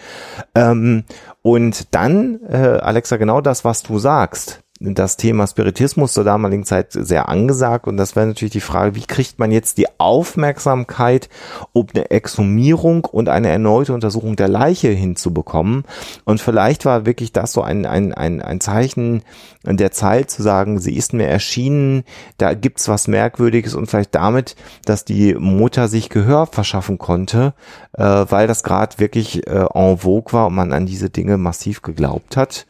Ähm, 0.56 1.04
und 1.44 1.94
dann, 1.94 2.40
äh, 2.50 2.80
Alexa, 2.82 3.18
genau 3.18 3.42
das, 3.42 3.64
was 3.64 3.84
du 3.84 4.00
sagst 4.00 4.65
das 4.82 5.16
Thema 5.16 5.48
Spiritismus 5.48 6.12
zur 6.12 6.26
damaligen 6.26 6.66
Zeit 6.66 6.92
sehr 6.92 7.30
angesagt. 7.30 7.88
Und 7.88 7.96
das 7.96 8.16
wäre 8.16 8.28
natürlich 8.28 8.52
die 8.52 8.60
Frage, 8.60 8.96
wie 8.96 9.06
kriegt 9.06 9.40
man 9.40 9.52
jetzt 9.52 9.78
die 9.78 9.88
Aufmerksamkeit, 10.00 11.30
um 11.72 11.88
eine 11.94 12.12
Exhumierung 12.12 13.06
und 13.06 13.30
eine 13.30 13.50
erneute 13.50 13.94
Untersuchung 13.94 14.36
der 14.36 14.50
Leiche 14.50 14.90
hinzubekommen? 14.90 15.86
Und 16.26 16.42
vielleicht 16.42 16.84
war 16.84 17.06
wirklich 17.06 17.32
das 17.32 17.54
so 17.54 17.62
ein, 17.62 17.86
ein, 17.86 18.14
ein, 18.14 18.42
ein 18.42 18.60
Zeichen 18.60 19.24
der 19.64 19.92
Zeit 19.92 20.30
zu 20.30 20.44
sagen, 20.44 20.80
sie 20.80 20.96
ist 20.96 21.14
mir 21.14 21.28
erschienen, 21.28 22.04
da 22.38 22.54
gibt's 22.54 22.90
was 22.90 23.08
Merkwürdiges 23.08 23.76
und 23.76 23.88
vielleicht 23.88 24.14
damit, 24.14 24.56
dass 24.84 25.06
die 25.06 25.36
Mutter 25.36 25.88
sich 25.88 26.10
Gehör 26.10 26.48
verschaffen 26.48 26.98
konnte, 26.98 27.54
äh, 27.94 28.04
weil 28.04 28.48
das 28.48 28.64
gerade 28.64 29.00
wirklich 29.00 29.48
äh, 29.48 29.66
en 29.74 29.98
vogue 29.98 30.34
war 30.34 30.48
und 30.48 30.56
man 30.56 30.74
an 30.74 30.86
diese 30.86 31.10
Dinge 31.10 31.38
massiv 31.38 31.82
geglaubt 31.82 32.36
hat 32.36 32.66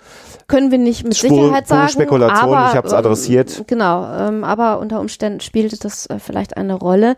können 0.47 0.71
wir 0.71 0.77
nicht 0.77 1.03
mit 1.03 1.15
Spur, 1.15 1.29
Sicherheit 1.29 1.67
sagen. 1.67 1.89
Spekulation, 1.89 2.53
aber, 2.53 2.69
ich 2.69 2.75
habe 2.75 2.87
es 2.87 2.93
ähm, 2.93 2.99
adressiert. 2.99 3.63
Genau, 3.67 4.05
ähm, 4.13 4.43
aber 4.43 4.79
unter 4.79 4.99
Umständen 4.99 5.39
spielte 5.39 5.77
das 5.77 6.05
äh, 6.07 6.19
vielleicht 6.19 6.57
eine 6.57 6.75
Rolle. 6.75 7.15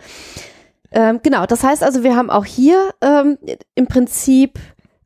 Ähm, 0.92 1.20
genau, 1.22 1.46
das 1.46 1.63
heißt 1.63 1.84
also, 1.84 2.04
wir 2.04 2.16
haben 2.16 2.30
auch 2.30 2.46
hier 2.46 2.92
ähm, 3.02 3.38
im 3.76 3.88
Prinzip 3.88 4.58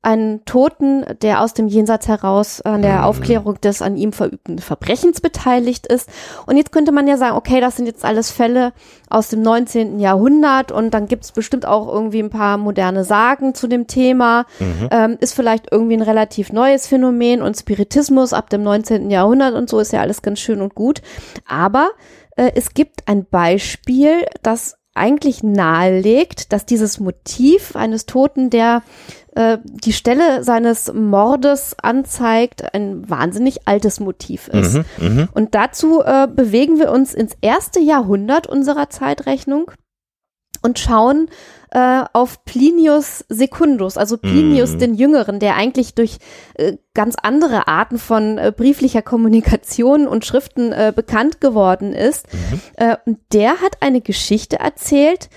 einen 0.03 0.43
Toten, 0.45 1.05
der 1.21 1.41
aus 1.41 1.53
dem 1.53 1.67
Jenseits 1.67 2.07
heraus 2.07 2.59
an 2.61 2.81
der 2.81 2.99
mhm. 2.99 3.03
Aufklärung 3.03 3.61
des 3.61 3.83
an 3.83 3.95
ihm 3.97 4.13
verübten 4.13 4.57
Verbrechens 4.57 5.21
beteiligt 5.21 5.85
ist. 5.85 6.09
Und 6.47 6.57
jetzt 6.57 6.71
könnte 6.71 6.91
man 6.91 7.07
ja 7.07 7.17
sagen, 7.17 7.37
okay, 7.37 7.61
das 7.61 7.75
sind 7.75 7.85
jetzt 7.85 8.03
alles 8.03 8.31
Fälle 8.31 8.73
aus 9.09 9.29
dem 9.29 9.43
19. 9.43 9.99
Jahrhundert 9.99 10.71
und 10.71 10.91
dann 10.95 11.07
gibt 11.07 11.25
es 11.25 11.31
bestimmt 11.31 11.67
auch 11.67 11.87
irgendwie 11.87 12.19
ein 12.19 12.31
paar 12.31 12.57
moderne 12.57 13.03
Sagen 13.03 13.53
zu 13.53 13.67
dem 13.67 13.85
Thema. 13.85 14.45
Mhm. 14.59 14.89
Ähm, 14.89 15.17
ist 15.19 15.35
vielleicht 15.35 15.71
irgendwie 15.71 15.97
ein 15.97 16.01
relativ 16.01 16.51
neues 16.51 16.87
Phänomen 16.87 17.43
und 17.43 17.55
Spiritismus 17.55 18.33
ab 18.33 18.49
dem 18.49 18.63
19. 18.63 19.11
Jahrhundert 19.11 19.53
und 19.53 19.69
so 19.69 19.79
ist 19.79 19.93
ja 19.93 20.01
alles 20.01 20.23
ganz 20.23 20.39
schön 20.39 20.61
und 20.61 20.73
gut. 20.73 21.03
Aber 21.47 21.91
äh, 22.37 22.51
es 22.55 22.73
gibt 22.73 23.07
ein 23.07 23.25
Beispiel, 23.25 24.25
das 24.41 24.77
eigentlich 24.93 25.41
nahelegt, 25.41 26.51
dass 26.51 26.65
dieses 26.65 26.99
Motiv 26.99 27.75
eines 27.75 28.05
Toten, 28.05 28.49
der 28.49 28.83
äh, 29.35 29.57
die 29.63 29.93
Stelle 29.93 30.43
seines 30.43 30.93
Mordes 30.93 31.75
anzeigt, 31.81 32.73
ein 32.73 33.09
wahnsinnig 33.09 33.67
altes 33.67 33.99
Motiv 33.99 34.47
ist. 34.49 34.81
Mhm, 34.97 35.15
mh. 35.15 35.27
Und 35.33 35.55
dazu 35.55 36.01
äh, 36.01 36.27
bewegen 36.27 36.79
wir 36.79 36.91
uns 36.91 37.13
ins 37.13 37.35
erste 37.41 37.79
Jahrhundert 37.79 38.47
unserer 38.47 38.89
Zeitrechnung 38.89 39.71
und 40.61 40.79
schauen 40.79 41.29
äh, 41.71 42.03
auf 42.13 42.43
Plinius 42.43 43.23
Secundus, 43.29 43.97
also 43.97 44.17
Plinius 44.17 44.73
mm. 44.73 44.79
den 44.79 44.93
Jüngeren, 44.95 45.39
der 45.39 45.55
eigentlich 45.55 45.95
durch 45.95 46.17
äh, 46.55 46.73
ganz 46.93 47.15
andere 47.21 47.67
Arten 47.67 47.97
von 47.97 48.37
äh, 48.37 48.51
brieflicher 48.55 49.01
Kommunikation 49.01 50.07
und 50.07 50.25
Schriften 50.25 50.73
äh, 50.73 50.91
bekannt 50.93 51.39
geworden 51.39 51.93
ist. 51.93 52.27
Mhm. 52.33 52.61
Äh, 52.75 52.97
der 53.31 53.61
hat 53.61 53.77
eine 53.79 54.01
Geschichte 54.01 54.59
erzählt, 54.59 55.29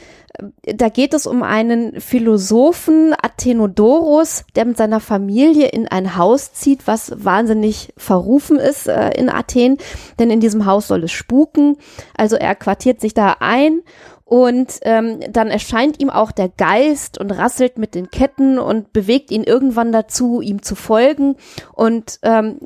da 0.63 0.89
geht 0.89 1.15
es 1.15 1.27
um 1.27 1.43
einen 1.43 2.01
Philosophen 2.01 3.15
Athenodorus, 3.21 4.45
der 4.57 4.65
mit 4.65 4.77
seiner 4.77 5.01
Familie 5.01 5.69
in 5.69 5.87
ein 5.87 6.17
Haus 6.17 6.53
zieht, 6.53 6.87
was 6.87 7.13
wahnsinnig 7.25 7.93
verrufen 7.97 8.59
ist 8.59 8.89
äh, 8.89 9.11
in 9.11 9.29
Athen, 9.29 9.79
denn 10.19 10.31
in 10.31 10.41
diesem 10.41 10.67
Haus 10.67 10.89
soll 10.89 11.05
es 11.05 11.13
spuken. 11.13 11.77
Also 12.17 12.37
er 12.37 12.55
quartiert 12.55 13.01
sich 13.01 13.15
da 13.15 13.37
ein 13.41 13.83
und 14.25 14.81
ähm, 14.83 15.21
dann 15.31 15.49
erscheint 15.49 16.01
ihm 16.01 16.11
auch 16.11 16.33
der 16.33 16.49
Geist 16.49 17.19
und 17.19 17.31
rasselt 17.31 17.79
mit 17.79 17.95
den 17.95 18.11
Ketten 18.11 18.59
und 18.59 18.93
bewegt 18.93 19.31
ihn 19.31 19.45
irgendwann 19.45 19.93
dazu, 19.93 20.41
ihm 20.41 20.63
zu 20.63 20.75
folgen 20.75 21.37
und 21.73 22.19
ähm, 22.23 22.59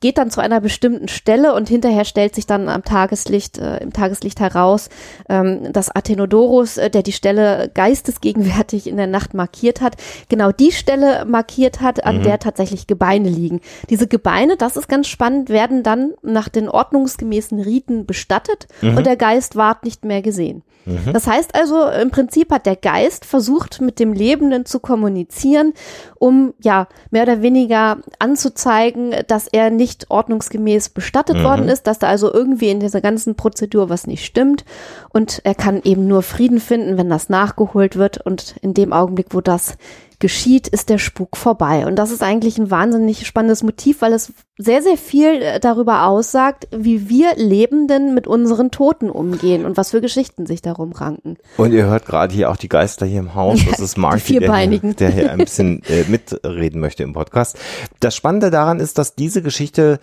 geht 0.00 0.18
dann 0.18 0.30
zu 0.30 0.40
einer 0.40 0.60
bestimmten 0.60 1.08
Stelle 1.08 1.54
und 1.54 1.68
hinterher 1.68 2.04
stellt 2.04 2.34
sich 2.34 2.46
dann 2.46 2.68
am 2.68 2.84
Tageslicht, 2.84 3.58
äh, 3.58 3.78
im 3.78 3.92
Tageslicht 3.92 4.40
heraus, 4.40 4.88
ähm, 5.28 5.72
dass 5.72 5.94
Athenodorus, 5.94 6.78
äh, 6.78 6.90
der 6.90 7.02
die 7.02 7.12
Stelle 7.12 7.70
geistesgegenwärtig 7.74 8.86
in 8.86 8.96
der 8.96 9.06
Nacht 9.06 9.34
markiert 9.34 9.80
hat, 9.80 9.96
genau 10.28 10.52
die 10.52 10.72
Stelle 10.72 11.24
markiert 11.26 11.80
hat, 11.80 12.04
an 12.04 12.18
mhm. 12.18 12.22
der 12.22 12.38
tatsächlich 12.38 12.86
Gebeine 12.86 13.28
liegen. 13.28 13.60
Diese 13.90 14.06
Gebeine, 14.06 14.56
das 14.56 14.76
ist 14.76 14.88
ganz 14.88 15.06
spannend, 15.06 15.50
werden 15.50 15.82
dann 15.82 16.14
nach 16.22 16.48
den 16.48 16.68
ordnungsgemäßen 16.68 17.60
Riten 17.60 18.06
bestattet 18.06 18.68
mhm. 18.80 18.96
und 18.96 19.06
der 19.06 19.16
Geist 19.16 19.56
ward 19.56 19.84
nicht 19.84 20.04
mehr 20.04 20.22
gesehen. 20.22 20.62
Mhm. 20.86 21.12
Das 21.12 21.26
heißt 21.26 21.54
also, 21.54 21.88
im 21.88 22.10
Prinzip 22.10 22.50
hat 22.50 22.66
der 22.66 22.76
Geist 22.76 23.24
versucht, 23.24 23.80
mit 23.80 23.98
dem 23.98 24.12
Lebenden 24.12 24.64
zu 24.66 24.80
kommunizieren, 24.80 25.74
um 26.18 26.54
ja 26.62 26.88
mehr 27.10 27.24
oder 27.24 27.42
weniger 27.42 27.98
anzuzeigen, 28.18 29.14
dass 29.26 29.46
er 29.46 29.70
nicht 29.70 29.89
ordnungsgemäß 30.08 30.90
bestattet 30.90 31.38
mhm. 31.38 31.44
worden 31.44 31.68
ist, 31.68 31.86
dass 31.86 31.98
da 31.98 32.08
also 32.08 32.32
irgendwie 32.32 32.70
in 32.70 32.80
dieser 32.80 33.00
ganzen 33.00 33.34
Prozedur 33.34 33.88
was 33.88 34.06
nicht 34.06 34.24
stimmt. 34.24 34.64
Und 35.10 35.40
er 35.44 35.54
kann 35.54 35.80
eben 35.84 36.06
nur 36.06 36.22
Frieden 36.22 36.60
finden, 36.60 36.96
wenn 36.96 37.08
das 37.08 37.28
nachgeholt 37.28 37.96
wird. 37.96 38.18
Und 38.18 38.56
in 38.62 38.74
dem 38.74 38.92
Augenblick, 38.92 39.28
wo 39.30 39.40
das 39.40 39.76
geschieht, 40.20 40.68
ist 40.68 40.90
der 40.90 40.98
Spuk 40.98 41.36
vorbei. 41.36 41.86
Und 41.86 41.96
das 41.96 42.10
ist 42.10 42.22
eigentlich 42.22 42.58
ein 42.58 42.70
wahnsinnig 42.70 43.26
spannendes 43.26 43.62
Motiv, 43.62 44.02
weil 44.02 44.12
es 44.12 44.32
sehr, 44.58 44.82
sehr 44.82 44.96
viel 44.96 45.42
äh, 45.42 45.58
darüber 45.58 46.06
aussagt, 46.06 46.68
wie 46.70 47.08
wir 47.08 47.34
Lebenden 47.36 48.14
mit 48.14 48.26
unseren 48.26 48.70
Toten 48.70 49.10
umgehen 49.10 49.64
und 49.64 49.76
was 49.76 49.90
für 49.90 50.00
Geschichten 50.00 50.46
sich 50.46 50.60
darum 50.62 50.92
ranken. 50.92 51.38
Und 51.56 51.72
ihr 51.72 51.86
hört 51.86 52.06
gerade 52.06 52.34
hier 52.34 52.50
auch 52.50 52.56
die 52.56 52.68
Geister 52.68 53.06
hier 53.06 53.20
im 53.20 53.34
Haus. 53.34 53.58
Das 53.70 53.78
ist 53.78 53.96
Marky, 53.96 54.40
der, 54.40 54.66
der 54.68 55.10
hier 55.10 55.30
ein 55.30 55.38
bisschen 55.38 55.82
äh, 55.84 56.04
mitreden 56.08 56.80
möchte 56.80 57.04
im 57.04 57.12
Podcast. 57.12 57.56
Das 58.00 58.16
Spannende 58.16 58.50
daran 58.50 58.80
ist, 58.80 58.98
dass 58.98 59.14
diese 59.14 59.42
Geschichte 59.42 60.00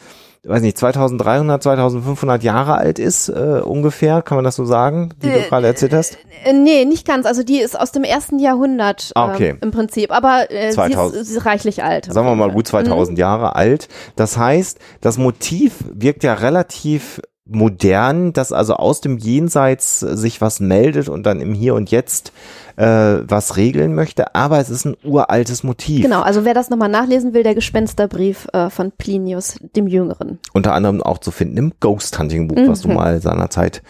weiß 0.48 0.62
nicht, 0.62 0.78
2300, 0.78 1.62
2500 1.62 2.44
Jahre 2.44 2.76
alt 2.76 3.00
ist, 3.00 3.30
äh, 3.30 3.62
ungefähr, 3.64 4.22
kann 4.22 4.38
man 4.38 4.46
das 4.46 4.56
so 4.56 4.66
sagen, 4.66 5.14
die 5.22 5.28
äh, 5.28 5.44
du 5.44 5.50
gerade 5.50 5.68
erzählt 5.68 5.94
hast? 5.94 6.18
Äh, 6.44 6.54
nee, 6.54 6.86
nicht 6.86 7.08
ganz. 7.08 7.26
Also 7.26 7.44
die 7.44 7.60
ist 7.60 7.80
aus 7.80 7.92
dem 7.92 8.04
ersten 8.04 8.40
Jahrhundert 8.40 9.12
äh, 9.16 9.20
okay. 9.20 9.56
im 9.62 9.72
Prinzip, 9.72 10.12
aber 10.12 10.50
äh, 10.50 10.70
2000, 10.72 11.14
sie, 11.14 11.20
ist, 11.20 11.28
sie 11.28 11.38
ist 11.38 11.46
reichlich 11.46 11.84
alt. 11.84 12.12
Sagen 12.12 12.28
wir 12.28 12.36
mal 12.36 12.52
gut 12.52 12.68
2000 12.68 13.18
mhm. 13.18 13.20
Jahre 13.20 13.56
alt. 13.56 13.88
Das 14.16 14.38
heißt, 14.38 14.80
das 15.02 15.18
Motiv 15.18 15.84
wirkt 15.92 16.24
ja 16.24 16.34
relativ 16.34 17.22
modern, 17.50 18.34
dass 18.34 18.52
also 18.52 18.76
aus 18.76 19.02
dem 19.02 19.18
Jenseits 19.18 20.00
sich 20.00 20.42
was 20.42 20.60
meldet 20.60 21.10
und 21.10 21.26
dann 21.26 21.40
im 21.40 21.54
Hier 21.54 21.76
und 21.76 21.92
Jetzt 21.92 22.32
äh, 22.78 22.86
was 23.28 23.58
regeln 23.58 23.96
möchte, 23.96 24.36
aber 24.36 24.60
es 24.60 24.70
ist 24.70 24.86
ein 24.86 24.96
uraltes 25.04 25.64
Motiv. 25.64 26.04
Genau, 26.04 26.22
also 26.22 26.46
wer 26.46 26.54
das 26.54 26.70
nochmal 26.70 26.90
nachlesen 26.90 27.34
will, 27.34 27.44
der 27.44 27.56
Gespensterbrief 27.56 28.48
äh, 28.54 28.70
von 28.70 28.92
Plinius 28.92 29.56
dem 29.76 29.88
Jüngeren. 29.88 30.40
Unter 30.54 30.74
anderem 30.74 31.02
auch 31.02 31.18
zu 31.18 31.32
finden 31.32 31.58
im 31.58 31.74
Ghost 31.80 32.18
Hunting 32.20 32.48
Buch, 32.48 32.58
mhm. 32.58 32.68
was 32.68 32.82
du 32.82 32.90
mhm. 32.90 32.96
mal 32.96 33.22
seinerzeit 33.22 33.82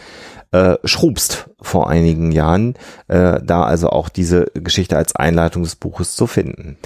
äh, 0.51 0.77
schrubst 0.83 1.49
vor 1.61 1.89
einigen 1.89 2.31
Jahren, 2.31 2.75
äh, 3.07 3.39
da 3.43 3.63
also 3.63 3.89
auch 3.89 4.09
diese 4.09 4.45
Geschichte 4.53 4.95
als 4.95 5.15
Einleitung 5.15 5.63
des 5.63 5.75
Buches 5.75 6.15
zu 6.15 6.27
finden. 6.27 6.77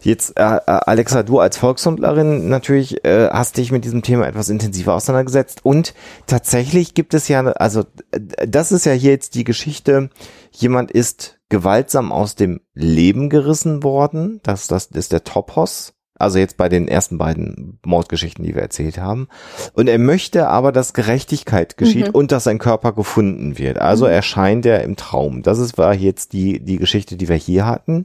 Jetzt, 0.00 0.36
äh, 0.38 0.42
äh, 0.42 0.60
Alexa, 0.66 1.22
du 1.22 1.38
als 1.38 1.56
Volkshundlerin 1.56 2.48
natürlich 2.48 3.04
äh, 3.04 3.28
hast 3.30 3.56
dich 3.56 3.72
mit 3.72 3.84
diesem 3.84 4.02
Thema 4.02 4.26
etwas 4.26 4.48
intensiver 4.48 4.94
auseinandergesetzt 4.94 5.64
und 5.64 5.94
tatsächlich 6.26 6.94
gibt 6.94 7.14
es 7.14 7.28
ja, 7.28 7.40
also 7.40 7.84
das 8.12 8.72
ist 8.72 8.86
ja 8.86 8.92
hier 8.92 9.12
jetzt 9.12 9.34
die 9.34 9.44
Geschichte, 9.44 10.10
jemand 10.50 10.90
ist 10.90 11.38
gewaltsam 11.48 12.12
aus 12.12 12.34
dem 12.34 12.60
Leben 12.74 13.30
gerissen 13.30 13.82
worden, 13.82 14.40
das, 14.42 14.66
das 14.66 14.86
ist 14.86 15.12
der 15.12 15.24
Topos, 15.24 15.94
also 16.18 16.38
jetzt 16.38 16.56
bei 16.56 16.68
den 16.68 16.88
ersten 16.88 17.18
beiden 17.18 17.78
Mordgeschichten, 17.84 18.44
die 18.44 18.54
wir 18.54 18.62
erzählt 18.62 18.98
haben. 18.98 19.28
Und 19.72 19.88
er 19.88 19.98
möchte 19.98 20.48
aber, 20.48 20.72
dass 20.72 20.92
Gerechtigkeit 20.92 21.76
geschieht 21.76 22.08
mhm. 22.08 22.14
und 22.14 22.32
dass 22.32 22.44
sein 22.44 22.58
Körper 22.58 22.92
gefunden 22.92 23.58
wird. 23.58 23.78
Also 23.78 24.06
mhm. 24.06 24.12
erscheint 24.12 24.66
er 24.66 24.82
im 24.82 24.96
Traum. 24.96 25.42
Das 25.42 25.58
ist 25.58 25.78
war 25.78 25.94
jetzt 25.94 26.32
die, 26.32 26.60
die 26.60 26.76
Geschichte, 26.76 27.16
die 27.16 27.28
wir 27.28 27.36
hier 27.36 27.66
hatten. 27.66 28.04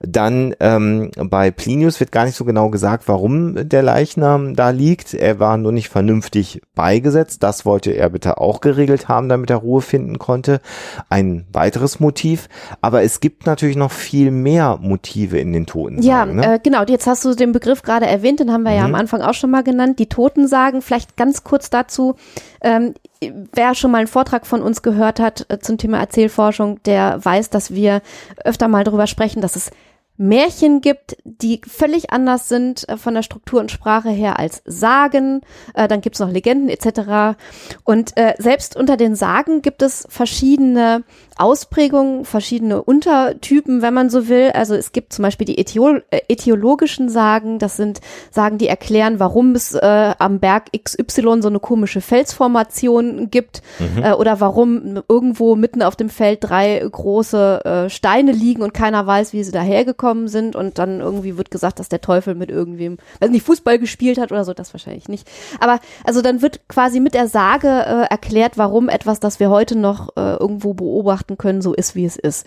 Dann 0.00 0.54
ähm, 0.60 1.10
bei 1.16 1.50
Plinius 1.50 1.98
wird 1.98 2.12
gar 2.12 2.24
nicht 2.24 2.36
so 2.36 2.44
genau 2.44 2.70
gesagt, 2.70 3.08
warum 3.08 3.68
der 3.68 3.82
Leichnam 3.82 4.54
da 4.54 4.70
liegt. 4.70 5.14
Er 5.14 5.40
war 5.40 5.56
nur 5.56 5.72
nicht 5.72 5.88
vernünftig 5.88 6.62
beigesetzt. 6.74 7.42
Das 7.42 7.66
wollte 7.66 7.90
er 7.92 8.10
bitte 8.10 8.38
auch 8.38 8.60
geregelt 8.60 9.08
haben, 9.08 9.28
damit 9.28 9.50
er 9.50 9.56
Ruhe 9.56 9.82
finden 9.82 10.18
konnte. 10.18 10.60
Ein 11.08 11.46
weiteres 11.52 11.98
Motiv. 11.98 12.48
Aber 12.80 13.02
es 13.02 13.20
gibt 13.20 13.46
natürlich 13.46 13.76
noch 13.76 13.90
viel 13.90 14.30
mehr 14.30 14.78
Motive 14.80 15.38
in 15.38 15.52
den 15.52 15.66
Toten. 15.66 16.00
Ja, 16.02 16.26
ne? 16.26 16.54
äh, 16.54 16.58
genau. 16.62 16.84
Jetzt 16.84 17.06
hast 17.06 17.24
du 17.24 17.34
den 17.34 17.52
Begriff 17.52 17.82
gerade 17.82 18.06
erwähnt, 18.06 18.40
den 18.40 18.52
haben 18.52 18.62
wir 18.62 18.70
mhm. 18.72 18.76
ja 18.76 18.84
am. 18.84 18.98
Anfang 18.98 19.22
auch 19.22 19.34
schon 19.34 19.50
mal 19.50 19.62
genannt. 19.62 19.98
Die 19.98 20.08
Toten 20.08 20.48
sagen, 20.48 20.82
vielleicht 20.82 21.16
ganz 21.16 21.44
kurz 21.44 21.70
dazu. 21.70 22.16
Ähm, 22.60 22.94
wer 23.20 23.74
schon 23.74 23.90
mal 23.90 23.98
einen 23.98 24.06
Vortrag 24.06 24.46
von 24.46 24.62
uns 24.62 24.82
gehört 24.82 25.20
hat 25.20 25.46
äh, 25.48 25.58
zum 25.58 25.78
Thema 25.78 25.98
Erzählforschung, 25.98 26.82
der 26.84 27.24
weiß, 27.24 27.50
dass 27.50 27.72
wir 27.72 28.02
öfter 28.44 28.68
mal 28.68 28.84
darüber 28.84 29.06
sprechen, 29.06 29.42
dass 29.42 29.56
es 29.56 29.70
Märchen 30.18 30.80
gibt, 30.80 31.16
die 31.24 31.60
völlig 31.66 32.10
anders 32.10 32.48
sind 32.48 32.88
äh, 32.88 32.96
von 32.96 33.14
der 33.14 33.22
Struktur 33.22 33.60
und 33.60 33.70
Sprache 33.70 34.10
her 34.10 34.38
als 34.38 34.62
Sagen. 34.66 35.42
Äh, 35.74 35.86
dann 35.86 36.00
gibt's 36.00 36.18
noch 36.18 36.30
Legenden 36.30 36.68
etc. 36.68 37.38
Und 37.84 38.16
äh, 38.16 38.34
selbst 38.38 38.76
unter 38.76 38.96
den 38.96 39.14
Sagen 39.14 39.62
gibt 39.62 39.80
es 39.80 40.06
verschiedene 40.10 41.04
Ausprägungen, 41.36 42.24
verschiedene 42.24 42.82
Untertypen, 42.82 43.80
wenn 43.80 43.94
man 43.94 44.10
so 44.10 44.28
will. 44.28 44.50
Also 44.54 44.74
es 44.74 44.90
gibt 44.90 45.12
zum 45.12 45.22
Beispiel 45.22 45.46
die 45.46 45.58
Äthiol 45.58 46.02
äh, 46.10 46.20
äthiologischen 46.28 47.08
Sagen. 47.08 47.60
Das 47.60 47.76
sind 47.76 48.00
Sagen, 48.32 48.58
die 48.58 48.66
erklären, 48.66 49.20
warum 49.20 49.52
es 49.52 49.72
äh, 49.74 50.14
am 50.18 50.40
Berg 50.40 50.72
XY 50.72 51.42
so 51.42 51.48
eine 51.48 51.60
komische 51.60 52.00
Felsformation 52.00 53.30
gibt 53.30 53.62
mhm. 53.78 54.02
äh, 54.02 54.12
oder 54.14 54.40
warum 54.40 55.00
irgendwo 55.08 55.54
mitten 55.54 55.82
auf 55.82 55.94
dem 55.94 56.10
Feld 56.10 56.40
drei 56.42 56.84
große 56.90 57.64
äh, 57.64 57.90
Steine 57.90 58.32
liegen 58.32 58.62
und 58.62 58.74
keiner 58.74 59.06
weiß, 59.06 59.32
wie 59.32 59.44
sie 59.44 59.52
dahergekommen 59.52 60.07
sind. 60.28 60.56
Und 60.56 60.78
dann 60.78 61.00
irgendwie 61.00 61.36
wird 61.36 61.50
gesagt, 61.50 61.78
dass 61.78 61.88
der 61.88 62.00
Teufel 62.00 62.34
mit 62.34 62.50
irgendwem, 62.50 62.98
weiß 63.20 63.30
nicht, 63.30 63.44
Fußball 63.44 63.78
gespielt 63.78 64.18
hat 64.18 64.32
oder 64.32 64.44
so. 64.44 64.54
Das 64.54 64.72
wahrscheinlich 64.72 65.08
nicht. 65.08 65.28
Aber 65.60 65.80
also 66.04 66.22
dann 66.22 66.42
wird 66.42 66.68
quasi 66.68 67.00
mit 67.00 67.14
der 67.14 67.28
Sage 67.28 67.68
äh, 67.68 68.10
erklärt, 68.10 68.56
warum 68.56 68.88
etwas, 68.88 69.20
das 69.20 69.40
wir 69.40 69.50
heute 69.50 69.76
noch 69.76 70.16
äh, 70.16 70.36
irgendwo 70.36 70.74
beobachten, 70.74 71.36
können, 71.36 71.62
so 71.62 71.74
ist, 71.74 71.94
wie 71.94 72.04
es 72.04 72.16
ist. 72.16 72.46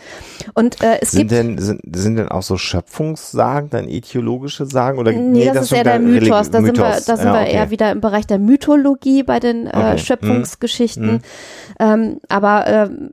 Und 0.54 0.82
äh, 0.82 1.00
es 1.02 1.12
sind 1.12 1.30
gibt 1.30 1.32
denn 1.32 1.58
sind, 1.58 1.82
sind 1.96 2.16
denn 2.16 2.30
auch 2.30 2.44
so 2.44 2.58
Schöpfungssagen, 2.58 3.70
dann 3.70 3.88
etiologische 3.88 4.66
Sagen 4.66 4.98
oder 5.00 5.12
nee, 5.12 5.20
nee 5.20 5.46
das, 5.46 5.54
das 5.56 5.64
ist 5.66 5.72
eher 5.74 5.84
der 5.84 6.00
Mythos. 6.00 6.52
Da 6.52 6.62
sind 6.62 6.78
wir, 6.78 6.84
da 6.84 7.00
sind 7.00 7.28
ja, 7.28 7.34
wir 7.34 7.42
okay. 7.42 7.54
eher 7.54 7.70
wieder 7.70 7.92
im 7.92 8.02
Bereich 8.02 8.28
der 8.28 8.40
Mythologie 8.40 9.24
bei 9.24 9.40
den 9.40 9.68
äh, 9.68 9.70
okay. 9.70 9.98
Schöpfungsgeschichten. 9.98 11.10
Hm. 11.10 11.22
Ähm, 11.80 12.20
aber 12.30 12.68
ähm, 12.68 13.12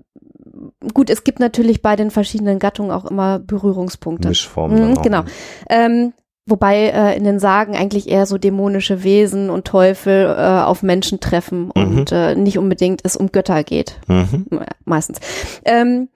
gut, 0.94 1.10
es 1.10 1.24
gibt 1.24 1.40
natürlich 1.40 1.82
bei 1.82 1.96
den 1.96 2.10
verschiedenen 2.10 2.58
Gattungen 2.58 2.90
auch 2.90 3.04
immer 3.04 3.38
Berührungspunkte. 3.38 4.28
Mischformen. 4.28 4.90
Mhm, 4.90 5.02
genau. 5.02 5.24
Ähm, 5.68 6.12
Wobei 6.48 6.86
äh, 6.86 7.14
in 7.14 7.24
den 7.24 7.38
Sagen 7.38 7.76
eigentlich 7.76 8.08
eher 8.08 8.24
so 8.24 8.38
dämonische 8.38 9.04
Wesen 9.04 9.50
und 9.50 9.66
Teufel 9.66 10.34
äh, 10.34 10.62
auf 10.62 10.82
Menschen 10.82 11.20
treffen 11.20 11.64
mhm. 11.64 11.70
und 11.74 12.12
äh, 12.12 12.34
nicht 12.34 12.56
unbedingt 12.56 13.02
es 13.04 13.16
um 13.16 13.30
Götter 13.32 13.62
geht. 13.64 14.00
Mhm. 14.06 14.46
Meistens. 14.86 15.18
Ähm, 15.66 16.08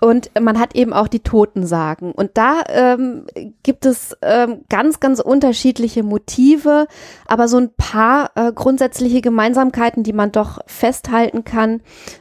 und 0.00 0.30
man 0.38 0.58
hat 0.58 0.74
eben 0.74 0.92
auch 0.92 1.08
die 1.08 1.20
Totensagen. 1.20 2.12
Und 2.12 2.32
da 2.34 2.62
ähm, 2.68 3.26
gibt 3.62 3.86
es 3.86 4.16
ähm, 4.22 4.62
ganz, 4.68 5.00
ganz 5.00 5.20
unterschiedliche 5.20 6.02
Motive, 6.02 6.86
aber 7.26 7.48
so 7.48 7.58
ein 7.58 7.70
paar 7.76 8.30
äh, 8.34 8.52
grundsätzliche 8.52 9.20
Gemeinsamkeiten, 9.20 10.02
die 10.02 10.12
man 10.12 10.32
doch 10.32 10.58
festhalten 10.66 11.44
kann, 11.44 11.80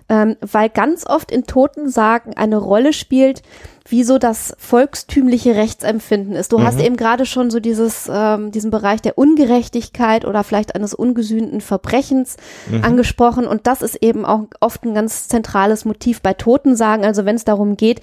ähm, 0.09 0.38
weil 0.41 0.69
ganz 0.69 1.05
oft 1.05 1.32
in 1.32 1.45
Totensagen 1.45 2.36
eine 2.36 2.57
Rolle 2.57 2.93
spielt, 2.93 3.41
wie 3.88 4.03
so 4.03 4.17
das 4.17 4.55
volkstümliche 4.57 5.55
Rechtsempfinden 5.55 6.36
ist. 6.36 6.51
Du 6.51 6.57
mhm. 6.57 6.63
hast 6.63 6.79
eben 6.79 6.97
gerade 6.97 7.25
schon 7.25 7.51
so 7.51 7.59
dieses, 7.59 8.09
ähm, 8.11 8.51
diesen 8.51 8.71
Bereich 8.71 9.01
der 9.01 9.17
Ungerechtigkeit 9.17 10.25
oder 10.25 10.43
vielleicht 10.43 10.73
eines 10.75 10.95
ungesühnten 10.95 11.61
Verbrechens 11.61 12.38
mhm. 12.69 12.83
angesprochen. 12.83 13.45
Und 13.45 13.67
das 13.67 13.83
ist 13.83 13.95
eben 14.01 14.25
auch 14.25 14.45
oft 14.59 14.83
ein 14.83 14.95
ganz 14.95 15.27
zentrales 15.27 15.86
Motiv 15.86 16.21
bei 16.21 16.33
Totensagen. 16.33 17.05
Also 17.05 17.25
wenn 17.25 17.36
es 17.36 17.45
darum 17.45 17.77
geht, 17.77 18.01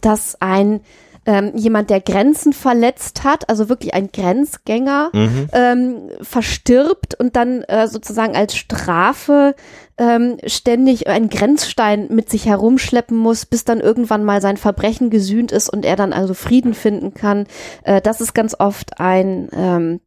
dass 0.00 0.40
ein 0.40 0.80
ähm, 1.26 1.52
jemand, 1.54 1.90
der 1.90 2.00
Grenzen 2.00 2.52
verletzt 2.52 3.24
hat, 3.24 3.48
also 3.48 3.68
wirklich 3.68 3.94
ein 3.94 4.10
Grenzgänger, 4.12 5.10
mhm. 5.12 5.48
ähm, 5.52 6.10
verstirbt 6.20 7.14
und 7.18 7.36
dann 7.36 7.62
äh, 7.62 7.88
sozusagen 7.88 8.36
als 8.36 8.56
Strafe 8.56 9.54
ähm, 9.96 10.38
ständig 10.46 11.08
einen 11.08 11.28
Grenzstein 11.28 12.08
mit 12.10 12.30
sich 12.30 12.46
herumschleppen 12.46 13.16
muss, 13.16 13.46
bis 13.46 13.64
dann 13.64 13.80
irgendwann 13.80 14.24
mal 14.24 14.40
sein 14.40 14.56
Verbrechen 14.56 15.10
gesühnt 15.10 15.52
ist 15.52 15.68
und 15.68 15.84
er 15.84 15.96
dann 15.96 16.12
also 16.12 16.34
Frieden 16.34 16.74
finden 16.74 17.14
kann. 17.14 17.46
Äh, 17.84 18.00
das 18.00 18.20
ist 18.20 18.34
ganz 18.34 18.56
oft 18.58 19.00
ein 19.00 19.48
ähm, 19.52 20.00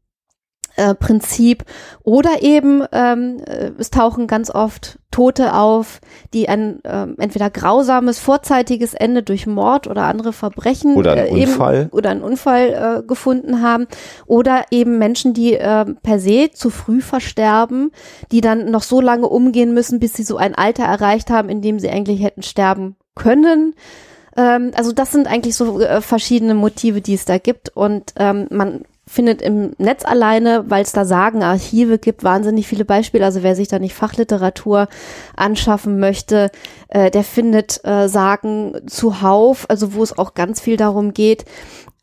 äh, 0.78 0.93
Prinzip 0.93 1.65
oder 2.03 2.41
eben 2.43 2.84
ähm, 2.91 3.41
äh, 3.45 3.72
es 3.78 3.89
tauchen 3.89 4.28
ganz 4.28 4.49
oft 4.49 4.97
Tote 5.18 5.55
auf, 5.55 5.99
die 6.36 6.47
ein 6.47 6.80
ähm, 6.84 7.15
entweder 7.18 7.49
grausames 7.49 8.20
vorzeitiges 8.20 8.93
Ende 8.93 9.24
durch 9.24 9.47
Mord 9.47 9.88
oder 9.88 10.03
andere 10.03 10.32
Verbrechen 10.32 10.95
oder 10.95 11.13
ein 11.13 11.36
äh, 11.36 11.45
Unfall. 11.45 11.82
eben, 11.82 11.89
oder 11.89 12.11
einen 12.11 12.22
Unfall 12.22 12.99
äh, 12.99 13.07
gefunden 13.07 13.63
haben. 13.63 13.88
Oder 14.28 14.65
eben 14.70 14.99
Menschen, 14.99 15.34
die 15.34 15.55
äh, 15.55 15.86
per 16.03 16.20
se 16.20 16.51
zu 16.53 16.70
früh 16.70 17.01
versterben, 17.01 17.89
die 18.32 18.41
dann 18.41 18.70
noch 18.70 18.84
so 18.84 19.01
lange 19.01 19.28
umgehen 19.28 19.74
müssen, 19.74 19.99
bis 19.99 20.13
sie 20.13 20.22
so 20.22 20.38
ein 20.38 20.53
Alter 20.53 20.84
erreicht 20.84 21.32
haben, 21.32 21.49
in 21.49 21.63
dem 21.63 21.80
sie 21.80 21.89
eigentlich 21.89 22.22
hätten 22.22 22.43
sterben 22.43 22.95
können. 23.15 23.74
Ähm, 24.36 24.70
also 24.76 24.91
das 24.91 25.11
sind 25.11 25.26
eigentlich 25.26 25.55
so 25.55 25.80
äh, 25.80 25.99
verschiedene 26.01 26.53
Motive, 26.53 27.01
die 27.01 27.15
es 27.15 27.26
da 27.26 27.39
gibt. 27.39 27.76
Und 27.76 28.13
ähm, 28.18 28.45
man 28.51 28.84
findet 29.08 29.41
im 29.41 29.72
Netz 29.78 30.05
alleine, 30.05 30.66
weil 30.68 30.84
es 30.84 30.91
da 30.91 31.05
Sagenarchive 31.05 31.97
gibt, 31.97 32.24
wahnsinnig 32.24 32.68
viele 32.68 32.86
Beispiele. 32.86 33.26
Also 33.26 33.41
wer 33.41 33.55
sich 33.55 33.70
da 33.70 33.80
nicht 33.80 33.95
Fachliteratur 33.95 34.88
anschaffen 35.36 35.99
möchte, 35.99 36.51
äh, 36.89 37.10
der 37.10 37.24
findet 37.24 37.84
äh, 37.86 38.10
Sagen 38.10 38.74
zuhauf, 38.86 39.66
also 39.70 39.93
wo 39.93 40.03
es 40.03 40.18
auch 40.18 40.34
ganz 40.34 40.60
viel 40.60 40.78
darum 40.78 41.14
geht, 41.14 41.45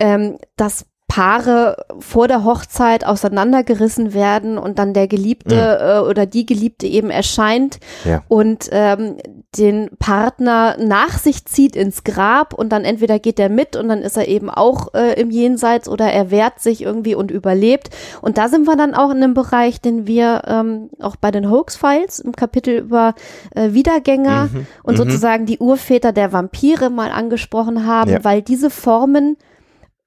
ähm, 0.01 0.39
dass 0.57 0.87
Paare 1.07 1.85
vor 2.01 2.29
der 2.29 2.45
Hochzeit 2.45 3.07
auseinandergerissen 3.07 4.15
werden 4.15 4.57
und 4.57 4.79
dann 4.79 4.95
der 4.95 5.07
Geliebte 5.07 5.55
mhm. 5.55 6.07
äh, 6.07 6.11
oder 6.11 6.27
die 6.27 6.47
Geliebte 6.47 6.87
eben 6.87 7.11
erscheint 7.11 7.79
ja. 8.05 8.23
und 8.29 8.69
ähm, 8.73 9.19
den 9.59 9.91
Partner 9.99 10.77
nach 10.81 11.19
sich 11.19 11.45
zieht 11.45 11.77
ins 11.77 12.05
Grab 12.05 12.55
und 12.55 12.71
dann 12.71 12.85
entweder 12.85 13.19
geht 13.19 13.39
er 13.39 13.51
mit 13.51 13.77
und 13.77 13.89
dann 13.89 14.01
ist 14.01 14.17
er 14.17 14.29
eben 14.29 14.49
auch 14.49 14.95
äh, 14.95 15.21
im 15.21 15.31
Jenseits 15.31 15.89
oder 15.89 16.07
er 16.07 16.31
wehrt 16.31 16.61
sich 16.61 16.83
irgendwie 16.83 17.15
und 17.15 17.31
überlebt. 17.31 17.91
Und 18.23 18.39
da 18.39 18.49
sind 18.49 18.67
wir 18.67 18.77
dann 18.77 18.95
auch 18.95 19.11
in 19.11 19.23
einem 19.23 19.35
Bereich, 19.35 19.81
den 19.83 20.07
wir 20.07 20.43
ähm, 20.47 20.89
auch 21.01 21.17
bei 21.17 21.31
den 21.31 21.51
Hoax-Files 21.51 22.19
im 22.21 22.33
Kapitel 22.33 22.79
über 22.79 23.15
äh, 23.55 23.73
Wiedergänger 23.73 24.49
mhm. 24.53 24.67
und 24.83 24.95
mhm. 24.95 24.99
sozusagen 24.99 25.47
die 25.47 25.59
Urväter 25.59 26.13
der 26.13 26.33
Vampire 26.33 26.89
mal 26.89 27.11
angesprochen 27.11 27.87
haben, 27.87 28.11
ja. 28.11 28.25
weil 28.25 28.41
diese 28.43 28.71
Formen 28.71 29.37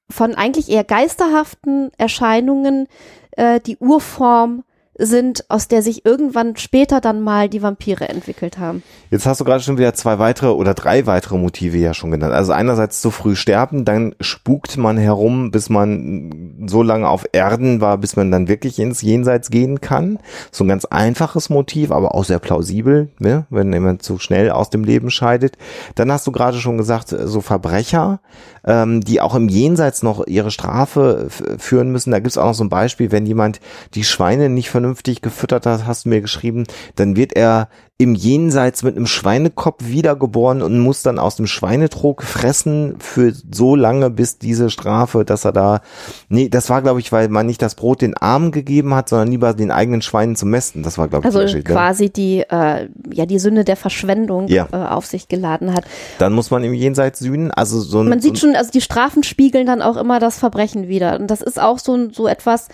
von 0.10 0.36
eigentlich 0.36 0.70
eher 0.70 0.84
geisterhaften 0.84 1.91
Erscheinungen 1.97 2.88
äh, 3.32 3.60
die 3.60 3.78
Urform 3.78 4.64
sind, 4.99 5.49
aus 5.49 5.68
der 5.68 5.82
sich 5.82 6.05
irgendwann 6.05 6.55
später 6.58 7.01
dann 7.01 7.22
mal 7.22 7.49
die 7.49 7.62
Vampire 7.62 8.10
entwickelt 8.10 8.58
haben. 8.58 8.84
Jetzt 9.12 9.26
hast 9.26 9.39
du 9.39 9.45
gerade 9.45 9.64
schon 9.64 9.78
wieder 9.78 9.93
zwei 9.93 10.20
weitere 10.20 10.49
oder 10.49 10.74
drei 10.74 11.05
weitere 11.05 11.38
Motive 11.38 11.78
ja 11.78 11.93
schon 11.93 12.12
genannt. 12.12 12.34
Also 12.34 12.51
einerseits 12.51 13.01
zu 13.01 13.12
früh 13.12 13.36
sterben, 13.36 13.86
dann 13.86 14.16
spukt 14.20 14.78
man 14.78 14.97
herum, 14.97 15.51
bis 15.51 15.70
man 15.70 16.66
so 16.68 16.84
lange 16.84 17.08
auf 17.08 17.26
Erden 17.32 17.82
war, 17.82 17.97
bis 17.97 18.16
man 18.16 18.32
dann 18.32 18.47
wirklich 18.47 18.80
ins 18.80 19.01
Jenseits 19.01 19.49
gehen 19.49 19.82
kann. 19.82 20.20
So 20.51 20.64
ein 20.64 20.68
ganz 20.68 20.86
einfaches 20.86 21.49
Motiv, 21.49 21.91
aber 21.91 22.16
auch 22.16 22.24
sehr 22.24 22.39
plausibel, 22.39 23.10
ne? 23.20 23.45
wenn 23.49 23.72
jemand 23.72 24.03
zu 24.03 24.18
schnell 24.18 24.49
aus 24.49 24.70
dem 24.70 24.84
Leben 24.84 25.12
scheidet. 25.12 25.58
Dann 25.95 26.12
hast 26.12 26.26
du 26.26 26.32
gerade 26.32 26.58
schon 26.58 26.78
gesagt, 26.78 27.10
so 27.10 27.41
Verbrecher, 27.41 28.20
ähm, 28.68 29.01
die 29.01 29.22
auch 29.22 29.34
im 29.34 29.49
Jenseits 29.49 30.03
noch 30.03 30.28
ihre 30.28 30.51
Strafe 30.51 31.28
führen 31.57 31.91
müssen. 31.91 32.11
Da 32.11 32.20
gibt 32.20 32.32
es 32.32 32.38
auch 32.38 32.47
noch 32.47 32.53
so 32.53 32.63
ein 32.63 32.70
Beispiel, 32.70 33.11
wenn 33.11 33.26
jemand 33.26 33.59
die 33.95 34.03
Schweine 34.03 34.49
nicht 34.49 34.70
vernünftig 34.70 35.22
gefüttert 35.22 35.65
hat, 35.65 35.88
hast 35.88 36.05
du 36.05 36.09
mir 36.09 36.22
geschrieben, 36.22 36.65
dann 36.95 37.15
wird 37.15 37.34
er 37.34 37.70
im 38.00 38.14
Jenseits 38.14 38.84
mit 38.84 38.95
einem 38.95 39.08
Schweinekopf 39.08 39.84
wiedergeboren 39.88 40.62
und 40.62 40.80
muss 40.80 41.02
dann 41.02 41.18
aus 41.18 41.36
dem 41.36 41.48
Schweinetrog 41.48 42.22
fressen 42.22 42.95
für 43.00 43.34
so 43.52 43.76
lange, 43.76 44.12
bis 44.12 44.38
diese 44.38 44.70
Strafe, 44.70 45.26
dass 45.26 45.45
er 45.45 45.52
da, 45.52 45.82
nee, 46.30 46.48
das 46.48 46.70
war 46.70 46.84
glaube 46.84 47.00
ich, 47.00 47.12
weil 47.12 47.28
man 47.30 47.48
nicht 47.48 47.60
das 47.60 47.74
Brot 47.74 48.04
den 48.04 48.16
Armen 48.16 48.52
gegeben 48.52 48.93
hat, 48.93 49.10
sondern 49.10 49.30
lieber 49.30 49.56
den 49.56 49.72
eigenen 49.72 50.04
Schweinen 50.04 50.36
zu 50.36 50.45
mästen. 50.45 50.84
Das 50.84 51.00
war 51.00 51.08
glaube 51.08 51.24
ich 51.24 51.34
also 51.34 51.39
Geschichte. 51.39 51.74
quasi 51.74 52.12
die, 52.12 52.41
äh, 52.41 52.88
ja, 53.12 53.26
die 53.26 53.39
Sünde 53.39 53.64
der 53.64 53.76
Verschwendung 53.76 54.48
ja. 54.48 54.68
äh, 54.72 54.76
auf 54.76 55.08
sich 55.08 55.28
geladen 55.28 55.74
hat. 55.74 55.86
Dann 56.20 56.34
muss 56.34 56.52
man 56.52 56.64
im 56.64 56.76
Jenseits 56.76 57.18
sühnen, 57.18 57.50
also 57.50 57.80
so 57.80 58.02
ein, 58.02 58.10
Man 58.10 58.22
sieht 58.22 58.38
schon, 58.38 58.56
also 58.56 58.70
die 58.70 58.82
Strafen 58.82 59.24
spiegeln 59.24 59.66
dann 59.66 59.82
auch 59.82 59.98
immer 59.98 60.20
das 60.20 60.38
Verbrechen 60.38 60.88
wieder 60.88 61.20
und 61.20 61.32
das 61.32 61.41
ist 61.41 61.60
auch 61.60 61.80
so, 61.80 62.12
so 62.12 62.28
etwas, 62.28 62.68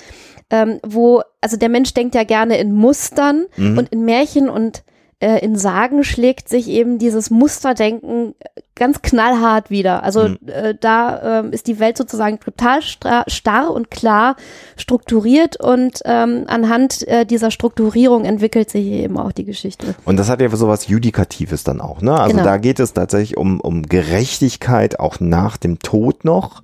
ähm, 0.50 0.80
wo, 0.86 1.22
also 1.40 1.56
der 1.56 1.70
Mensch 1.70 1.94
denkt 1.94 2.14
ja 2.14 2.26
gerne 2.26 2.58
in 2.58 2.74
Mustern 2.74 3.46
mhm. 3.56 3.78
und 3.78 3.88
in 3.88 4.04
Märchen 4.04 4.50
und 4.50 4.84
in 5.24 5.56
Sagen 5.56 6.04
schlägt 6.04 6.50
sich 6.50 6.68
eben 6.68 6.98
dieses 7.00 7.30
Musterdenken 7.30 8.36
ganz 8.76 9.02
knallhart 9.02 9.70
wieder. 9.70 10.04
Also 10.04 10.30
mhm. 10.30 10.38
äh, 10.48 10.74
da 10.80 11.42
äh, 11.42 11.50
ist 11.50 11.68
die 11.68 11.80
Welt 11.80 11.98
sozusagen 11.98 12.40
total 12.40 12.82
starr 12.82 13.72
und 13.72 13.92
klar 13.92 14.36
strukturiert 14.78 15.60
und 15.60 16.02
ähm, 16.06 16.46
anhand 16.48 17.08
äh, 17.08 17.26
dieser 17.26 17.52
Strukturierung 17.52 18.26
entwickelt 18.26 18.72
sich 18.72 18.86
eben 18.86 19.18
auch 19.18 19.32
die 19.32 19.46
Geschichte. 19.46 19.94
Und 20.06 20.18
das 20.18 20.30
hat 20.30 20.42
ja 20.42 20.50
sowas 20.50 20.88
Judikatives 20.88 21.64
dann 21.64 21.82
auch, 21.82 22.02
ne? 22.02 22.20
Also 22.20 22.38
genau. 22.38 22.44
da 22.44 22.58
geht 22.58 22.80
es 22.80 22.94
tatsächlich 22.94 23.38
um, 23.38 23.60
um 23.60 23.84
Gerechtigkeit 23.84 25.00
auch 25.00 25.20
nach 25.20 25.58
dem 25.58 25.80
Tod 25.80 26.26
noch, 26.26 26.64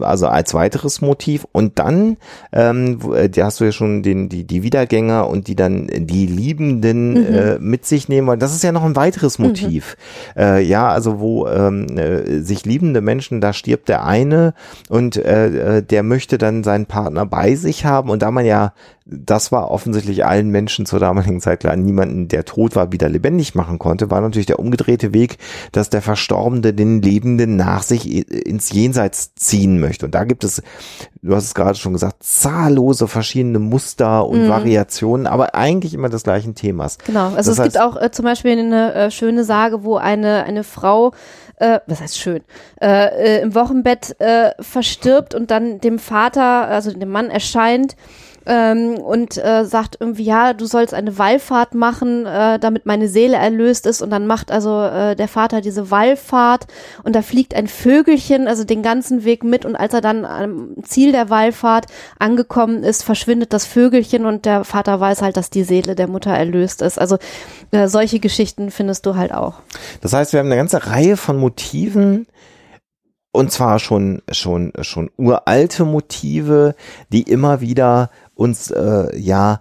also 0.00 0.26
als 0.26 0.52
weiteres 0.54 1.00
Motiv. 1.00 1.46
Und 1.52 1.78
dann, 1.78 2.16
ähm, 2.52 2.98
äh, 3.14 3.28
da 3.28 3.46
hast 3.46 3.60
du 3.60 3.64
ja 3.64 3.72
schon 3.72 4.02
den, 4.02 4.28
die, 4.28 4.44
die 4.44 4.62
Wiedergänger 4.62 5.28
und 5.28 5.46
die 5.46 5.56
dann 5.56 5.88
die 5.92 6.26
Liebenden 6.26 7.10
mhm. 7.12 7.34
äh, 7.34 7.58
mit 7.58 7.86
sich 7.86 8.08
nehmen 8.08 8.26
wollen. 8.26 8.40
Das 8.40 8.54
ist 8.54 8.64
ja 8.64 8.72
noch 8.72 8.84
ein 8.84 8.96
weiteres 8.96 9.38
mhm. 9.38 9.46
Motiv. 9.46 9.96
Mhm. 10.34 10.42
Äh, 10.42 10.60
ja, 10.62 10.88
also 10.88 11.20
wo 11.20 11.35
ähm, 11.44 11.98
äh, 11.98 12.40
sich 12.40 12.64
liebende 12.64 13.00
Menschen, 13.00 13.40
da 13.40 13.52
stirbt 13.52 13.88
der 13.88 14.04
eine 14.04 14.54
und 14.88 15.16
äh, 15.16 15.78
äh, 15.78 15.82
der 15.82 16.02
möchte 16.02 16.38
dann 16.38 16.64
seinen 16.64 16.86
Partner 16.86 17.26
bei 17.26 17.54
sich 17.56 17.84
haben 17.84 18.08
und 18.08 18.22
da 18.22 18.30
man 18.30 18.46
ja 18.46 18.72
das 19.08 19.52
war 19.52 19.70
offensichtlich 19.70 20.24
allen 20.24 20.48
Menschen 20.48 20.84
zur 20.84 20.98
damaligen 20.98 21.40
Zeit 21.40 21.60
klar, 21.60 21.76
niemanden, 21.76 22.26
der 22.26 22.44
tot 22.44 22.74
war, 22.74 22.90
wieder 22.90 23.08
lebendig 23.08 23.54
machen 23.54 23.78
konnte, 23.78 24.10
war 24.10 24.20
natürlich 24.20 24.46
der 24.46 24.58
umgedrehte 24.58 25.14
Weg, 25.14 25.38
dass 25.70 25.90
der 25.90 26.02
Verstorbene 26.02 26.74
den 26.74 27.00
Lebenden 27.00 27.54
nach 27.54 27.84
sich 27.84 28.26
ins 28.28 28.72
Jenseits 28.72 29.34
ziehen 29.36 29.78
möchte. 29.78 30.06
Und 30.06 30.14
da 30.16 30.24
gibt 30.24 30.42
es, 30.42 30.60
du 31.22 31.36
hast 31.36 31.44
es 31.44 31.54
gerade 31.54 31.78
schon 31.78 31.92
gesagt, 31.92 32.24
zahllose 32.24 33.06
verschiedene 33.06 33.60
Muster 33.60 34.26
und 34.26 34.46
mhm. 34.46 34.48
Variationen, 34.48 35.28
aber 35.28 35.54
eigentlich 35.54 35.94
immer 35.94 36.08
des 36.08 36.24
gleichen 36.24 36.56
Themas. 36.56 36.98
Genau, 37.06 37.26
also 37.26 37.36
das 37.36 37.48
es 37.48 37.58
heißt, 37.60 37.72
gibt 37.74 37.84
auch 37.84 38.00
äh, 38.00 38.10
zum 38.10 38.24
Beispiel 38.24 38.58
eine 38.58 38.92
äh, 38.94 39.10
schöne 39.12 39.44
Sage, 39.44 39.84
wo 39.84 39.96
eine, 39.96 40.42
eine 40.42 40.64
Frau 40.64 41.12
äh, 41.58 41.80
was 41.86 42.00
heißt 42.00 42.18
schön, 42.18 42.42
äh, 42.82 43.38
äh, 43.38 43.42
im 43.42 43.54
Wochenbett 43.54 44.20
äh, 44.20 44.50
verstirbt 44.60 45.34
und 45.34 45.50
dann 45.50 45.80
dem 45.80 45.98
Vater, 45.98 46.68
also 46.68 46.92
dem 46.92 47.10
Mann 47.10 47.30
erscheint 47.30 47.96
ähm, 48.46 48.98
und 48.98 49.36
äh, 49.36 49.64
sagt 49.64 49.96
irgendwie, 50.00 50.24
ja, 50.24 50.52
du 50.52 50.66
sollst 50.66 50.94
eine 50.94 51.18
Wallfahrt 51.18 51.74
machen, 51.74 52.26
äh, 52.26 52.58
damit 52.58 52.86
meine 52.86 53.08
Seele 53.08 53.36
erlöst 53.36 53.86
ist. 53.86 54.02
Und 54.02 54.10
dann 54.10 54.26
macht 54.26 54.50
also 54.50 54.82
äh, 54.82 55.16
der 55.16 55.28
Vater 55.28 55.60
diese 55.60 55.90
Wallfahrt 55.90 56.66
und 57.02 57.16
da 57.16 57.22
fliegt 57.22 57.54
ein 57.54 57.66
Vögelchen, 57.66 58.46
also 58.46 58.64
den 58.64 58.82
ganzen 58.82 59.24
Weg 59.24 59.44
mit. 59.44 59.64
Und 59.64 59.76
als 59.76 59.94
er 59.94 60.00
dann 60.00 60.24
am 60.24 60.74
Ziel 60.82 61.12
der 61.12 61.28
Wallfahrt 61.28 61.86
angekommen 62.18 62.84
ist, 62.84 63.02
verschwindet 63.02 63.52
das 63.52 63.66
Vögelchen 63.66 64.26
und 64.26 64.44
der 64.44 64.64
Vater 64.64 65.00
weiß 65.00 65.22
halt, 65.22 65.36
dass 65.36 65.50
die 65.50 65.64
Seele 65.64 65.94
der 65.94 66.08
Mutter 66.08 66.30
erlöst 66.30 66.82
ist. 66.82 66.98
Also 66.98 67.18
äh, 67.72 67.88
solche 67.88 68.20
Geschichten 68.20 68.70
findest 68.70 69.06
du 69.06 69.16
halt 69.16 69.32
auch. 69.32 69.60
Das 70.00 70.12
heißt, 70.12 70.32
wir 70.32 70.40
haben 70.40 70.46
eine 70.46 70.56
ganze 70.56 70.86
Reihe 70.86 71.16
von 71.16 71.36
Motiven, 71.38 72.26
und 73.36 73.52
zwar 73.52 73.78
schon 73.78 74.22
schon 74.32 74.72
schon 74.80 75.10
uralte 75.18 75.84
Motive, 75.84 76.74
die 77.12 77.22
immer 77.22 77.60
wieder 77.60 78.10
uns 78.36 78.70
äh, 78.70 79.18
ja 79.18 79.60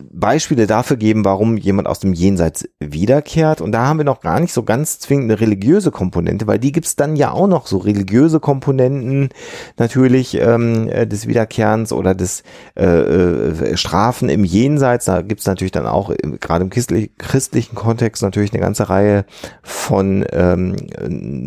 Beispiele 0.00 0.68
dafür 0.68 0.96
geben, 0.96 1.24
warum 1.24 1.56
jemand 1.56 1.88
aus 1.88 1.98
dem 1.98 2.12
Jenseits 2.12 2.68
wiederkehrt. 2.78 3.60
Und 3.60 3.72
da 3.72 3.86
haben 3.86 3.98
wir 3.98 4.04
noch 4.04 4.20
gar 4.20 4.38
nicht 4.38 4.52
so 4.52 4.62
ganz 4.62 5.00
zwingend 5.00 5.24
eine 5.24 5.40
religiöse 5.40 5.90
Komponente, 5.90 6.46
weil 6.46 6.60
die 6.60 6.70
gibt's 6.70 6.94
dann 6.94 7.16
ja 7.16 7.32
auch 7.32 7.48
noch 7.48 7.66
so 7.66 7.78
religiöse 7.78 8.38
Komponenten 8.38 9.30
natürlich 9.76 10.36
ähm, 10.40 10.88
äh, 10.88 11.04
des 11.06 11.26
Wiederkehrens 11.26 11.92
oder 11.92 12.14
des 12.14 12.44
äh, 12.76 12.84
äh, 12.84 13.76
Strafen 13.76 14.28
im 14.28 14.44
Jenseits. 14.44 15.06
Da 15.06 15.22
gibt's 15.22 15.46
natürlich 15.46 15.72
dann 15.72 15.86
auch 15.86 16.14
gerade 16.40 16.64
im 16.64 16.70
christlichen 16.70 17.74
Kontext 17.74 18.22
natürlich 18.22 18.52
eine 18.52 18.60
ganze 18.60 18.88
Reihe 18.88 19.24
von 19.62 20.24
ähm, 20.30 20.76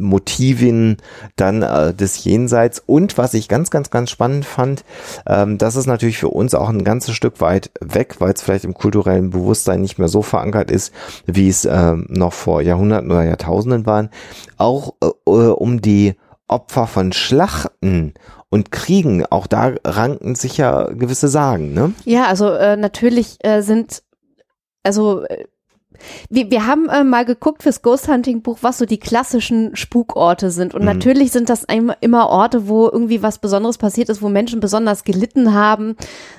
Motiven 0.01 0.97
dann 1.37 1.61
äh, 1.61 1.93
des 1.93 2.21
Jenseits. 2.25 2.83
Und 2.85 3.17
was 3.17 3.33
ich 3.33 3.47
ganz, 3.47 3.71
ganz, 3.71 3.91
ganz 3.91 4.09
spannend 4.09 4.43
fand, 4.43 4.83
ähm, 5.25 5.57
das 5.57 5.77
ist 5.77 5.85
natürlich 5.85 6.17
für 6.17 6.29
uns 6.29 6.53
auch 6.53 6.67
ein 6.67 6.83
ganzes 6.83 7.15
Stück 7.15 7.39
weit 7.39 7.71
weg, 7.79 8.15
weil 8.19 8.40
es 8.41 8.45
vielleicht 8.45 8.65
im 8.65 8.73
kulturellen 8.73 9.29
Bewusstsein 9.29 9.81
nicht 9.81 9.97
mehr 9.99 10.07
so 10.07 10.21
verankert 10.21 10.71
ist, 10.71 10.93
wie 11.25 11.47
es 11.47 11.65
äh, 11.65 11.93
noch 12.07 12.33
vor 12.33 12.61
Jahrhunderten 12.61 13.11
oder 13.11 13.23
Jahrtausenden 13.23 13.85
waren, 13.85 14.09
auch 14.57 14.93
äh, 15.01 15.07
äh, 15.27 15.51
um 15.51 15.81
die 15.81 16.15
Opfer 16.47 16.87
von 16.87 17.13
Schlachten 17.13 18.13
und 18.49 18.71
Kriegen, 18.71 19.25
auch 19.25 19.47
da 19.47 19.73
ranken 19.85 20.35
sich 20.35 20.57
ja 20.57 20.89
gewisse 20.91 21.29
Sagen, 21.29 21.73
ne? 21.73 21.93
Ja, 22.03 22.25
also 22.25 22.49
äh, 22.49 22.75
natürlich 22.75 23.37
äh, 23.39 23.61
sind, 23.61 24.03
also 24.83 25.23
äh, 25.23 25.45
Wir, 26.29 26.49
wir 26.51 26.67
haben 26.67 26.89
äh, 26.89 27.03
mal 27.03 27.25
geguckt 27.25 27.63
fürs 27.63 27.81
Ghost 27.81 28.07
Hunting 28.07 28.41
Buch, 28.41 28.59
was 28.61 28.77
so 28.77 28.85
die 28.85 28.99
klassischen 28.99 29.75
Spukorte 29.75 30.51
sind. 30.51 30.73
Und 30.73 30.81
Mhm. 30.81 30.87
natürlich 30.87 31.31
sind 31.31 31.49
das 31.49 31.65
immer 32.01 32.29
Orte, 32.29 32.67
wo 32.67 32.87
irgendwie 32.87 33.21
was 33.23 33.39
Besonderes 33.39 33.77
passiert 33.77 34.09
ist, 34.09 34.21
wo 34.21 34.29
Menschen 34.29 34.59
besonders 34.59 35.03
gelitten 35.03 35.53
haben 35.53 35.95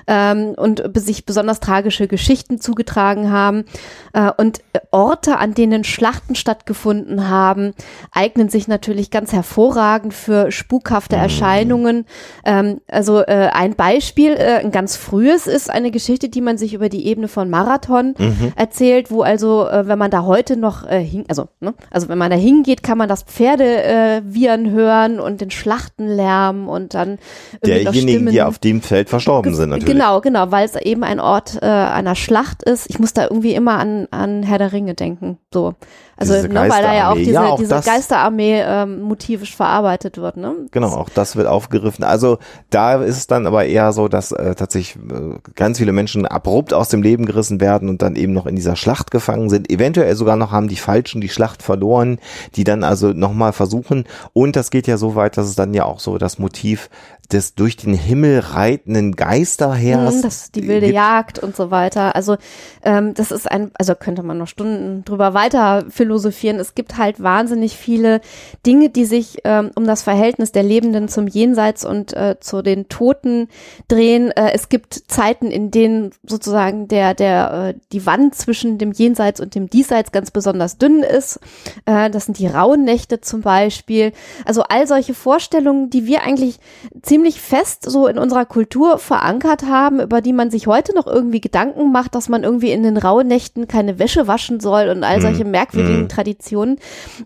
ähm, 0.07 0.53
und 0.57 0.83
sich 0.95 1.25
besonders 1.25 1.59
tragische 1.59 2.07
Geschichten 2.07 2.59
zugetragen 2.59 3.31
haben. 3.31 3.65
Äh, 4.13 4.31
und 4.37 4.61
Orte, 4.91 5.37
an 5.37 5.53
denen 5.53 5.83
Schlachten 5.83 6.35
stattgefunden 6.35 7.29
haben, 7.29 7.73
eignen 8.11 8.49
sich 8.49 8.67
natürlich 8.67 9.11
ganz 9.11 9.33
hervorragend 9.33 10.13
für 10.13 10.51
spukhafte 10.51 11.15
Erscheinungen. 11.15 12.05
Ähm, 12.45 12.81
also 12.87 13.19
äh, 13.21 13.49
ein 13.53 13.75
Beispiel, 13.75 14.33
äh, 14.33 14.59
ein 14.59 14.71
ganz 14.71 14.95
frühes 14.95 15.47
ist 15.47 15.69
eine 15.69 15.91
Geschichte, 15.91 16.29
die 16.29 16.41
man 16.41 16.57
sich 16.57 16.73
über 16.73 16.89
die 16.89 17.05
Ebene 17.07 17.27
von 17.27 17.49
Marathon 17.49 18.15
erzählt, 18.55 19.11
wo 19.11 19.21
also, 19.21 19.52
äh, 19.61 19.87
wenn 19.87 19.97
man 19.97 20.11
da 20.11 20.23
heute 20.23 20.57
noch 20.57 20.85
äh, 20.85 21.03
hin, 21.03 21.25
also, 21.27 21.47
ne, 21.59 21.73
also 21.91 22.09
wenn 22.09 22.17
man 22.17 22.31
da 22.31 22.37
hingeht, 22.37 22.83
kann 22.83 22.97
man 22.97 23.07
das 23.07 23.23
Pferde 23.23 23.83
äh, 23.83 24.21
hören 24.69 25.19
und 25.19 25.41
den 25.41 25.51
Schlachtenlärm 25.51 26.67
und 26.67 26.93
dann 26.93 27.17
Derjenigen, 27.65 28.27
die 28.27 28.41
auf 28.41 28.59
dem 28.59 28.81
Feld 28.81 29.09
verstorben 29.09 29.55
sind, 29.55 29.69
natürlich. 29.69 29.93
Genau, 29.93 30.21
genau, 30.21 30.51
weil 30.51 30.65
es 30.65 30.75
eben 30.75 31.03
ein 31.03 31.19
Ort 31.19 31.59
äh, 31.61 31.65
einer 31.65 32.15
Schlacht 32.15 32.63
ist. 32.63 32.89
Ich 32.89 32.99
muss 32.99 33.13
da 33.13 33.23
irgendwie 33.23 33.53
immer 33.53 33.77
an, 33.77 34.07
an 34.11 34.43
Herr 34.43 34.57
der 34.57 34.73
Ringe 34.73 34.93
denken. 34.93 35.37
So. 35.53 35.75
Also, 36.15 36.47
ne, 36.47 36.69
weil 36.69 36.83
da 36.83 36.93
ja 36.93 37.11
auch 37.11 37.15
diese, 37.15 37.31
Ja, 37.31 37.45
auch 37.49 37.57
diese 37.57 37.81
Geisterarmee 37.81 38.61
ähm, 38.61 39.01
motivisch 39.01 39.55
verarbeitet 39.55 40.17
wird, 40.17 40.37
ne? 40.37 40.53
Genau, 40.71 40.89
auch 40.89 41.09
das 41.09 41.35
wird 41.35 41.47
aufgegriffen. 41.47 42.03
Also 42.03 42.37
da 42.69 43.01
ist 43.01 43.17
es 43.17 43.27
dann 43.27 43.47
aber 43.47 43.65
eher 43.65 43.91
so, 43.93 44.07
dass 44.07 44.31
äh, 44.31 44.53
tatsächlich 44.53 44.95
äh, 44.95 45.39
ganz 45.55 45.79
viele 45.79 45.91
Menschen 45.91 46.27
abrupt 46.27 46.73
aus 46.73 46.89
dem 46.89 47.01
Leben 47.01 47.25
gerissen 47.25 47.59
werden 47.59 47.89
und 47.89 48.01
dann 48.03 48.15
eben 48.15 48.31
noch 48.31 48.45
in 48.45 48.55
dieser 48.55 48.75
Schlacht 48.75 49.09
gefangen 49.09 49.42
sind. 49.49 49.69
Eventuell 49.69 50.15
sogar 50.15 50.35
noch 50.35 50.51
haben 50.51 50.67
die 50.67 50.75
Falschen 50.75 51.21
die 51.21 51.29
Schlacht 51.29 51.63
verloren, 51.63 52.19
die 52.55 52.63
dann 52.63 52.83
also 52.83 53.13
nochmal 53.13 53.53
versuchen. 53.53 54.05
Und 54.33 54.55
das 54.55 54.71
geht 54.71 54.87
ja 54.87 54.97
so 54.97 55.15
weit, 55.15 55.37
dass 55.37 55.47
es 55.47 55.55
dann 55.55 55.73
ja 55.73 55.85
auch 55.85 55.99
so 55.99 56.17
das 56.17 56.39
Motiv 56.39 56.89
des 57.31 57.55
durch 57.55 57.77
den 57.77 57.93
Himmel 57.93 58.39
reitenden 58.39 59.15
Geisterheers 59.15 60.15
Mhm, 60.15 60.21
das 60.21 60.51
die 60.51 60.67
wilde 60.67 60.87
gibt. 60.87 60.95
Jagd 60.95 61.39
und 61.39 61.55
so 61.55 61.71
weiter. 61.71 62.15
Also 62.15 62.37
ähm, 62.83 63.13
das 63.13 63.31
ist 63.31 63.49
ein, 63.49 63.71
also 63.77 63.95
könnte 63.95 64.23
man 64.23 64.37
noch 64.37 64.47
Stunden 64.47 65.03
drüber 65.05 65.33
weiter 65.33 65.85
philosophieren. 65.89 66.59
Es 66.59 66.75
gibt 66.75 66.97
halt 66.97 67.21
wahnsinnig 67.23 67.77
viele 67.77 68.21
Dinge, 68.65 68.89
die 68.89 69.05
sich 69.05 69.39
ähm, 69.45 69.71
um 69.75 69.85
das 69.85 70.03
Verhältnis 70.03 70.51
der 70.51 70.63
Lebenden 70.63 71.07
zum 71.07 71.27
Jenseits 71.27 71.85
und 71.85 72.13
äh, 72.13 72.35
zu 72.39 72.61
den 72.61 72.89
Toten 72.89 73.47
drehen. 73.87 74.31
Äh, 74.31 74.51
es 74.53 74.69
gibt 74.69 74.93
Zeiten, 75.07 75.47
in 75.47 75.71
denen 75.71 76.11
sozusagen 76.27 76.87
der 76.87 77.13
der 77.13 77.73
äh, 77.75 77.79
die 77.91 78.05
Wand 78.05 78.35
zwischen 78.35 78.77
dem 78.77 78.91
Jenseits 78.91 79.39
und 79.39 79.55
dem 79.55 79.69
Diesseits 79.69 80.11
ganz 80.11 80.29
besonders 80.29 80.77
dünn 80.77 81.03
ist. 81.03 81.39
Äh, 81.85 82.09
das 82.09 82.25
sind 82.25 82.37
die 82.37 82.47
rauen 82.47 82.83
Nächte 82.83 83.21
zum 83.21 83.41
Beispiel. 83.41 84.11
Also 84.45 84.63
all 84.63 84.87
solche 84.87 85.13
Vorstellungen, 85.13 85.89
die 85.89 86.05
wir 86.05 86.23
eigentlich 86.23 86.59
ziemlich 87.01 87.12
fest 87.33 87.89
so 87.89 88.07
in 88.07 88.17
unserer 88.17 88.45
Kultur 88.45 88.97
verankert 88.97 89.63
haben, 89.63 89.99
über 89.99 90.21
die 90.21 90.33
man 90.33 90.51
sich 90.51 90.67
heute 90.67 90.93
noch 90.95 91.07
irgendwie 91.07 91.41
Gedanken 91.41 91.91
macht, 91.91 92.15
dass 92.15 92.29
man 92.29 92.43
irgendwie 92.43 92.71
in 92.71 92.83
den 92.83 92.97
rauen 92.97 93.27
Nächten 93.27 93.67
keine 93.67 93.99
Wäsche 93.99 94.27
waschen 94.27 94.59
soll 94.59 94.89
und 94.89 95.03
all 95.03 95.21
solche 95.21 95.45
merkwürdigen 95.45 96.03
mhm. 96.03 96.09
Traditionen, 96.09 96.79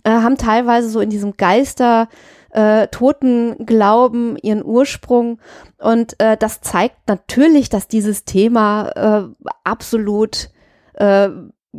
äh, 0.03 0.11
haben 0.11 0.37
teilweise 0.37 0.89
so 0.89 0.99
in 0.99 1.09
diesem 1.09 1.37
Geister 1.37 2.07
äh, 2.51 2.87
Totenglauben 2.87 4.37
ihren 4.37 4.63
Ursprung. 4.63 5.39
Und 5.77 6.19
äh, 6.19 6.37
das 6.37 6.61
zeigt 6.61 7.07
natürlich, 7.07 7.69
dass 7.69 7.87
dieses 7.87 8.25
Thema 8.25 8.89
äh, 8.95 9.47
absolut 9.63 10.49
äh, 10.95 11.29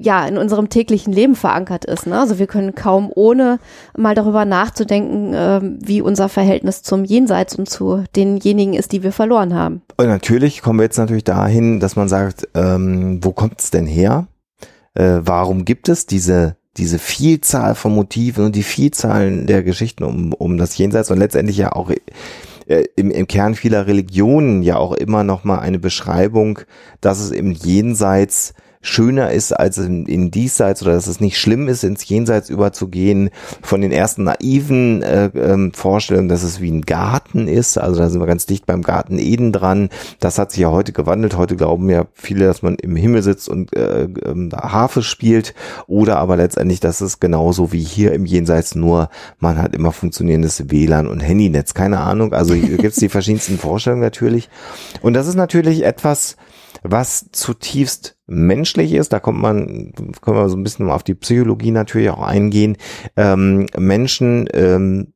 ja 0.01 0.27
in 0.27 0.39
unserem 0.39 0.69
täglichen 0.69 1.13
Leben 1.13 1.35
verankert 1.35 1.85
ist. 1.85 2.07
Ne? 2.07 2.19
Also 2.19 2.39
wir 2.39 2.47
können 2.47 2.75
kaum 2.75 3.11
ohne 3.15 3.59
mal 3.97 4.15
darüber 4.15 4.45
nachzudenken, 4.45 5.33
ähm, 5.35 5.79
wie 5.81 6.01
unser 6.03 6.29
Verhältnis 6.29 6.83
zum 6.83 7.05
Jenseits 7.05 7.55
und 7.55 7.69
zu 7.69 8.05
denjenigen 8.17 8.75
ist, 8.75 8.93
die 8.93 9.03
wir 9.03 9.13
verloren 9.13 9.55
haben. 9.55 9.83
Und 9.97 10.07
natürlich 10.07 10.63
kommen 10.63 10.79
wir 10.79 10.85
jetzt 10.85 10.99
natürlich 10.99 11.25
dahin, 11.25 11.81
dass 11.81 11.97
man 11.97 12.09
sagt, 12.09 12.49
ähm, 12.55 13.21
wo 13.23 13.33
kommt 13.33 13.61
es 13.61 13.71
denn 13.71 13.87
her? 13.87 14.27
Äh, 14.95 15.21
warum 15.23 15.65
gibt 15.65 15.89
es 15.89 16.07
diese 16.07 16.57
diese 16.77 16.99
Vielzahl 16.99 17.75
von 17.75 17.93
Motiven 17.95 18.47
und 18.47 18.55
die 18.55 18.63
Vielzahl 18.63 19.45
der 19.47 19.63
Geschichten 19.65 20.05
um, 20.05 20.33
um 20.33 20.59
das 20.59 20.79
Jenseits 20.79 21.11
und 21.11 21.19
letztendlich 21.19 21.57
ja 21.57 21.73
auch 21.73 21.91
äh, 21.91 22.85
im, 22.97 23.11
im 23.11 23.27
Kern 23.27 23.55
vieler 23.55 23.87
Religionen 23.87 24.63
ja 24.63 24.77
auch 24.77 24.93
immer 24.93 25.25
noch 25.25 25.45
mal 25.45 25.59
eine 25.59 25.79
Beschreibung, 25.79 26.61
dass 27.01 27.19
es 27.19 27.31
im 27.31 27.51
Jenseits 27.51 28.55
schöner 28.89 29.31
ist 29.31 29.53
als 29.53 29.79
in, 29.79 30.07
in 30.07 30.31
Diesseits 30.31 30.83
oder 30.83 30.93
dass 30.93 31.07
es 31.07 31.21
nicht 31.21 31.39
schlimm 31.39 31.69
ist, 31.69 31.85
ins 31.85 32.09
Jenseits 32.09 32.51
überzugehen. 32.51 33.31
Von 33.63 33.81
den 33.81 33.93
ersten 33.93 34.25
naiven 34.25 35.03
äh, 35.03 35.31
ähm, 35.35 35.73
Vorstellungen, 35.73 36.29
dass 36.29 36.43
es 36.43 36.61
wie 36.61 36.71
ein 36.71 36.83
Garten 36.83 37.47
ist. 37.47 37.79
Also 37.79 38.01
da 38.01 38.09
sind 38.09 38.21
wir 38.21 38.27
ganz 38.27 38.47
dicht 38.47 38.67
beim 38.67 38.83
Garten 38.83 39.19
Eden 39.19 39.53
dran. 39.53 39.91
Das 40.21 40.39
hat 40.39 40.53
sich 40.53 40.61
ja 40.61 40.71
heute 40.71 40.93
gewandelt. 40.93 41.37
Heute 41.37 41.57
glauben 41.57 41.89
ja 41.91 42.07
viele, 42.15 42.47
dass 42.47 42.63
man 42.63 42.77
im 42.77 42.97
Himmel 42.97 43.23
sitzt 43.23 43.49
und 43.49 43.75
äh, 43.77 44.05
ähm, 44.05 44.51
Harfe 44.53 45.03
spielt. 45.03 45.55
Oder 45.87 46.19
aber 46.19 46.37
letztendlich, 46.37 46.81
dass 46.81 47.01
es 47.01 47.21
genauso 47.21 47.73
wie 47.73 47.83
hier 47.83 48.13
im 48.13 48.25
Jenseits 48.25 48.75
nur, 48.75 49.11
man 49.39 49.59
hat 49.59 49.75
immer 49.75 49.93
funktionierendes 49.93 50.71
WLAN 50.71 51.07
und 51.07 51.21
Handynetz. 51.21 51.75
Keine 51.75 52.01
Ahnung. 52.01 52.33
Also 52.33 52.55
hier 52.55 52.79
gibt 52.79 52.95
es 52.95 52.97
die 52.97 53.09
verschiedensten 53.09 53.59
Vorstellungen 53.59 54.03
natürlich. 54.03 54.49
Und 55.03 55.15
das 55.15 55.27
ist 55.27 55.35
natürlich 55.35 55.85
etwas, 55.85 56.37
was 56.83 57.31
zutiefst 57.33 58.17
menschlich 58.27 58.93
ist, 58.93 59.13
da 59.13 59.21
kommt 59.21 59.41
man, 59.41 59.93
können 60.21 60.37
wir 60.37 60.49
so 60.49 60.57
ein 60.57 60.63
bisschen 60.63 60.91
auf 60.91 61.03
die 61.03 61.15
Psychologie 61.15 61.71
natürlich 61.71 62.11
auch 62.11 62.23
eingehen. 62.23 62.77
Ähm, 63.17 63.67
Menschen 63.77 64.49
ähm, 64.53 65.15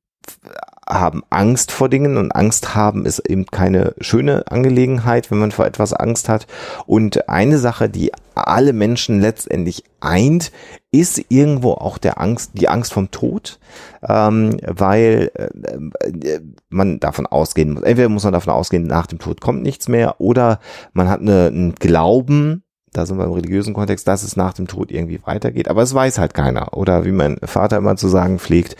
haben 0.88 1.22
Angst 1.30 1.70
vor 1.70 1.88
Dingen 1.88 2.16
und 2.16 2.32
Angst 2.32 2.74
haben 2.74 3.06
ist 3.06 3.20
eben 3.20 3.46
keine 3.46 3.94
schöne 4.00 4.44
Angelegenheit, 4.50 5.30
wenn 5.30 5.38
man 5.38 5.52
vor 5.52 5.66
etwas 5.66 5.92
Angst 5.92 6.28
hat. 6.28 6.46
Und 6.86 7.28
eine 7.28 7.58
Sache, 7.58 7.88
die 7.88 8.12
alle 8.34 8.72
Menschen 8.72 9.20
letztendlich 9.20 9.84
eint, 10.00 10.50
ist 10.90 11.24
irgendwo 11.28 11.72
auch 11.72 11.98
der 11.98 12.20
Angst, 12.20 12.52
die 12.54 12.68
Angst 12.68 12.92
vom 12.92 13.10
Tod, 13.10 13.60
ähm, 14.06 14.56
weil 14.66 15.30
äh, 15.34 16.40
man 16.68 16.98
davon 16.98 17.26
ausgehen 17.26 17.72
muss. 17.72 17.82
Entweder 17.82 18.08
muss 18.08 18.24
man 18.24 18.32
davon 18.32 18.52
ausgehen, 18.52 18.86
nach 18.86 19.06
dem 19.06 19.18
Tod 19.18 19.40
kommt 19.40 19.62
nichts 19.62 19.88
mehr, 19.88 20.20
oder 20.20 20.58
man 20.92 21.08
hat 21.08 21.20
eine, 21.20 21.46
einen 21.46 21.74
Glauben, 21.76 22.64
da 22.92 23.06
sind 23.06 23.18
wir 23.18 23.24
im 23.24 23.32
religiösen 23.32 23.74
Kontext, 23.74 24.06
dass 24.06 24.22
es 24.22 24.36
nach 24.36 24.52
dem 24.52 24.68
Tod 24.68 24.90
irgendwie 24.90 25.20
weitergeht. 25.24 25.68
Aber 25.68 25.82
es 25.82 25.94
weiß 25.94 26.18
halt 26.18 26.34
keiner. 26.34 26.76
Oder 26.76 27.04
wie 27.04 27.12
mein 27.12 27.38
Vater 27.42 27.78
immer 27.78 27.96
zu 27.96 28.08
sagen 28.08 28.38
pflegt, 28.38 28.76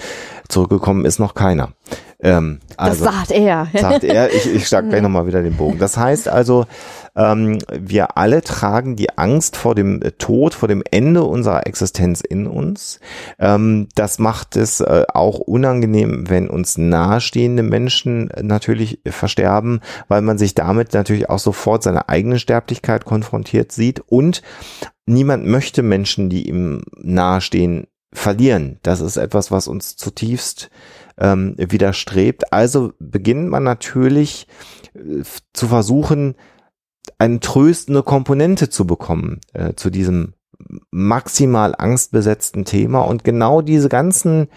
zurückgekommen 0.48 1.04
ist 1.04 1.18
noch 1.18 1.34
keiner. 1.34 1.70
Ähm, 2.20 2.60
also, 2.76 3.04
das 3.04 3.14
sagt 3.14 3.30
er. 3.30 3.66
sagt 3.74 4.04
er. 4.04 4.32
Ich, 4.32 4.46
ich 4.46 4.66
schlag 4.68 4.88
gleich 4.88 5.02
nochmal 5.02 5.26
wieder 5.26 5.42
den 5.42 5.56
Bogen. 5.56 5.78
Das 5.78 5.96
heißt 5.96 6.28
also, 6.28 6.66
ähm, 7.14 7.58
wir 7.70 8.16
alle 8.16 8.42
tragen 8.42 8.96
die 8.96 9.16
Angst 9.18 9.56
vor 9.56 9.74
dem 9.74 10.00
Tod, 10.18 10.54
vor 10.54 10.68
dem 10.68 10.82
Ende 10.90 11.24
unserer 11.24 11.66
Existenz 11.66 12.20
in 12.20 12.46
uns. 12.46 13.00
Ähm, 13.38 13.88
das 13.94 14.18
macht 14.18 14.56
es 14.56 14.80
äh, 14.80 15.04
auch 15.12 15.38
unangenehm, 15.38 16.28
wenn 16.28 16.48
uns 16.48 16.78
nahestehende 16.78 17.62
Menschen 17.62 18.30
natürlich 18.40 19.00
versterben, 19.06 19.80
weil 20.08 20.22
man 20.22 20.38
sich 20.38 20.54
damit 20.54 20.94
natürlich 20.94 21.28
auch 21.28 21.38
sofort 21.38 21.82
seine 21.82 22.08
eigene 22.08 22.38
Sterblichkeit 22.38 23.04
konfrontiert 23.04 23.72
sieht 23.72 24.00
und 24.00 24.42
niemand 25.06 25.46
möchte 25.46 25.82
Menschen, 25.82 26.30
die 26.30 26.48
ihm 26.48 26.82
nahestehen, 26.96 27.86
verlieren. 28.12 28.78
Das 28.82 29.00
ist 29.00 29.16
etwas, 29.16 29.50
was 29.50 29.68
uns 29.68 29.96
zutiefst 29.96 30.70
ähm, 31.18 31.54
widerstrebt. 31.56 32.52
Also 32.52 32.92
beginnt 32.98 33.48
man 33.48 33.62
natürlich 33.62 34.46
äh, 34.94 35.22
zu 35.52 35.68
versuchen, 35.68 36.34
eine 37.22 37.38
tröstende 37.38 38.02
Komponente 38.02 38.68
zu 38.68 38.84
bekommen 38.84 39.40
äh, 39.52 39.74
zu 39.74 39.90
diesem 39.90 40.34
maximal 40.90 41.74
angstbesetzten 41.76 42.64
Thema. 42.64 43.02
Und 43.02 43.22
genau 43.22 43.62
diese 43.62 43.88
ganzen 43.88 44.48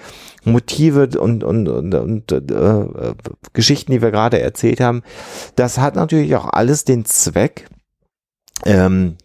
Motive 0.44 1.10
und, 1.20 1.44
und, 1.44 1.68
und, 1.68 1.94
und 1.94 2.32
äh, 2.32 3.14
Geschichten, 3.54 3.92
die 3.92 4.02
wir 4.02 4.10
gerade 4.10 4.40
erzählt 4.40 4.82
haben, 4.82 5.04
das 5.56 5.78
hat 5.78 5.96
natürlich 5.96 6.36
auch 6.36 6.46
alles 6.46 6.86
den 6.86 7.06
Zweck, 7.06 7.68
ähm, 8.66 9.18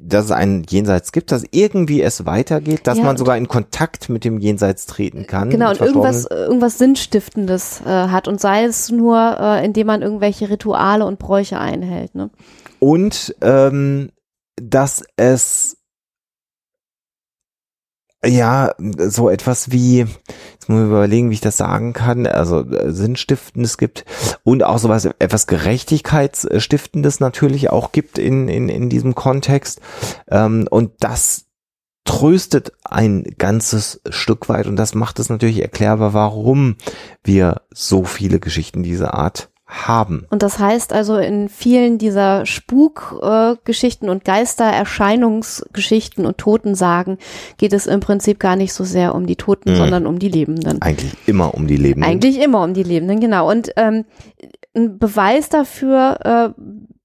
dass 0.00 0.26
es 0.26 0.30
ein 0.30 0.64
Jenseits 0.68 1.12
gibt, 1.12 1.32
dass 1.32 1.44
irgendwie 1.50 2.02
es 2.02 2.26
weitergeht, 2.26 2.86
dass 2.86 2.98
Ja, 2.98 3.04
man 3.04 3.16
sogar 3.16 3.36
in 3.36 3.48
Kontakt 3.48 4.08
mit 4.08 4.24
dem 4.24 4.38
Jenseits 4.38 4.86
treten 4.86 5.26
kann. 5.26 5.50
Genau, 5.50 5.70
und 5.70 5.80
irgendwas, 5.80 6.16
Verstorbenen. 6.22 6.48
irgendwas 6.48 6.78
Sinnstiftendes 6.78 7.80
äh, 7.82 7.88
hat 7.88 8.28
und 8.28 8.40
sei 8.40 8.64
es 8.64 8.90
nur, 8.90 9.36
äh, 9.38 9.64
indem 9.64 9.86
man 9.86 10.02
irgendwelche 10.02 10.50
Rituale 10.50 11.04
und 11.06 11.18
Bräuche 11.18 11.58
einhält. 11.58 12.14
Ne? 12.14 12.30
Und 12.78 13.34
ähm, 13.40 14.10
dass 14.56 15.02
es 15.16 15.76
ja, 18.24 18.74
so 18.78 19.30
etwas 19.30 19.70
wie, 19.70 20.00
jetzt 20.00 20.68
muss 20.68 20.80
ich 20.80 20.86
überlegen, 20.86 21.30
wie 21.30 21.34
ich 21.34 21.40
das 21.40 21.56
sagen 21.56 21.92
kann, 21.94 22.26
also 22.26 22.60
äh, 22.60 22.92
Sinnstiftendes 22.92 23.78
gibt 23.78 24.04
und 24.44 24.62
auch 24.62 24.78
sowas, 24.78 25.06
etwas 25.18 25.46
Gerechtigkeitsstiftendes 25.46 27.20
natürlich 27.20 27.70
auch 27.70 27.92
gibt 27.92 28.18
in, 28.18 28.48
in, 28.48 28.68
in 28.68 28.90
diesem 28.90 29.14
Kontext. 29.14 29.80
Ähm, 30.28 30.68
und 30.70 30.92
das 31.00 31.46
tröstet 32.04 32.72
ein 32.84 33.24
ganzes 33.38 34.00
Stück 34.08 34.48
weit 34.48 34.66
und 34.66 34.76
das 34.76 34.94
macht 34.94 35.18
es 35.18 35.28
natürlich 35.28 35.62
erklärbar, 35.62 36.12
warum 36.12 36.76
wir 37.22 37.62
so 37.72 38.04
viele 38.04 38.40
Geschichten 38.40 38.82
dieser 38.82 39.14
Art 39.14 39.49
haben. 39.70 40.26
Und 40.30 40.42
das 40.42 40.58
heißt 40.58 40.92
also 40.92 41.16
in 41.16 41.48
vielen 41.48 41.98
dieser 41.98 42.44
Spukgeschichten 42.44 44.08
äh, 44.08 44.10
und 44.10 44.24
Geistererscheinungsgeschichten 44.24 46.26
und 46.26 46.38
Totensagen 46.38 47.18
geht 47.56 47.72
es 47.72 47.86
im 47.86 48.00
Prinzip 48.00 48.40
gar 48.40 48.56
nicht 48.56 48.72
so 48.72 48.84
sehr 48.84 49.14
um 49.14 49.26
die 49.26 49.36
Toten, 49.36 49.72
mhm. 49.72 49.76
sondern 49.76 50.06
um 50.06 50.18
die 50.18 50.28
Lebenden. 50.28 50.82
Eigentlich 50.82 51.14
immer 51.26 51.54
um 51.54 51.66
die 51.66 51.76
Lebenden. 51.76 52.10
Eigentlich 52.10 52.40
immer 52.40 52.64
um 52.64 52.74
die 52.74 52.82
Lebenden, 52.82 53.20
genau. 53.20 53.48
Und 53.48 53.70
ähm, 53.76 54.04
ein 54.74 54.98
Beweis 54.98 55.48
dafür, 55.48 56.54
äh, 56.56 56.62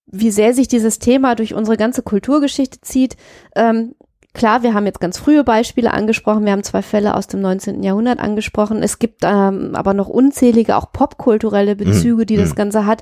wie 0.08 0.32
sehr 0.32 0.54
sich 0.54 0.68
dieses 0.68 1.00
Thema 1.00 1.36
durch 1.36 1.54
unsere 1.54 1.78
ganze 1.78 2.02
Kulturgeschichte 2.02 2.82
zieht, 2.82 3.18
ähm, 3.56 3.96
Klar, 4.36 4.64
wir 4.64 4.74
haben 4.74 4.86
jetzt 4.86 5.00
ganz 5.00 5.18
frühe 5.18 5.46
Beispiele 5.46 5.92
angesprochen. 5.92 6.44
Wir 6.44 6.52
haben 6.52 6.64
zwei 6.64 6.82
Fälle 6.82 7.16
aus 7.16 7.28
dem 7.28 7.40
19. 7.40 7.82
Jahrhundert 7.84 8.20
angesprochen. 8.20 8.84
Es 8.84 9.00
gibt 9.00 9.22
ähm, 9.24 9.72
aber 9.74 9.94
noch 9.94 10.10
unzählige, 10.10 10.76
auch 10.76 10.92
popkulturelle 10.92 11.78
Bezüge, 11.78 12.26
die 12.26 12.36
mhm. 12.36 12.42
das 12.42 12.56
Ganze 12.56 12.86
hat. 12.86 13.02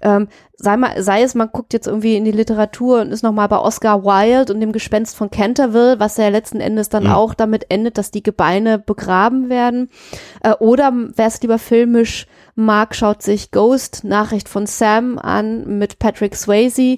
Ähm, 0.00 0.28
sei, 0.56 0.78
mal, 0.78 1.02
sei 1.02 1.22
es, 1.22 1.34
man 1.34 1.50
guckt 1.52 1.74
jetzt 1.74 1.86
irgendwie 1.86 2.16
in 2.16 2.24
die 2.24 2.32
Literatur 2.32 3.02
und 3.02 3.12
ist 3.12 3.22
nochmal 3.22 3.48
bei 3.48 3.58
Oscar 3.58 4.04
Wilde 4.04 4.54
und 4.54 4.60
dem 4.60 4.72
Gespenst 4.72 5.16
von 5.16 5.30
Canterville, 5.30 6.00
was 6.00 6.16
ja 6.16 6.28
letzten 6.28 6.60
Endes 6.60 6.88
dann 6.88 7.04
mhm. 7.04 7.10
auch 7.10 7.34
damit 7.34 7.66
endet, 7.68 7.98
dass 7.98 8.10
die 8.10 8.22
Gebeine 8.22 8.78
begraben 8.78 9.50
werden. 9.50 9.90
Äh, 10.42 10.52
oder 10.54 10.92
wer 11.14 11.26
es 11.26 11.42
lieber 11.42 11.58
filmisch 11.58 12.26
mag, 12.54 12.94
schaut 12.94 13.22
sich 13.22 13.50
Ghost, 13.50 14.04
Nachricht 14.04 14.48
von 14.48 14.66
Sam 14.66 15.18
an 15.18 15.78
mit 15.78 15.98
Patrick 15.98 16.34
Swayze 16.36 16.96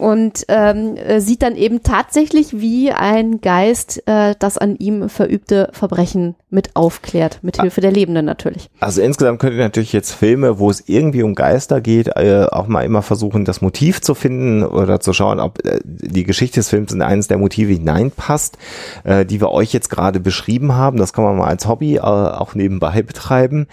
und 0.00 0.46
ähm, 0.48 0.96
äh, 0.96 1.20
sieht 1.20 1.42
dann 1.42 1.56
eben 1.56 1.82
tatsächlich, 1.82 2.58
wie 2.58 2.90
ein 2.90 3.42
Geist 3.42 4.02
äh, 4.06 4.34
das 4.38 4.56
an 4.56 4.76
ihm 4.76 5.10
verübte 5.10 5.68
Verbrechen 5.72 6.36
mit 6.48 6.74
aufklärt, 6.74 7.40
mit 7.42 7.60
Hilfe 7.60 7.82
der 7.82 7.92
Lebenden 7.92 8.24
natürlich. 8.24 8.70
Also 8.80 9.02
insgesamt 9.02 9.40
könnt 9.40 9.52
ihr 9.52 9.62
natürlich 9.62 9.92
jetzt 9.92 10.12
Filme, 10.12 10.58
wo 10.58 10.70
es 10.70 10.88
irgendwie 10.88 11.22
um 11.22 11.34
Geister 11.34 11.82
geht, 11.82 12.08
äh, 12.16 12.46
auch 12.50 12.66
mal 12.66 12.82
immer 12.82 13.02
versuchen, 13.02 13.44
das 13.44 13.60
Motiv 13.60 14.00
zu 14.00 14.14
finden 14.14 14.64
oder 14.64 15.00
zu 15.00 15.12
schauen, 15.12 15.38
ob 15.38 15.64
äh, 15.66 15.80
die 15.84 16.24
Geschichte 16.24 16.60
des 16.60 16.70
Films 16.70 16.92
in 16.92 17.02
eines 17.02 17.28
der 17.28 17.36
Motive 17.36 17.72
hineinpasst, 17.72 18.56
äh, 19.04 19.26
die 19.26 19.40
wir 19.40 19.52
euch 19.52 19.72
jetzt 19.74 19.90
gerade 19.90 20.18
beschrieben 20.18 20.74
haben. 20.74 20.96
Das 20.96 21.12
kann 21.12 21.24
man 21.24 21.36
mal 21.36 21.48
als 21.48 21.68
Hobby 21.68 21.96
äh, 21.96 22.00
auch 22.00 22.54
nebenbei 22.54 23.02
betreiben. 23.02 23.66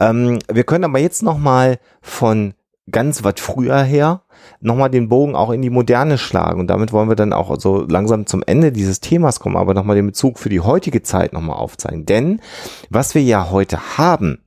Ähm, 0.00 0.38
wir 0.50 0.64
können 0.64 0.84
aber 0.84 0.98
jetzt 0.98 1.22
noch 1.22 1.38
mal 1.38 1.78
von 2.00 2.54
ganz 2.90 3.24
was 3.24 3.34
früher 3.38 3.82
her 3.82 4.22
nochmal 4.60 4.90
den 4.90 5.08
Bogen 5.08 5.34
auch 5.34 5.50
in 5.50 5.62
die 5.62 5.70
Moderne 5.70 6.18
schlagen. 6.18 6.60
Und 6.60 6.68
damit 6.68 6.92
wollen 6.92 7.08
wir 7.08 7.16
dann 7.16 7.32
auch 7.32 7.58
so 7.58 7.82
langsam 7.82 8.26
zum 8.26 8.42
Ende 8.46 8.72
dieses 8.72 9.00
Themas 9.00 9.40
kommen, 9.40 9.56
aber 9.56 9.74
nochmal 9.74 9.96
den 9.96 10.06
Bezug 10.06 10.38
für 10.38 10.50
die 10.50 10.60
heutige 10.60 11.02
Zeit 11.02 11.32
nochmal 11.32 11.56
aufzeigen. 11.56 12.04
Denn 12.06 12.40
was 12.90 13.14
wir 13.14 13.22
ja 13.22 13.50
heute 13.50 13.98
haben, 13.98 14.38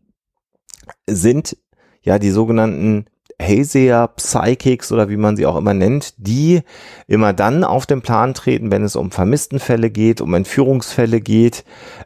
sind 1.08 1.58
ja 2.02 2.20
die 2.20 2.32
sogenannten 2.32 3.06
Hellseher, 3.40 4.08
Psychics 4.16 4.92
oder 4.92 5.10
wie 5.10 5.18
man 5.18 5.38
sie 5.38 5.46
auch 5.46 5.58
immer 5.58 5.76
nennt, 5.76 6.16
die 6.18 6.62
immer 7.08 7.34
dann 7.34 7.64
auf 7.64 7.86
den 7.86 8.02
Plan 8.02 8.34
treten, 8.34 8.72
wenn 8.72 8.84
es 8.84 8.96
um 8.96 9.12
Vermisstenfälle 9.12 9.92
geht, 9.92 10.22
um 10.22 10.34
Entführungsfälle 10.34 11.22
geht 11.22 11.64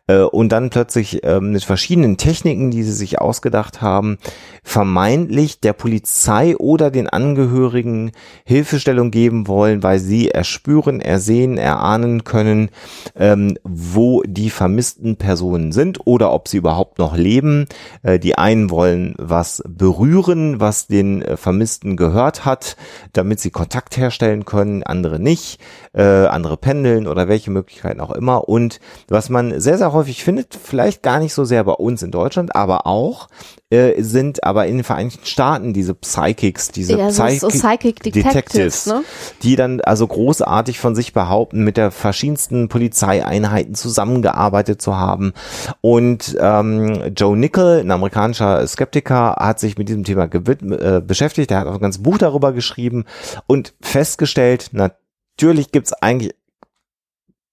äh, 0.07 0.19
und 0.19 0.51
dann 0.51 0.69
plötzlich 0.69 1.23
äh, 1.23 1.39
mit 1.39 1.63
verschiedenen 1.63 2.17
Techniken, 2.17 2.69
die 2.69 2.83
sie 2.83 2.91
sich 2.91 3.19
ausgedacht 3.19 3.81
haben, 3.81 4.17
vermeintlich 4.61 5.61
der 5.61 5.71
Polizei 5.71 6.57
oder 6.57 6.91
den 6.91 7.07
Angehörigen 7.07 8.11
Hilfestellung 8.43 9.09
geben 9.09 9.47
wollen, 9.47 9.83
weil 9.83 9.99
sie 9.99 10.29
erspüren, 10.29 10.99
ersehen, 10.99 11.57
erahnen 11.57 12.25
können, 12.25 12.69
ähm, 13.15 13.57
wo 13.63 14.21
die 14.23 14.49
vermissten 14.49 15.15
Personen 15.15 15.71
sind 15.71 15.99
oder 16.05 16.33
ob 16.33 16.49
sie 16.49 16.57
überhaupt 16.57 16.99
noch 16.99 17.15
leben. 17.15 17.67
Äh, 18.03 18.19
die 18.19 18.37
einen 18.37 18.69
wollen 18.69 19.15
was 19.17 19.63
berühren, 19.65 20.59
was 20.59 20.87
den 20.87 21.20
äh, 21.21 21.37
Vermissten 21.37 21.97
gehört 21.97 22.45
hat, 22.45 22.77
damit 23.13 23.39
sie 23.39 23.51
Kontakt 23.51 23.97
herstellen 23.97 24.45
können, 24.45 24.83
andere 24.83 25.19
nicht, 25.19 25.59
äh, 25.93 26.03
andere 26.03 26.57
pendeln 26.57 27.07
oder 27.07 27.27
welche 27.27 27.51
Möglichkeiten 27.51 27.99
auch 27.99 28.11
immer. 28.11 28.47
Und 28.47 28.79
was 29.07 29.29
man 29.29 29.59
sehr, 29.59 29.77
sehr 29.77 29.93
häufig 29.93 30.23
findet, 30.23 30.55
vielleicht 30.55 31.03
gar 31.03 31.19
nicht 31.19 31.33
so 31.33 31.45
sehr 31.45 31.63
bei 31.63 31.73
uns 31.73 32.03
in 32.03 32.11
Deutschland, 32.11 32.55
aber 32.55 32.87
auch 32.87 33.27
äh, 33.71 34.01
sind 34.01 34.43
aber 34.43 34.67
in 34.67 34.77
den 34.77 34.83
Vereinigten 34.83 35.25
Staaten 35.25 35.73
diese 35.73 35.93
Psychics, 35.93 36.69
diese 36.69 36.97
ja, 36.97 37.07
Psychic, 37.07 37.39
so 37.39 37.47
Psychic 37.47 38.03
Detectives, 38.03 38.23
Detectives 38.23 38.85
ne? 38.87 39.03
die 39.43 39.55
dann 39.55 39.81
also 39.81 40.05
großartig 40.05 40.79
von 40.79 40.95
sich 40.95 41.13
behaupten, 41.13 41.63
mit 41.63 41.77
der 41.77 41.91
verschiedensten 41.91 42.67
Polizeieinheiten 42.69 43.75
zusammengearbeitet 43.75 44.81
zu 44.81 44.97
haben. 44.97 45.33
Und 45.79 46.35
ähm, 46.39 47.13
Joe 47.15 47.37
Nickel, 47.37 47.79
ein 47.79 47.91
amerikanischer 47.91 48.65
Skeptiker, 48.67 49.35
hat 49.39 49.59
sich 49.59 49.77
mit 49.77 49.89
diesem 49.89 50.03
Thema 50.03 50.25
äh, 50.25 51.01
beschäftigt. 51.01 51.51
Er 51.51 51.59
hat 51.59 51.67
auch 51.67 51.75
ein 51.75 51.79
ganzes 51.79 52.03
Buch 52.03 52.17
darüber 52.17 52.51
geschrieben 52.51 53.05
und 53.47 53.73
festgestellt, 53.81 54.71
natürlich 54.73 55.71
gibt's 55.71 55.93
eigentlich 55.93 56.33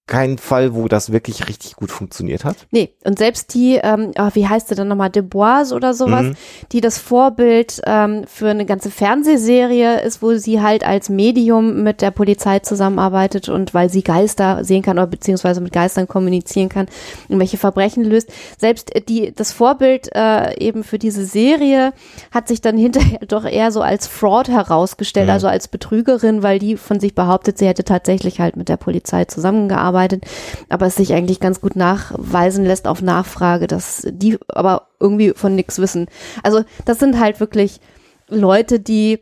kein 0.08 0.38
Fall, 0.38 0.74
wo 0.74 0.88
das 0.88 1.12
wirklich 1.12 1.48
richtig 1.48 1.76
gut 1.76 1.92
funktioniert 1.92 2.44
hat. 2.44 2.56
Nee, 2.70 2.94
und 3.04 3.18
selbst 3.18 3.54
die, 3.54 3.78
ähm, 3.80 4.12
oh, 4.18 4.30
wie 4.32 4.48
heißt 4.48 4.68
sie 4.68 4.74
dann 4.74 4.88
nochmal, 4.88 5.10
Deboise 5.10 5.74
oder 5.74 5.92
sowas, 5.92 6.24
mhm. 6.24 6.34
die 6.72 6.80
das 6.80 6.98
Vorbild 6.98 7.80
ähm, 7.84 8.24
für 8.26 8.48
eine 8.48 8.64
ganze 8.64 8.90
Fernsehserie 8.90 10.00
ist, 10.00 10.22
wo 10.22 10.34
sie 10.34 10.60
halt 10.62 10.84
als 10.84 11.10
Medium 11.10 11.82
mit 11.82 12.00
der 12.00 12.10
Polizei 12.10 12.58
zusammenarbeitet 12.60 13.50
und 13.50 13.74
weil 13.74 13.90
sie 13.90 14.02
Geister 14.02 14.64
sehen 14.64 14.82
kann 14.82 14.98
oder 14.98 15.06
beziehungsweise 15.06 15.60
mit 15.60 15.74
Geistern 15.74 16.08
kommunizieren 16.08 16.70
kann 16.70 16.86
und 17.28 17.38
welche 17.38 17.58
Verbrechen 17.58 18.02
löst. 18.02 18.30
Selbst 18.56 18.90
die, 19.08 19.34
das 19.34 19.52
Vorbild 19.52 20.08
äh, 20.14 20.58
eben 20.58 20.84
für 20.84 20.98
diese 20.98 21.24
Serie 21.26 21.92
hat 22.30 22.48
sich 22.48 22.62
dann 22.62 22.78
hinterher 22.78 23.20
doch 23.28 23.44
eher 23.44 23.70
so 23.72 23.82
als 23.82 24.06
Fraud 24.06 24.48
herausgestellt, 24.48 25.26
mhm. 25.26 25.32
also 25.32 25.48
als 25.48 25.68
Betrügerin, 25.68 26.42
weil 26.42 26.58
die 26.58 26.78
von 26.78 26.98
sich 26.98 27.14
behauptet, 27.14 27.58
sie 27.58 27.66
hätte 27.66 27.84
tatsächlich 27.84 28.40
halt 28.40 28.56
mit 28.56 28.70
der 28.70 28.78
Polizei 28.78 29.26
zusammengearbeitet 29.26 29.97
arbeitet, 29.98 30.24
aber 30.68 30.86
es 30.86 30.96
sich 30.96 31.12
eigentlich 31.12 31.40
ganz 31.40 31.60
gut 31.60 31.76
nachweisen 31.76 32.64
lässt 32.64 32.86
auf 32.86 33.02
Nachfrage, 33.02 33.66
dass 33.66 34.06
die 34.08 34.38
aber 34.48 34.88
irgendwie 35.00 35.32
von 35.34 35.54
nichts 35.54 35.78
wissen. 35.78 36.06
Also 36.42 36.62
das 36.84 36.98
sind 36.98 37.18
halt 37.18 37.40
wirklich 37.40 37.80
Leute, 38.28 38.78
die 38.78 39.20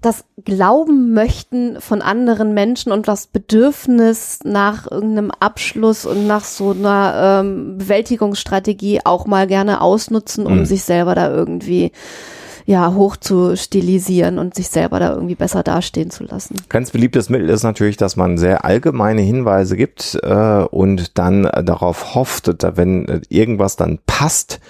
das 0.00 0.24
Glauben 0.42 1.12
möchten 1.12 1.78
von 1.78 2.00
anderen 2.00 2.54
Menschen 2.54 2.90
und 2.90 3.06
das 3.06 3.26
Bedürfnis 3.26 4.38
nach 4.44 4.90
irgendeinem 4.90 5.30
Abschluss 5.30 6.06
und 6.06 6.26
nach 6.26 6.44
so 6.44 6.70
einer 6.70 7.42
ähm, 7.42 7.76
Bewältigungsstrategie 7.76 9.00
auch 9.04 9.26
mal 9.26 9.46
gerne 9.46 9.82
ausnutzen, 9.82 10.46
um 10.46 10.60
mhm. 10.60 10.64
sich 10.64 10.84
selber 10.84 11.14
da 11.14 11.30
irgendwie 11.30 11.92
ja, 12.66 12.94
hoch 12.94 13.16
zu 13.16 13.56
stilisieren 13.56 14.38
und 14.38 14.54
sich 14.54 14.68
selber 14.68 14.98
da 14.98 15.12
irgendwie 15.12 15.34
besser 15.34 15.62
dastehen 15.62 16.10
zu 16.10 16.24
lassen. 16.24 16.56
Ganz 16.68 16.90
beliebtes 16.90 17.28
Mittel 17.28 17.48
ist 17.48 17.62
natürlich, 17.62 17.96
dass 17.96 18.16
man 18.16 18.38
sehr 18.38 18.64
allgemeine 18.64 19.22
Hinweise 19.22 19.76
gibt 19.76 20.18
äh, 20.22 20.64
und 20.70 21.18
dann 21.18 21.44
äh, 21.44 21.64
darauf 21.64 22.14
hofft, 22.14 22.50
wenn 22.76 23.08
äh, 23.08 23.20
irgendwas 23.28 23.76
dann 23.76 23.98
passt, 24.06 24.60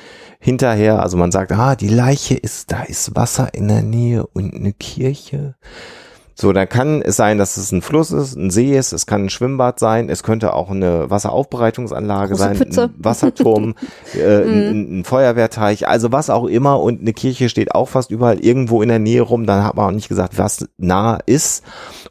hinterher, 0.41 1.03
also 1.03 1.17
man 1.19 1.31
sagt, 1.31 1.53
ah, 1.53 1.77
die 1.77 1.89
Leiche 1.89 2.35
ist, 2.35 2.73
da 2.73 2.83
ist 2.83 3.15
Wasser 3.15 3.53
in 3.53 3.69
der 3.69 3.83
Nähe 3.83 4.27
und 4.27 4.55
eine 4.55 4.73
Kirche. 4.73 5.55
So, 6.41 6.55
dann 6.55 6.69
kann 6.69 7.03
es 7.03 7.17
sein, 7.17 7.37
dass 7.37 7.59
es 7.59 7.71
ein 7.71 7.83
Fluss 7.83 8.13
ist, 8.13 8.35
ein 8.35 8.51
See 8.51 8.75
ist, 8.75 8.93
es 8.93 9.05
kann 9.05 9.25
ein 9.25 9.29
Schwimmbad 9.29 9.79
sein, 9.79 10.09
es 10.09 10.23
könnte 10.23 10.55
auch 10.55 10.71
eine 10.71 11.11
Wasseraufbereitungsanlage 11.11 12.31
Große 12.31 12.43
sein, 12.43 12.57
Pfütze. 12.57 12.83
ein 12.85 12.95
Wasserturm, 12.97 13.75
äh, 14.15 14.41
mhm. 14.41 14.53
ein, 14.53 15.01
ein, 15.01 15.05
Feuerwehrteich, 15.05 15.87
also 15.87 16.13
was 16.13 16.31
auch 16.31 16.47
immer 16.47 16.81
und 16.81 17.03
eine 17.03 17.13
Kirche 17.13 17.51
steht 17.51 17.75
auch 17.75 17.91
fast 17.91 18.11
überall 18.11 18.41
irgendwo 18.41 18.81
in 18.81 18.89
der 18.89 18.99
Nähe 18.99 19.21
rum, 19.21 19.45
dann 19.45 19.65
hat 19.65 19.77
man 19.77 19.87
auch 19.87 19.95
nicht 19.95 20.09
gesagt, 20.09 20.39
was 20.39 20.67
nah 20.79 21.19
ist 21.27 21.63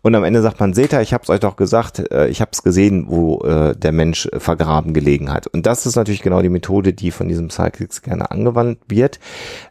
und 0.04 0.14
am 0.14 0.24
Ende 0.24 0.44
sagt 0.44 0.60
man, 0.60 0.74
seht 0.74 0.94
ihr, 0.94 1.02
ich 1.02 1.12
habe 1.12 1.24
es 1.24 1.30
euch 1.32 1.40
doch 1.40 1.56
gesagt, 1.56 2.12
äh, 2.12 2.28
ich 2.28 2.40
habe 2.40 2.52
es 2.54 2.62
gesehen, 2.62 3.06
wo 3.10 3.42
äh, 3.42 3.76
der 3.76 3.92
Mensch 3.92 4.30
vergraben 4.38 4.94
gelegen 4.94 5.34
hat. 5.34 5.48
Und 5.48 5.66
das 5.66 5.86
ist 5.86 5.96
natürlich 5.96 6.22
genau 6.22 6.42
die 6.42 6.50
Methode, 6.50 6.94
die 6.94 7.10
von 7.12 7.28
diesem 7.28 7.48
Psychics 7.48 8.02
gerne 8.02 8.30
angewandt 8.30 8.80
wird. 8.88 9.20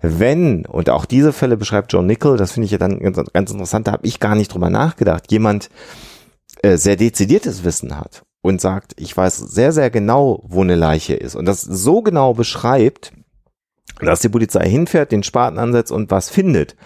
Wenn, 0.02 0.66
und 0.66 0.90
auch 0.90 1.04
diese 1.04 1.32
Fälle 1.32 1.56
beschreibt 1.56 1.92
John 1.92 2.06
Nickel, 2.06 2.36
das 2.36 2.52
finde 2.52 2.66
ich 2.66 2.72
ja 2.72 2.78
dann 2.78 2.98
ganz, 2.98 3.20
ganz 3.32 3.50
interessant, 3.52 3.86
da 3.86 3.92
habe 3.92 4.06
ich 4.06 4.20
gar 4.20 4.34
nicht 4.34 4.47
drüber 4.48 4.70
nachgedacht, 4.70 5.30
jemand 5.30 5.70
äh, 6.62 6.76
sehr 6.76 6.96
dezidiertes 6.96 7.64
Wissen 7.64 7.96
hat 7.98 8.24
und 8.42 8.60
sagt, 8.60 8.94
ich 8.96 9.16
weiß 9.16 9.36
sehr, 9.36 9.72
sehr 9.72 9.90
genau, 9.90 10.42
wo 10.46 10.62
eine 10.62 10.76
Leiche 10.76 11.14
ist 11.14 11.36
und 11.36 11.46
das 11.46 11.62
so 11.62 12.02
genau 12.02 12.34
beschreibt, 12.34 13.12
dass 14.00 14.20
die 14.20 14.28
Polizei 14.28 14.68
hinfährt, 14.68 15.12
den 15.12 15.22
Spaten 15.22 15.58
ansetzt 15.58 15.92
und 15.92 16.10
was 16.10 16.30
findet 16.30 16.76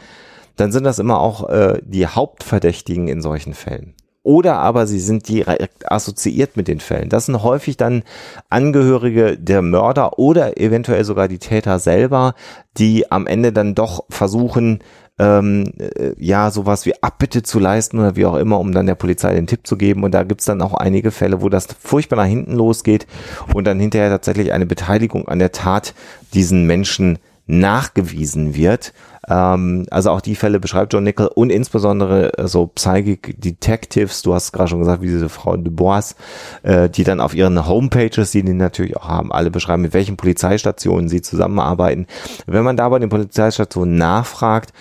dann 0.57 0.73
sind 0.73 0.85
das 0.85 0.99
immer 0.99 1.21
auch 1.21 1.49
äh, 1.49 1.81
die 1.85 2.07
Hauptverdächtigen 2.07 3.09
in 3.09 3.23
solchen 3.23 3.55
Fällen. 3.55 3.95
oder 4.25 4.59
aber 4.59 4.87
sie 4.87 5.01
sind 5.01 5.29
direkt 5.29 5.91
assoziiert 5.91 6.57
mit 6.57 6.69
den 6.69 6.79
Fällen. 6.79 7.09
Das 7.09 7.27
sind 7.27 7.43
häufig 7.43 7.77
dann 7.77 8.05
Angehörige 8.49 9.37
der 9.37 9.63
Mörder 9.63 10.17
oder 10.21 10.59
eventuell 10.59 11.05
sogar 11.05 11.27
die 11.27 11.41
Täter 11.41 11.81
selber, 11.81 12.35
die 12.79 13.11
am 13.11 13.27
Ende 13.27 13.53
dann 13.53 13.75
doch 13.75 14.05
versuchen, 14.11 14.85
ähm, 15.19 15.73
äh, 15.79 16.15
ja, 16.19 16.51
sowas 16.51 16.87
wie 16.87 17.01
Abbitte 17.03 17.43
zu 17.43 17.59
leisten 17.59 17.99
oder 17.99 18.17
wie 18.17 18.27
auch 18.27 18.37
immer, 18.37 18.59
um 18.59 18.73
dann 18.73 18.87
der 18.87 18.95
Polizei 18.95 19.35
den 19.35 19.47
Tipp 19.47 19.67
zu 19.67 19.77
geben. 19.77 20.05
Und 20.05 20.13
da 20.13 20.23
gibt's 20.23 20.47
dann 20.47 20.63
auch 20.63 20.75
einige 20.75 21.11
Fälle, 21.11 21.43
wo 21.43 21.49
das 21.49 21.67
furchtbar 21.79 22.17
nach 22.17 22.27
hinten 22.27 22.55
losgeht 22.55 23.07
und 23.55 23.65
dann 23.65 23.79
hinterher 23.79 24.11
tatsächlich 24.11 24.53
eine 24.53 24.67
Beteiligung 24.67 25.29
an 25.29 25.39
der 25.39 25.53
Tat 25.53 25.95
diesen 26.35 26.67
Menschen 26.67 27.19
nachgewiesen 27.47 28.55
wird. 28.55 28.93
Ähm, 29.29 29.87
also 29.91 30.11
auch 30.11 30.21
die 30.21 30.35
Fälle 30.35 30.59
beschreibt 30.59 30.93
John 30.93 31.05
Nickel 31.05 31.29
und 31.29 31.51
insbesondere 31.51 32.37
äh, 32.39 32.49
so 32.49 32.67
Psychic 32.67 33.41
Detectives, 33.41 34.23
du 34.23 34.35
hast 34.35 34.53
gerade 34.53 34.69
schon 34.69 34.81
gesagt, 34.81 35.03
wie 35.03 35.07
diese 35.07 35.29
Frau 35.29 35.57
Dubois, 35.57 36.15
äh, 36.63 36.89
die 36.89 37.05
dann 37.05 37.21
auf 37.21 37.35
ihren 37.35 37.67
Homepages, 37.67 38.33
die 38.33 38.43
die 38.43 38.53
natürlich 38.53 38.97
auch 38.97 39.09
haben, 39.09 39.33
alle 39.33 39.51
beschreiben, 39.51 39.83
mit 39.83 39.95
welchen 39.95 40.17
Polizeistationen 40.17 41.09
sie 41.09 41.23
zusammenarbeiten. 41.23 42.07
Wenn 42.47 42.65
man 42.65 42.77
da 42.77 42.89
bei 42.89 42.99
den 42.99 43.11
Polizeistationen 43.11 43.97
nachfragt, 43.97 44.73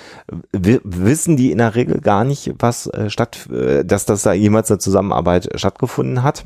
wissen 0.52 1.38
die 1.38 1.52
in 1.52 1.60
der 1.60 1.76
Regel 1.76 2.02
gar 2.02 2.24
nicht, 2.24 2.54
was 2.60 2.88
äh, 2.88 3.10
statt, 3.10 3.48
äh, 3.52 3.86
dass 3.86 4.06
das 4.06 4.24
da 4.24 4.34
jemals 4.34 4.72
eine 4.72 4.80
Zusammenarbeit 4.80 5.50
stattgefunden 5.56 6.24
hat. 6.24 6.46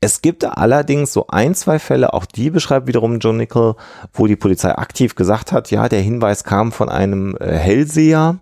Es 0.00 0.22
gibt 0.22 0.44
allerdings 0.44 1.12
so 1.12 1.26
ein, 1.28 1.54
zwei 1.54 1.78
Fälle, 1.78 2.12
auch 2.12 2.26
die 2.26 2.50
beschreibt 2.50 2.86
wiederum 2.86 3.18
John 3.18 3.36
Nickel, 3.36 3.74
wo 4.12 4.26
die 4.26 4.36
Polizei 4.36 4.74
aktiv 4.74 5.14
gesagt 5.14 5.52
hat, 5.52 5.70
ja, 5.70 5.88
der 5.88 6.00
Hinweis 6.00 6.44
kam 6.44 6.72
von 6.72 6.88
einem 6.88 7.36
äh, 7.40 7.56
Hellseher 7.56 8.40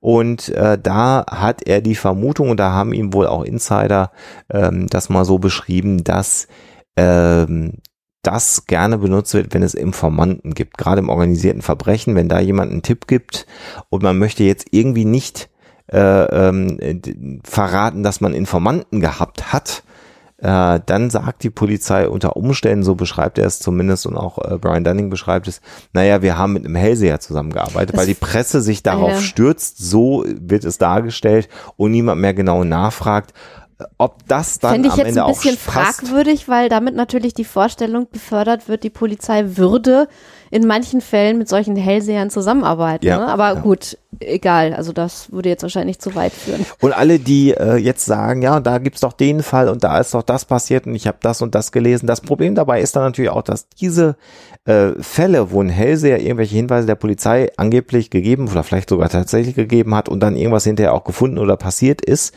und 0.00 0.48
äh, 0.48 0.78
da 0.82 1.24
hat 1.30 1.62
er 1.62 1.80
die 1.80 1.94
Vermutung, 1.94 2.50
und 2.50 2.58
da 2.58 2.72
haben 2.72 2.92
ihm 2.92 3.12
wohl 3.12 3.26
auch 3.26 3.44
Insider 3.44 4.10
ähm, 4.50 4.88
das 4.88 5.08
mal 5.08 5.24
so 5.24 5.38
beschrieben, 5.38 6.02
dass 6.02 6.48
ähm, 6.96 7.74
das 8.22 8.66
gerne 8.66 8.98
benutzt 8.98 9.34
wird, 9.34 9.52
wenn 9.54 9.62
es 9.62 9.74
Informanten 9.74 10.54
gibt, 10.54 10.78
gerade 10.78 11.00
im 11.00 11.08
organisierten 11.08 11.62
Verbrechen, 11.62 12.14
wenn 12.14 12.28
da 12.28 12.40
jemand 12.40 12.72
einen 12.72 12.82
Tipp 12.82 13.06
gibt 13.06 13.46
und 13.90 14.02
man 14.02 14.18
möchte 14.18 14.44
jetzt 14.44 14.68
irgendwie 14.70 15.04
nicht 15.04 15.50
äh, 15.92 15.98
ähm, 15.98 17.40
verraten, 17.44 18.02
dass 18.02 18.20
man 18.20 18.34
Informanten 18.34 19.00
gehabt 19.00 19.52
hat, 19.52 19.82
äh, 20.42 20.80
dann 20.84 21.08
sagt 21.08 21.44
die 21.44 21.50
Polizei 21.50 22.08
unter 22.08 22.36
Umständen, 22.36 22.82
so 22.82 22.96
beschreibt 22.96 23.38
er 23.38 23.46
es 23.46 23.60
zumindest 23.60 24.06
und 24.06 24.16
auch 24.16 24.38
äh, 24.38 24.58
Brian 24.58 24.82
Dunning 24.82 25.08
beschreibt 25.08 25.46
es, 25.46 25.60
naja, 25.92 26.20
wir 26.20 26.36
haben 26.36 26.54
mit 26.54 26.64
einem 26.64 26.74
Hellseher 26.74 27.20
zusammengearbeitet, 27.20 27.94
das 27.94 28.00
weil 28.00 28.06
die 28.06 28.14
Presse 28.14 28.60
sich 28.60 28.82
darauf 28.82 29.10
ja. 29.10 29.20
stürzt, 29.20 29.78
so 29.78 30.24
wird 30.26 30.64
es 30.64 30.78
dargestellt 30.78 31.48
und 31.76 31.92
niemand 31.92 32.20
mehr 32.20 32.34
genau 32.34 32.64
nachfragt, 32.64 33.32
ob 33.98 34.26
das 34.26 34.58
dann 34.58 34.72
Fände 34.72 34.88
ich 34.88 34.94
am 34.94 34.98
jetzt 34.98 35.08
Ende 35.08 35.24
ein 35.24 35.32
bisschen 35.32 35.56
fragwürdig, 35.56 36.48
weil 36.48 36.68
damit 36.68 36.96
natürlich 36.96 37.34
die 37.34 37.44
Vorstellung 37.44 38.08
befördert 38.10 38.68
wird, 38.68 38.82
die 38.82 38.90
Polizei 38.90 39.56
würde 39.56 40.08
in 40.52 40.66
manchen 40.66 41.00
Fällen 41.00 41.38
mit 41.38 41.48
solchen 41.48 41.76
Hellsehern 41.76 42.28
zusammenarbeiten. 42.28 43.06
Ja, 43.06 43.20
ne? 43.20 43.28
Aber 43.28 43.54
ja. 43.54 43.60
gut, 43.60 43.96
egal. 44.20 44.74
Also 44.74 44.92
das 44.92 45.32
würde 45.32 45.48
jetzt 45.48 45.62
wahrscheinlich 45.62 45.98
zu 45.98 46.14
weit 46.14 46.34
führen. 46.34 46.66
Und 46.82 46.92
alle, 46.92 47.18
die 47.18 47.52
äh, 47.52 47.76
jetzt 47.76 48.04
sagen, 48.04 48.42
ja, 48.42 48.60
da 48.60 48.76
gibt's 48.76 49.00
doch 49.00 49.14
den 49.14 49.42
Fall 49.42 49.70
und 49.70 49.82
da 49.82 49.98
ist 49.98 50.12
doch 50.12 50.22
das 50.22 50.44
passiert 50.44 50.86
und 50.86 50.94
ich 50.94 51.06
habe 51.06 51.16
das 51.22 51.40
und 51.40 51.54
das 51.54 51.72
gelesen. 51.72 52.06
Das 52.06 52.20
Problem 52.20 52.54
dabei 52.54 52.82
ist 52.82 52.94
dann 52.94 53.04
natürlich 53.04 53.30
auch, 53.30 53.40
dass 53.40 53.66
diese 53.80 54.16
äh, 54.66 54.90
Fälle, 55.00 55.52
wo 55.52 55.62
ein 55.62 55.70
Hellseher 55.70 56.20
irgendwelche 56.20 56.54
Hinweise 56.54 56.86
der 56.86 56.96
Polizei 56.96 57.50
angeblich 57.56 58.10
gegeben 58.10 58.46
oder 58.46 58.62
vielleicht 58.62 58.90
sogar 58.90 59.08
tatsächlich 59.08 59.54
gegeben 59.54 59.94
hat 59.94 60.10
und 60.10 60.20
dann 60.20 60.36
irgendwas 60.36 60.64
hinterher 60.64 60.92
auch 60.92 61.04
gefunden 61.04 61.38
oder 61.38 61.56
passiert 61.56 62.04
ist, 62.04 62.34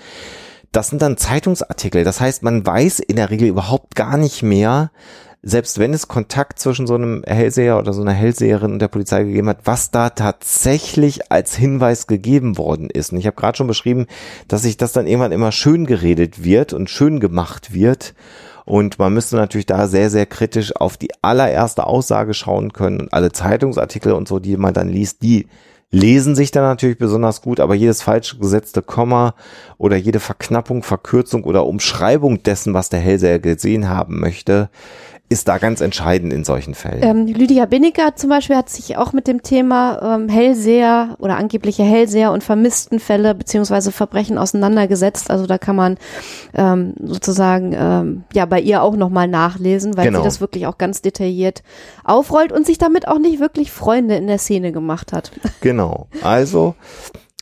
das 0.72 0.88
sind 0.88 1.02
dann 1.02 1.18
Zeitungsartikel. 1.18 2.06
Das 2.06 2.22
heißt, 2.22 2.44
man 2.44 2.66
weiß 2.66 3.00
in 3.00 3.18
der 3.18 3.30
Regel 3.30 3.50
überhaupt 3.50 3.94
gar 3.94 4.16
nicht 4.16 4.42
mehr, 4.42 4.92
selbst 5.48 5.78
wenn 5.78 5.94
es 5.94 6.08
Kontakt 6.08 6.58
zwischen 6.58 6.88
so 6.88 6.96
einem 6.96 7.22
Hellseher 7.24 7.78
oder 7.78 7.94
so 7.94 8.02
einer 8.02 8.14
Hellseherin 8.14 8.74
und 8.74 8.80
der 8.80 8.88
Polizei 8.88 9.24
gegeben 9.24 9.48
hat, 9.48 9.60
was 9.66 9.92
da 9.92 10.10
tatsächlich 10.10 11.32
als 11.32 11.56
Hinweis 11.56 12.08
gegeben 12.08 12.58
worden 12.58 12.90
ist. 12.90 13.12
Und 13.12 13.20
ich 13.20 13.28
habe 13.28 13.36
gerade 13.36 13.56
schon 13.56 13.68
beschrieben, 13.68 14.08
dass 14.48 14.64
sich 14.64 14.76
das 14.76 14.92
dann 14.92 15.06
irgendwann 15.06 15.32
immer 15.32 15.52
schön 15.52 15.86
geredet 15.86 16.44
wird 16.44 16.74
und 16.74 16.90
schön 16.90 17.20
gemacht 17.20 17.76
wird. 17.76 18.16
Und 18.66 18.98
man 18.98 19.14
müsste 19.14 19.36
natürlich 19.36 19.68
da 19.68 19.88
sehr, 19.88 20.10
sehr 20.10 20.26
kritisch 20.26 20.76
auf 20.76 20.98
die 20.98 21.12
allererste 21.22 21.86
Aussage 21.86 22.34
schauen 22.34 22.74
können 22.74 23.02
und 23.02 23.14
alle 23.14 23.32
Zeitungsartikel 23.32 24.14
und 24.14 24.28
so, 24.28 24.40
die 24.40 24.58
man 24.58 24.74
dann 24.74 24.90
liest, 24.90 25.22
die 25.22 25.46
lesen 25.92 26.36
sich 26.36 26.52
dann 26.52 26.64
natürlich 26.64 26.98
besonders 26.98 27.42
gut, 27.42 27.60
aber 27.60 27.76
jedes 27.76 28.02
falsch 28.02 28.40
gesetzte 28.40 28.82
Komma 28.82 29.36
oder 29.78 29.96
jede 29.96 30.20
Verknappung, 30.20 30.84
Verkürzung 30.84 31.44
oder 31.44 31.66
Umschreibung 31.66 32.44
dessen, 32.44 32.74
was 32.74 32.90
der 32.90 33.00
Hellseher 33.00 33.40
gesehen 33.40 33.88
haben 33.88 34.20
möchte, 34.20 34.70
ist 35.28 35.48
da 35.48 35.58
ganz 35.58 35.82
entscheidend 35.82 36.32
in 36.32 36.44
solchen 36.44 36.76
Fällen. 36.76 37.02
Ähm, 37.02 37.26
Lydia 37.26 37.66
Binniger 37.66 38.16
zum 38.16 38.30
Beispiel 38.30 38.56
hat 38.56 38.70
sich 38.70 38.96
auch 38.98 39.12
mit 39.12 39.28
dem 39.28 39.42
Thema 39.42 40.16
ähm, 40.16 40.30
Hellseher 40.30 41.16
oder 41.20 41.38
angebliche 41.38 41.84
Hellseher 41.84 42.32
und 42.32 42.44
vermissten 42.44 43.00
Fälle 43.00 43.34
beziehungsweise 43.34 43.92
Verbrechen 43.92 44.38
auseinandergesetzt. 44.38 45.32
Also 45.32 45.48
da 45.48 45.58
kann 45.58 45.76
man 45.76 45.98
ähm, 46.54 46.94
sozusagen 47.04 47.74
ähm, 47.78 48.24
ja 48.34 48.46
bei 48.46 48.60
ihr 48.62 48.84
auch 48.84 48.96
nochmal 48.96 49.28
nachlesen, 49.28 49.98
weil 49.98 50.06
genau. 50.06 50.20
sie 50.20 50.26
das 50.26 50.42
wirklich 50.42 50.68
auch 50.68 50.78
ganz 50.78 51.02
detailliert 51.02 51.64
aufrollt 52.04 52.52
und 52.52 52.68
sich 52.68 52.78
damit 52.78 53.08
auch 53.08 53.20
nicht 53.20 53.40
wirklich 53.40 53.72
Freunde 53.72 54.16
in 54.18 54.28
der 54.28 54.38
Szene 54.38 54.72
gemacht 54.72 55.12
hat. 55.12 55.32
Genau. 55.62 56.08
Also 56.22 56.76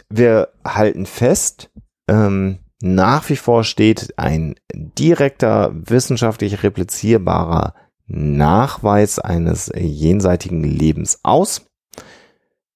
wir 0.10 0.50
halten 0.64 1.06
fest, 1.06 1.70
ähm, 2.08 2.60
nach 2.86 3.30
wie 3.30 3.38
vor 3.38 3.64
steht 3.64 4.14
ein 4.18 4.56
direkter, 4.74 5.72
wissenschaftlich 5.74 6.64
replizierbarer 6.64 7.76
Nachweis 8.08 9.20
eines 9.20 9.72
jenseitigen 9.74 10.66
Lebens 10.66 11.22
aus. 11.24 11.66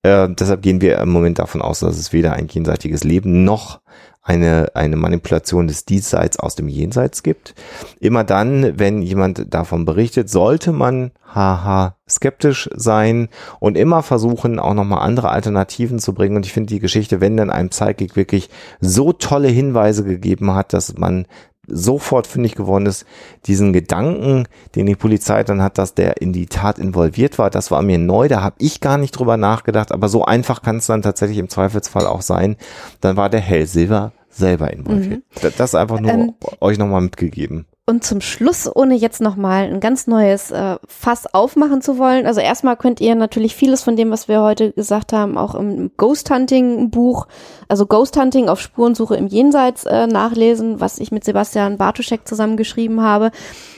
Äh, 0.03 0.30
deshalb 0.30 0.62
gehen 0.62 0.80
wir 0.80 0.99
im 0.99 1.10
Moment 1.10 1.39
davon 1.39 1.62
aus, 1.62 1.82
dass 1.82 1.97
es 1.97 2.14
weder 2.14 2.32
ein 2.32 2.47
jenseitiges 2.47 3.03
Leben 3.03 3.43
noch 3.43 3.82
eine, 4.28 4.71
eine 4.73 4.97
Manipulation 4.97 5.67
des 5.67 5.86
Diesseits 5.86 6.38
aus 6.38 6.55
dem 6.55 6.67
Jenseits 6.67 7.23
gibt. 7.23 7.55
Immer 8.01 8.25
dann, 8.25 8.78
wenn 8.78 9.01
jemand 9.01 9.53
davon 9.53 9.86
berichtet, 9.86 10.30
sollte 10.30 10.73
man, 10.73 11.11
haha, 11.34 11.95
skeptisch 12.09 12.69
sein 12.75 13.30
und 13.61 13.78
immer 13.78 14.03
versuchen, 14.03 14.59
auch 14.59 14.73
nochmal 14.73 14.99
andere 14.99 15.30
Alternativen 15.30 15.99
zu 15.99 16.13
bringen. 16.13 16.36
Und 16.36 16.45
ich 16.45 16.51
finde 16.51 16.73
die 16.73 16.80
Geschichte, 16.80 17.21
wenn 17.21 17.38
dann 17.38 17.49
ein 17.49 17.69
Psychic 17.69 18.17
wirklich 18.17 18.49
so 18.82 19.13
tolle 19.13 19.47
Hinweise 19.47 20.03
gegeben 20.03 20.53
hat, 20.53 20.73
dass 20.73 20.97
man 20.97 21.25
sofort 21.67 22.28
fündig 22.28 22.55
geworden 22.55 22.86
ist, 22.86 23.05
diesen 23.45 23.73
Gedanken, 23.73 24.47
den 24.75 24.86
die 24.86 24.95
Polizei 24.95 25.43
dann 25.43 25.61
hat, 25.61 25.78
dass 25.78 25.93
der 25.93 26.21
in 26.21 26.32
die 26.34 26.45
Tat 26.47 26.80
involviert 26.80 27.38
war, 27.38 27.49
das 27.49 27.71
war 27.71 27.82
mir 27.82 27.97
neu, 27.97 28.30
da 28.30 28.41
habe 28.41 28.55
ich 28.59 28.80
gar 28.80 28.97
nicht 28.97 29.11
drüber 29.11 29.38
nachgedacht, 29.38 29.91
aber 29.91 30.07
so 30.07 30.23
einfach 30.23 30.61
kann 30.61 30.78
es 30.78 30.88
dann 30.88 31.01
tatsächlich 31.01 31.38
im 31.38 31.49
Zweifelsfall 31.49 32.07
auch 32.07 32.21
sein. 32.21 32.55
Dann 33.01 33.17
war 33.17 33.30
der 33.30 33.41
Hellsilber 33.41 34.13
selber 34.38 34.71
involviert. 34.71 35.23
Mhm. 35.41 35.49
Das 35.57 35.75
einfach 35.75 35.99
nur 35.99 36.11
ähm, 36.11 36.33
euch 36.59 36.77
nochmal 36.77 37.01
mitgegeben. 37.01 37.65
Und 37.89 38.03
zum 38.03 38.19
Schluss, 38.19 38.69
ohne 38.75 38.95
jetzt 38.95 39.21
nochmal 39.21 39.63
ein 39.63 39.79
ganz 39.79 40.07
neues 40.07 40.51
äh, 40.51 40.75
Fass 40.85 41.25
aufmachen 41.33 41.81
zu 41.81 41.97
wollen, 41.97 42.25
also 42.25 42.41
erstmal 42.41 42.75
könnt 42.75 42.99
ihr 42.99 43.15
natürlich 43.15 43.55
vieles 43.55 43.81
von 43.81 43.95
dem, 43.95 44.11
was 44.11 44.27
wir 44.27 44.41
heute 44.41 44.73
gesagt 44.73 45.13
haben, 45.13 45.38
auch 45.38 45.55
im 45.55 45.91
Ghost 45.95 46.29
Hunting 46.29 46.89
Buch, 46.89 47.27
also 47.69 47.85
Ghost 47.85 48.17
Hunting 48.17 48.49
auf 48.49 48.59
Spurensuche 48.59 49.15
im 49.15 49.27
Jenseits 49.27 49.85
äh, 49.85 50.05
nachlesen, 50.05 50.81
was 50.81 50.99
ich 50.99 51.13
mit 51.13 51.23
Sebastian 51.23 51.77
Bartuschek 51.77 52.27
zusammengeschrieben 52.27 53.01
habe. 53.01 53.31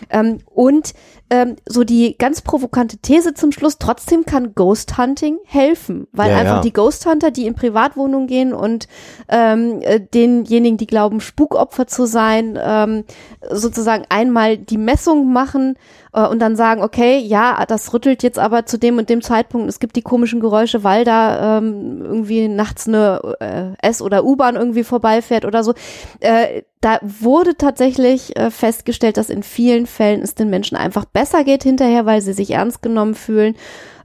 Ähm, 0.10 0.40
und 0.46 0.94
ähm, 1.30 1.56
so 1.68 1.84
die 1.84 2.18
ganz 2.18 2.42
provokante 2.42 2.98
These 2.98 3.34
zum 3.34 3.52
Schluss, 3.52 3.78
trotzdem 3.78 4.26
kann 4.26 4.56
Ghost 4.56 4.98
Hunting 4.98 5.38
helfen, 5.46 6.08
weil 6.12 6.32
ja, 6.32 6.38
einfach 6.38 6.56
ja. 6.56 6.62
die 6.62 6.74
Ghost 6.74 7.06
Hunter, 7.06 7.32
die 7.32 7.46
in 7.46 7.56
Privatwohnungen 7.56 8.28
gehen 8.28 8.54
und 8.54 8.88
ähm, 9.30 9.82
äh, 9.82 10.00
denjenigen, 10.00 10.78
die 10.78 10.88
glauben, 10.88 11.22
Spukopfer 11.22 11.88
zu 11.88 12.06
sein, 12.06 12.58
ähm, 12.62 13.04
sozusagen 13.52 14.06
einmal 14.10 14.58
die 14.58 14.78
Messung 14.78 15.32
machen 15.32 15.78
äh, 16.14 16.26
und 16.26 16.40
dann 16.40 16.56
sagen, 16.56 16.82
okay, 16.82 17.20
ja, 17.20 17.64
das 17.68 17.94
rüttelt 17.94 18.24
jetzt 18.24 18.40
aber 18.40 18.66
zu 18.66 18.78
dem 18.78 18.98
und 18.98 19.10
dem 19.10 19.22
Zeitpunkt, 19.22 19.70
es 19.70 19.80
gibt 19.80 19.96
die 19.96 20.02
komischen 20.02 20.40
Geräusche, 20.40 20.84
weil 20.84 21.04
da 21.06 21.58
ähm, 21.58 22.02
irgendwie 22.04 22.48
nachts 22.48 22.88
eine 22.88 23.36
äh, 23.40 23.88
S- 23.88 24.02
oder 24.02 24.24
U-Bahn 24.24 24.56
irgendwie 24.56 24.84
vorbeifährt 24.84 25.46
oder 25.46 25.64
so. 25.64 25.74
Äh, 26.20 26.64
da 26.82 27.00
wurde 27.02 27.56
tatsächlich 27.58 28.38
äh, 28.38 28.52
festgestellt, 28.52 29.18
dass 29.18 29.30
in 29.30 29.44
vielen 29.44 29.86
Fällen 29.86 30.22
es 30.22 30.36
den 30.36 30.50
Menschen 30.50 30.78
einfach 30.78 31.06
besser 31.06 31.44
geht 31.44 31.64
hinterher, 31.64 32.06
weil 32.06 32.22
sie 32.22 32.34
sich 32.34 32.52
ernst 32.52 32.82
genommen 32.82 33.16
fühlen 33.16 33.56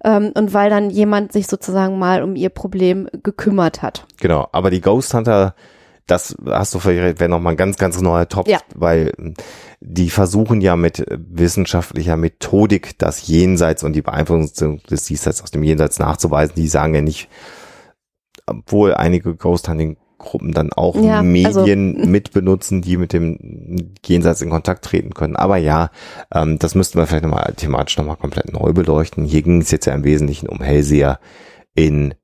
ähm, 0.04 0.32
und 0.34 0.52
weil 0.52 0.70
dann 0.70 0.90
jemand 0.90 1.32
sich 1.32 1.46
sozusagen 1.46 1.98
mal 1.98 2.22
um 2.22 2.36
ihr 2.36 2.50
Problem 2.50 3.08
gekümmert 3.22 3.82
hat. 3.82 4.06
Genau, 4.20 4.48
aber 4.52 4.70
die 4.70 4.80
Ghost 4.80 5.14
Hunter 5.14 5.54
das 6.06 6.36
hast 6.46 6.74
du 6.74 6.80
vielleicht, 6.80 7.20
wäre 7.20 7.30
nochmal 7.30 7.54
ein 7.54 7.56
ganz, 7.56 7.78
ganz 7.78 8.00
neuer 8.00 8.28
Topf, 8.28 8.48
ja. 8.48 8.58
weil 8.74 9.12
die 9.86 10.08
versuchen 10.08 10.62
ja 10.62 10.76
mit 10.76 11.04
wissenschaftlicher 11.10 12.16
Methodik 12.16 12.98
das 12.98 13.26
Jenseits 13.28 13.84
und 13.84 13.92
die 13.92 14.00
Beeinflussung 14.00 14.82
des 14.84 15.04
Diesseits 15.04 15.42
aus 15.42 15.50
dem 15.50 15.62
Jenseits 15.62 15.98
nachzuweisen. 15.98 16.54
Die 16.56 16.68
sagen 16.68 16.94
ja 16.94 17.02
nicht, 17.02 17.28
obwohl 18.46 18.94
einige 18.94 19.34
Ghost 19.36 19.68
Hunting 19.68 19.98
Gruppen 20.16 20.52
dann 20.52 20.72
auch 20.72 20.96
Ja, 20.96 21.18
also- 21.18 21.60
Medien 21.60 22.10
mitbenutzen, 22.10 22.80
die 22.80 22.96
mit 22.96 23.12
dem 23.12 23.92
Jenseits 24.02 24.40
in 24.40 24.48
Kontakt 24.48 24.86
treten 24.86 25.12
können. 25.12 25.36
Aber 25.36 25.58
ja, 25.58 25.90
ähm, 26.32 26.58
das 26.58 26.74
müssten 26.74 26.98
wir 26.98 27.06
vielleicht 27.06 27.24
nochmal 27.24 27.52
thematisch 27.54 27.98
nochmal 27.98 28.16
komplett 28.16 28.50
neu 28.54 28.72
beleuchten. 28.72 29.26
Hier 29.26 29.42
ging 29.42 29.60
es 29.60 29.70
jetzt 29.70 29.84
ja 29.84 29.92
im 29.92 30.04
Wesentlichen 30.04 30.48
um 30.48 30.62
Hellseher 30.62 31.20
in 31.74 32.14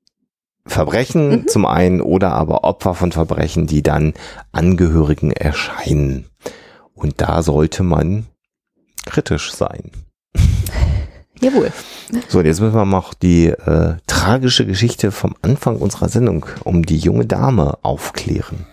Verbrechen 0.64 1.46
zum 1.46 1.66
einen 1.66 2.00
oder 2.00 2.32
aber 2.32 2.64
Opfer 2.64 2.94
von 2.94 3.12
Verbrechen, 3.12 3.66
die 3.66 3.82
dann 3.82 4.14
Angehörigen 4.50 5.30
erscheinen. 5.32 6.29
Und 7.00 7.20
da 7.20 7.42
sollte 7.42 7.82
man 7.82 8.26
kritisch 9.06 9.52
sein. 9.52 9.90
Jawohl. 11.40 11.72
So, 12.28 12.40
und 12.40 12.44
jetzt 12.46 12.60
müssen 12.60 12.74
wir 12.74 12.84
noch 12.84 13.14
die 13.14 13.46
äh, 13.46 13.96
tragische 14.06 14.66
Geschichte 14.66 15.10
vom 15.10 15.34
Anfang 15.40 15.76
unserer 15.76 16.10
Sendung 16.10 16.44
um 16.64 16.84
die 16.84 16.98
junge 16.98 17.24
Dame 17.24 17.78
aufklären. 17.82 18.66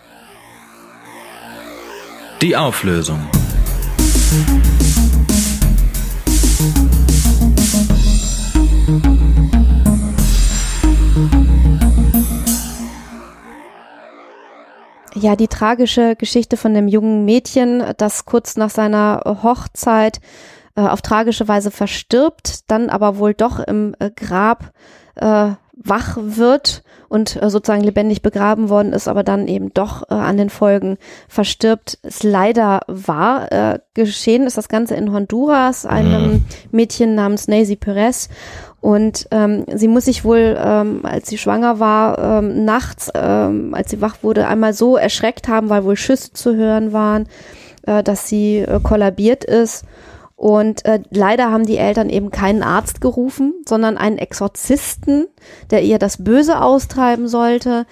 Die 2.42 2.54
Auflösung. 2.54 3.20
Ja, 15.20 15.34
die 15.34 15.48
tragische 15.48 16.14
Geschichte 16.14 16.56
von 16.56 16.74
dem 16.74 16.86
jungen 16.86 17.24
Mädchen, 17.24 17.82
das 17.96 18.24
kurz 18.24 18.56
nach 18.56 18.70
seiner 18.70 19.22
Hochzeit 19.42 20.20
äh, 20.76 20.82
auf 20.82 21.02
tragische 21.02 21.48
Weise 21.48 21.72
verstirbt, 21.72 22.70
dann 22.70 22.88
aber 22.88 23.18
wohl 23.18 23.34
doch 23.34 23.58
im 23.58 23.96
äh, 23.98 24.10
Grab 24.14 24.70
äh, 25.16 25.52
wach 25.72 26.18
wird 26.20 26.82
und 27.08 27.40
äh, 27.42 27.50
sozusagen 27.50 27.82
lebendig 27.82 28.22
begraben 28.22 28.68
worden 28.68 28.92
ist, 28.92 29.08
aber 29.08 29.24
dann 29.24 29.48
eben 29.48 29.72
doch 29.74 30.02
äh, 30.08 30.14
an 30.14 30.36
den 30.36 30.50
Folgen 30.50 30.98
verstirbt, 31.28 31.94
ist 32.02 32.22
leider 32.22 32.82
wahr. 32.86 33.50
Äh, 33.50 33.78
geschehen 33.94 34.46
ist 34.46 34.56
das 34.56 34.68
Ganze 34.68 34.94
in 34.94 35.12
Honduras, 35.12 35.84
einem 35.84 36.44
Mädchen 36.70 37.14
namens 37.14 37.48
Nazy 37.48 37.76
Perez. 37.76 38.28
Und 38.80 39.26
ähm, 39.32 39.64
sie 39.74 39.88
muss 39.88 40.04
sich 40.04 40.24
wohl, 40.24 40.56
ähm, 40.62 41.00
als 41.02 41.28
sie 41.28 41.38
schwanger 41.38 41.80
war, 41.80 42.18
ähm, 42.18 42.64
nachts, 42.64 43.10
ähm, 43.14 43.74
als 43.74 43.90
sie 43.90 44.00
wach 44.00 44.16
wurde, 44.22 44.46
einmal 44.46 44.72
so 44.72 44.96
erschreckt 44.96 45.48
haben, 45.48 45.68
weil 45.68 45.84
wohl 45.84 45.96
Schüsse 45.96 46.32
zu 46.32 46.54
hören 46.54 46.92
waren, 46.92 47.26
äh, 47.86 48.04
dass 48.04 48.28
sie 48.28 48.58
äh, 48.58 48.78
kollabiert 48.80 49.44
ist. 49.44 49.84
Und 50.36 50.84
äh, 50.84 51.00
leider 51.10 51.50
haben 51.50 51.66
die 51.66 51.78
Eltern 51.78 52.08
eben 52.08 52.30
keinen 52.30 52.62
Arzt 52.62 53.00
gerufen, 53.00 53.54
sondern 53.68 53.98
einen 53.98 54.18
Exorzisten, 54.18 55.26
der 55.72 55.82
ihr 55.82 55.98
das 55.98 56.22
Böse 56.22 56.62
austreiben 56.62 57.26
sollte. 57.26 57.86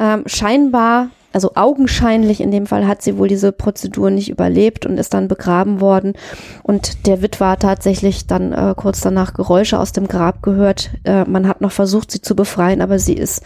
Ähm, 0.00 0.24
scheinbar, 0.26 1.10
also 1.32 1.52
augenscheinlich 1.54 2.40
in 2.40 2.50
dem 2.50 2.66
Fall, 2.66 2.86
hat 2.86 3.02
sie 3.02 3.18
wohl 3.18 3.28
diese 3.28 3.52
Prozedur 3.52 4.10
nicht 4.10 4.28
überlebt 4.28 4.86
und 4.86 4.98
ist 4.98 5.14
dann 5.14 5.28
begraben 5.28 5.80
worden. 5.80 6.14
Und 6.62 7.06
der 7.06 7.22
Witwer 7.22 7.50
hat 7.50 7.62
tatsächlich 7.62 8.26
dann 8.26 8.52
äh, 8.52 8.74
kurz 8.76 9.00
danach 9.00 9.34
Geräusche 9.34 9.78
aus 9.78 9.92
dem 9.92 10.08
Grab 10.08 10.42
gehört. 10.42 10.90
Äh, 11.04 11.24
man 11.24 11.48
hat 11.48 11.60
noch 11.60 11.72
versucht, 11.72 12.10
sie 12.10 12.20
zu 12.20 12.36
befreien, 12.36 12.80
aber 12.80 12.98
sie 12.98 13.14
ist 13.14 13.42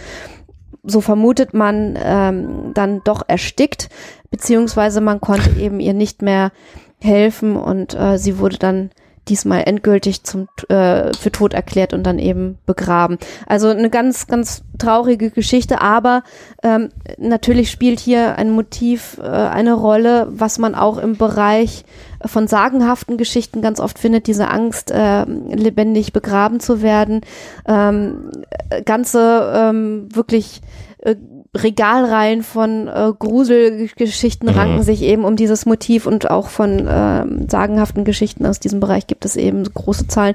so 0.89 1.01
vermutet 1.01 1.53
man, 1.53 1.99
ähm, 2.01 2.71
dann 2.73 3.03
doch 3.03 3.23
erstickt, 3.27 3.89
beziehungsweise 4.31 5.01
man 5.01 5.21
konnte 5.21 5.51
eben 5.59 5.81
ihr 5.81 5.95
nicht 5.95 6.23
mehr 6.23 6.53
helfen 7.01 7.57
und 7.57 7.95
äh, 7.95 8.19
sie 8.19 8.39
wurde 8.39 8.59
dann 8.59 8.91
diesmal 9.29 9.63
endgültig 9.67 10.25
zum 10.25 10.49
äh, 10.69 11.13
für 11.15 11.33
tot 11.33 11.55
erklärt 11.55 11.93
und 11.93 12.05
dann 12.05 12.19
eben 12.19 12.59
begraben. 12.67 13.19
Also 13.47 13.69
eine 13.69 13.91
ganz 13.91 14.27
ganz 14.27 14.63
traurige 14.79 15.31
Geschichte, 15.31 15.81
aber 15.81 16.23
ähm, 16.63 16.91
natürlich 17.19 17.71
spielt 17.71 18.01
hier 18.01 18.37
ein 18.37 18.51
Motiv 18.51 19.19
äh, 19.23 19.27
eine 19.27 19.75
Rolle, 19.75 20.29
was 20.31 20.59
man 20.59 20.75
auch 20.75 20.99
im 20.99 21.17
Bereich 21.17 21.85
von 22.25 22.47
sagenhaften 22.49 23.17
Geschichten 23.17 23.63
ganz 23.63 23.81
oft 23.81 23.99
findet, 23.99 24.27
diese 24.27 24.49
Angst, 24.49 24.91
äh, 24.91 25.25
lebendig 25.25 26.13
begraben 26.13 26.61
zu 26.61 26.83
werden. 26.83 27.21
Ähm, 27.67 28.31
äh, 28.71 28.83
ganze 28.83 29.53
ähm, 29.55 30.09
wirklich 30.15 30.61
äh, 30.99 31.17
Regalreihen 31.63 32.43
von 32.43 32.89
äh, 32.89 33.13
Gruselgeschichten 33.19 34.49
Mhm. 34.49 34.55
ranken 34.55 34.83
sich 34.83 35.03
eben 35.03 35.25
um 35.25 35.37
dieses 35.37 35.67
Motiv 35.67 36.07
und 36.07 36.31
auch 36.31 36.49
von 36.49 36.87
ähm, 36.89 37.47
sagenhaften 37.49 38.05
Geschichten 38.05 38.47
aus 38.47 38.61
diesem 38.61 38.81
Bereich 38.81 39.07
gibt 39.07 39.25
es 39.25 39.37
eben 39.37 39.65
große 39.65 40.07
Zahlen. 40.09 40.35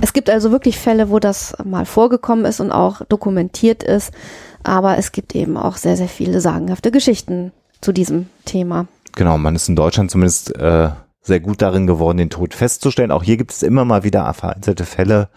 Es 0.00 0.12
gibt 0.12 0.30
also 0.30 0.50
wirklich 0.50 0.78
Fälle, 0.78 1.10
wo 1.10 1.18
das 1.18 1.54
mal 1.64 1.86
vorgekommen 1.86 2.44
ist 2.44 2.60
und 2.60 2.72
auch 2.72 3.02
dokumentiert 3.08 3.82
ist, 3.82 4.12
aber 4.62 4.98
es 4.98 5.12
gibt 5.12 5.34
eben 5.34 5.56
auch 5.56 5.76
sehr, 5.76 5.96
sehr 5.96 6.08
viele 6.08 6.40
sagenhafte 6.40 6.90
Geschichten 6.90 7.52
zu 7.80 7.92
diesem 7.92 8.26
Thema. 8.44 8.86
Genau, 9.16 9.38
man 9.38 9.56
ist 9.56 9.68
in 9.68 9.76
Deutschland 9.76 10.10
zumindest 10.10 10.54
äh, 10.56 10.90
sehr 11.22 11.40
gut 11.40 11.62
darin 11.62 11.86
geworden, 11.86 12.18
den 12.18 12.30
Tod 12.30 12.54
festzustellen. 12.54 13.10
Auch 13.10 13.22
hier 13.22 13.36
gibt 13.36 13.52
es 13.52 13.62
immer 13.62 13.84
mal 13.84 14.04
wieder 14.04 14.32
vereinzelte 14.34 14.84
Fälle. 14.84 15.28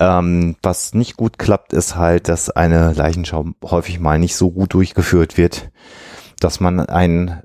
Ähm, 0.00 0.56
was 0.62 0.94
nicht 0.94 1.16
gut 1.16 1.38
klappt, 1.38 1.72
ist 1.72 1.96
halt, 1.96 2.28
dass 2.28 2.50
eine 2.50 2.92
Leichenschau 2.92 3.46
häufig 3.64 4.00
mal 4.00 4.18
nicht 4.18 4.34
so 4.36 4.50
gut 4.50 4.74
durchgeführt 4.74 5.36
wird, 5.36 5.70
dass 6.40 6.60
man 6.60 6.80
einen 6.80 7.40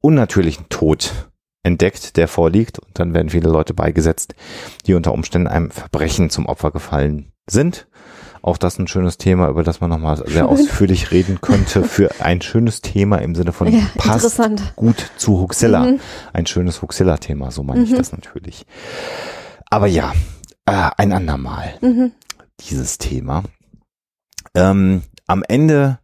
unnatürlichen 0.00 0.66
Tod 0.70 1.12
entdeckt, 1.62 2.16
der 2.16 2.26
vorliegt. 2.26 2.78
Und 2.78 2.98
dann 2.98 3.14
werden 3.14 3.28
viele 3.30 3.50
Leute 3.50 3.74
beigesetzt, 3.74 4.34
die 4.86 4.94
unter 4.94 5.12
Umständen 5.12 5.46
einem 5.46 5.70
Verbrechen 5.70 6.30
zum 6.30 6.46
Opfer 6.46 6.70
gefallen 6.70 7.32
sind. 7.48 7.86
Auch 8.42 8.56
das 8.56 8.78
ein 8.78 8.86
schönes 8.88 9.18
Thema, 9.18 9.48
über 9.50 9.62
das 9.62 9.82
man 9.82 9.90
nochmal 9.90 10.16
sehr 10.26 10.48
ausführlich 10.48 11.10
reden 11.10 11.42
könnte. 11.42 11.84
Für 11.84 12.10
ein 12.20 12.40
schönes 12.40 12.80
Thema 12.80 13.18
im 13.18 13.34
Sinne 13.34 13.52
von 13.52 13.68
Ja, 13.70 13.80
passt 13.98 14.24
interessant. 14.24 14.72
gut 14.76 15.10
zu 15.18 15.38
Huxilla. 15.38 15.80
Mhm. 15.84 16.00
Ein 16.32 16.46
schönes 16.46 16.80
Huxilla-Thema, 16.80 17.50
so 17.50 17.62
meine 17.62 17.82
ich 17.82 17.90
Mhm. 17.92 17.96
das 17.98 18.12
natürlich. 18.12 18.64
Aber 19.68 19.86
ja, 19.86 20.14
äh, 20.70 20.90
ein 20.96 21.12
andermal 21.12 21.74
Mhm. 21.80 22.12
dieses 22.60 22.98
Thema. 22.98 23.42
Ähm, 24.54 25.02
am 25.26 25.42
Ende 25.46 25.98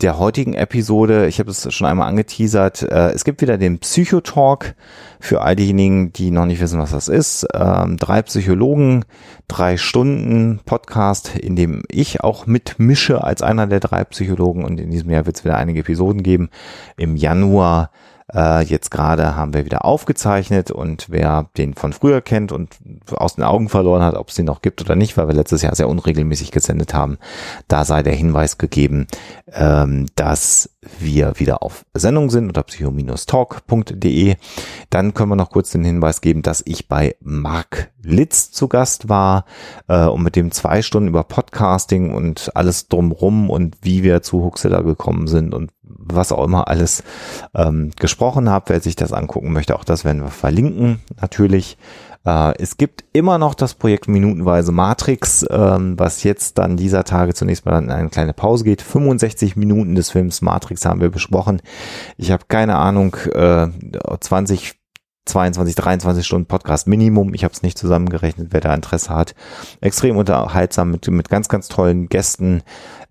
der 0.00 0.18
heutigen 0.18 0.54
Episode, 0.54 1.26
ich 1.26 1.40
habe 1.40 1.50
es 1.50 1.70
schon 1.74 1.86
einmal 1.86 2.08
angeteasert, 2.08 2.82
äh, 2.82 3.10
es 3.10 3.24
gibt 3.24 3.42
wieder 3.42 3.58
den 3.58 3.80
Psychotalk 3.80 4.74
für 5.20 5.42
all 5.42 5.56
diejenigen, 5.56 6.10
die 6.14 6.30
noch 6.30 6.46
nicht 6.46 6.60
wissen, 6.62 6.80
was 6.80 6.92
das 6.92 7.08
ist. 7.08 7.46
Ähm, 7.52 7.98
drei 7.98 8.22
Psychologen, 8.22 9.04
drei 9.46 9.76
Stunden 9.76 10.60
Podcast, 10.64 11.36
in 11.36 11.54
dem 11.54 11.82
ich 11.88 12.22
auch 12.22 12.46
mitmische 12.46 13.22
als 13.22 13.42
einer 13.42 13.66
der 13.66 13.80
drei 13.80 14.04
Psychologen 14.04 14.64
und 14.64 14.80
in 14.80 14.90
diesem 14.90 15.10
Jahr 15.10 15.26
wird 15.26 15.36
es 15.36 15.44
wieder 15.44 15.58
einige 15.58 15.80
Episoden 15.80 16.22
geben. 16.22 16.48
Im 16.96 17.16
Januar 17.16 17.90
äh, 18.34 18.62
jetzt 18.64 18.90
gerade 18.90 19.36
haben 19.36 19.54
wir 19.54 19.64
wieder 19.64 19.84
aufgezeichnet 19.84 20.70
und 20.70 21.06
wer 21.10 21.48
den 21.56 21.74
von 21.74 21.92
früher 21.92 22.20
kennt 22.20 22.52
und 22.52 22.78
aus 23.10 23.36
den 23.36 23.44
Augen 23.44 23.68
verloren 23.68 24.02
hat, 24.02 24.14
ob 24.14 24.28
es 24.28 24.34
den 24.34 24.46
noch 24.46 24.62
gibt 24.62 24.80
oder 24.80 24.96
nicht, 24.96 25.16
weil 25.16 25.28
wir 25.28 25.34
letztes 25.34 25.62
Jahr 25.62 25.74
sehr 25.74 25.88
unregelmäßig 25.88 26.50
gesendet 26.50 26.94
haben, 26.94 27.18
da 27.68 27.84
sei 27.84 28.02
der 28.02 28.14
Hinweis 28.14 28.58
gegeben, 28.58 29.06
ähm, 29.52 30.06
dass 30.14 30.70
wir 30.98 31.38
wieder 31.38 31.62
auf 31.62 31.84
Sendung 31.94 32.30
sind 32.30 32.48
unter 32.48 32.62
psycho-talk.de. 32.62 34.36
Dann 34.88 35.14
können 35.14 35.28
wir 35.28 35.36
noch 35.36 35.50
kurz 35.50 35.70
den 35.70 35.84
Hinweis 35.84 36.20
geben, 36.20 36.42
dass 36.42 36.62
ich 36.64 36.88
bei 36.88 37.16
Marc 37.20 37.90
Litz 38.02 38.50
zu 38.50 38.68
Gast 38.68 39.08
war 39.08 39.44
äh, 39.88 40.06
und 40.06 40.22
mit 40.22 40.36
dem 40.36 40.52
zwei 40.52 40.82
Stunden 40.82 41.08
über 41.08 41.24
Podcasting 41.24 42.14
und 42.14 42.50
alles 42.54 42.88
drumrum 42.88 43.50
und 43.50 43.76
wie 43.82 44.02
wir 44.02 44.22
zu 44.22 44.42
Huxilla 44.42 44.80
gekommen 44.80 45.26
sind 45.26 45.54
und 45.54 45.70
was 46.14 46.32
auch 46.32 46.44
immer 46.44 46.68
alles 46.68 47.02
ähm, 47.54 47.90
gesprochen 47.98 48.50
habe. 48.50 48.66
Wer 48.68 48.80
sich 48.80 48.96
das 48.96 49.12
angucken 49.12 49.52
möchte, 49.52 49.76
auch 49.76 49.84
das 49.84 50.04
werden 50.04 50.22
wir 50.22 50.30
verlinken 50.30 51.00
natürlich. 51.20 51.76
Äh, 52.24 52.54
es 52.58 52.76
gibt 52.76 53.04
immer 53.12 53.38
noch 53.38 53.54
das 53.54 53.74
Projekt 53.74 54.08
Minutenweise 54.08 54.72
Matrix, 54.72 55.44
ähm, 55.50 55.98
was 55.98 56.22
jetzt 56.22 56.58
dann 56.58 56.76
dieser 56.76 57.04
Tage 57.04 57.34
zunächst 57.34 57.66
mal 57.66 57.82
in 57.82 57.90
eine 57.90 58.10
kleine 58.10 58.32
Pause 58.32 58.64
geht. 58.64 58.82
65 58.82 59.56
Minuten 59.56 59.94
des 59.94 60.10
Films 60.10 60.42
Matrix 60.42 60.84
haben 60.84 61.00
wir 61.00 61.10
besprochen. 61.10 61.62
Ich 62.16 62.30
habe 62.30 62.44
keine 62.48 62.76
Ahnung, 62.76 63.16
äh, 63.32 63.68
20 64.20 64.79
22, 65.26 65.74
23 65.74 66.26
Stunden 66.26 66.46
Podcast 66.46 66.88
Minimum. 66.88 67.34
Ich 67.34 67.44
habe 67.44 67.52
es 67.52 67.62
nicht 67.62 67.78
zusammengerechnet, 67.78 68.48
wer 68.50 68.60
da 68.60 68.74
Interesse 68.74 69.10
hat. 69.14 69.34
Extrem 69.80 70.16
unterhaltsam 70.16 70.90
mit, 70.90 71.06
mit 71.08 71.28
ganz, 71.28 71.48
ganz 71.48 71.68
tollen 71.68 72.08
Gästen. 72.08 72.62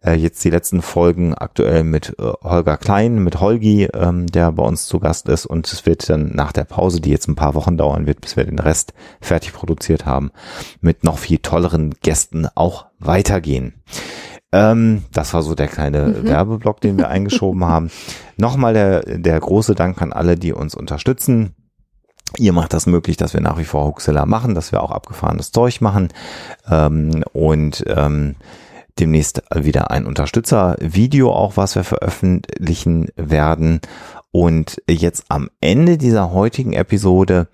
Äh, 0.02 0.14
jetzt 0.14 0.44
die 0.44 0.50
letzten 0.50 0.82
Folgen 0.82 1.34
aktuell 1.34 1.84
mit 1.84 2.16
äh, 2.20 2.24
Holger 2.44 2.78
Klein, 2.78 3.24
mit 3.24 3.40
Holgi, 3.40 3.86
ähm, 3.94 4.28
der 4.28 4.52
bei 4.52 4.64
uns 4.64 4.88
zu 4.88 5.00
Gast 5.00 5.30
ist. 5.30 5.46
Und 5.46 5.72
es 5.72 5.86
wird 5.86 6.10
dann 6.10 6.32
nach 6.34 6.52
der 6.52 6.66
Pause, 6.66 7.00
die 7.00 7.12
jetzt 7.12 7.28
ein 7.28 7.36
paar 7.36 7.54
Wochen 7.54 7.78
dauern 7.78 8.08
wird, 8.08 8.22
bis 8.22 8.36
wir 8.36 8.44
den 8.46 8.60
Rest 8.60 8.94
fertig 9.22 9.54
produziert 9.54 10.06
haben, 10.06 10.32
mit 10.82 11.04
noch 11.04 11.18
viel 11.18 11.38
tolleren 11.38 11.94
Gästen 12.02 12.48
auch 12.56 12.88
weitergehen. 13.00 13.76
Ähm, 14.52 15.04
das 15.14 15.34
war 15.34 15.44
so 15.44 15.54
der 15.54 15.68
kleine 15.68 16.08
Mhm. 16.08 16.24
Werbeblock, 16.28 16.82
den 16.82 16.98
wir 16.98 17.08
eingeschoben 17.10 17.66
haben. 17.66 17.92
Nochmal 18.38 18.74
der, 18.74 19.02
der 19.02 19.40
große 19.40 19.76
Dank 19.76 20.02
an 20.02 20.12
alle, 20.12 20.38
die 20.38 20.54
uns 20.54 20.76
unterstützen. 20.76 21.54
Ihr 22.38 22.54
macht 22.54 22.74
das 22.74 22.86
möglich, 22.86 23.18
dass 23.18 23.34
wir 23.34 23.42
nach 23.42 23.58
wie 23.58 23.66
vor 23.66 23.86
Huxilla 23.86 24.26
machen, 24.26 24.56
dass 24.56 24.72
wir 24.72 24.82
auch 24.82 24.92
abgefahrenes 24.92 25.52
Zeug 25.52 25.82
machen. 25.82 26.10
Ähm, 26.70 27.24
und 27.34 27.84
ähm, 27.88 28.36
demnächst 29.00 29.44
wieder 29.54 29.92
ein 29.92 30.06
Unterstützer-Video 30.06 31.32
auch, 31.32 31.58
was 31.58 31.76
wir 31.76 31.84
veröffentlichen 31.84 33.08
werden. 33.16 33.82
Und 34.32 34.82
jetzt 34.90 35.26
am 35.30 35.50
Ende 35.62 35.98
dieser 35.98 36.32
heutigen 36.32 36.74
Episode 36.74 37.48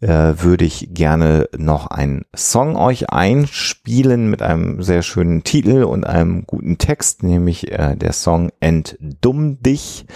äh, 0.00 0.34
würde 0.36 0.64
ich 0.64 0.88
gerne 0.92 1.48
noch 1.56 1.86
einen 1.86 2.24
Song 2.34 2.76
euch 2.76 3.10
einspielen 3.10 4.28
mit 4.28 4.42
einem 4.42 4.82
sehr 4.82 5.02
schönen 5.02 5.44
Titel 5.44 5.84
und 5.84 6.06
einem 6.06 6.46
guten 6.46 6.78
Text, 6.78 7.22
nämlich 7.22 7.70
äh, 7.72 7.96
der 7.96 8.12
Song 8.12 8.50
Entdumm 8.60 9.62
dich 9.62 10.06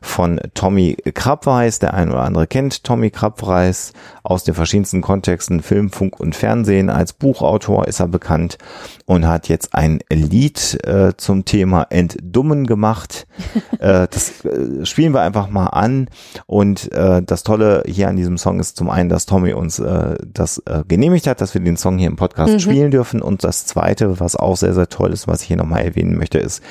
von 0.00 0.40
Tommy 0.54 0.96
Krabweis. 1.14 1.78
Der 1.78 1.94
ein 1.94 2.10
oder 2.10 2.22
andere 2.22 2.46
kennt 2.46 2.84
Tommy 2.84 3.10
Krabweis 3.10 3.92
aus 4.22 4.44
den 4.44 4.54
verschiedensten 4.54 5.00
Kontexten, 5.00 5.62
Film, 5.62 5.90
Funk 5.90 6.20
und 6.20 6.34
Fernsehen. 6.34 6.90
Als 6.90 7.12
Buchautor 7.12 7.88
ist 7.88 8.00
er 8.00 8.08
bekannt 8.08 8.58
und 9.06 9.26
hat 9.26 9.48
jetzt 9.48 9.74
ein 9.74 10.00
Lied 10.10 10.78
äh, 10.86 11.12
zum 11.16 11.44
Thema 11.44 11.86
Entdummen 11.90 12.66
gemacht. 12.66 13.26
äh, 13.78 14.06
das 14.10 14.44
äh, 14.44 14.84
spielen 14.84 15.12
wir 15.14 15.22
einfach 15.22 15.48
mal 15.48 15.66
an. 15.66 16.08
Und 16.46 16.92
äh, 16.92 17.22
das 17.22 17.42
Tolle 17.42 17.82
hier 17.86 18.08
an 18.08 18.16
diesem 18.16 18.38
Song 18.38 18.60
ist 18.60 18.76
zum 18.76 18.90
einen, 18.90 19.08
dass 19.08 19.26
Tommy 19.26 19.52
uns 19.52 19.78
äh, 19.78 20.16
das 20.32 20.58
äh, 20.66 20.84
genehmigt 20.86 21.26
hat, 21.26 21.40
dass 21.40 21.54
wir 21.54 21.60
den 21.60 21.76
Song 21.76 21.98
hier 21.98 22.08
im 22.08 22.16
Podcast 22.16 22.52
mhm. 22.54 22.58
spielen 22.60 22.90
dürfen. 22.90 23.22
Und 23.22 23.44
das 23.44 23.66
zweite, 23.66 24.20
was 24.20 24.36
auch 24.36 24.56
sehr, 24.56 24.74
sehr 24.74 24.88
toll 24.88 25.12
ist, 25.12 25.28
was 25.28 25.42
ich 25.42 25.48
hier 25.48 25.56
nochmal 25.56 25.84
erwähnen 25.84 26.16
möchte, 26.16 26.38
ist, 26.38 26.62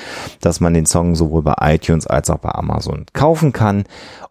dass 0.42 0.60
man 0.60 0.74
den 0.74 0.86
Song 0.86 1.16
sowohl 1.16 1.42
bei 1.42 1.56
iTunes 1.60 2.08
als 2.08 2.30
auch 2.30 2.40
bei 2.40 2.52
Amazon 2.52 3.06
kaufen 3.20 3.52
kann. 3.52 3.84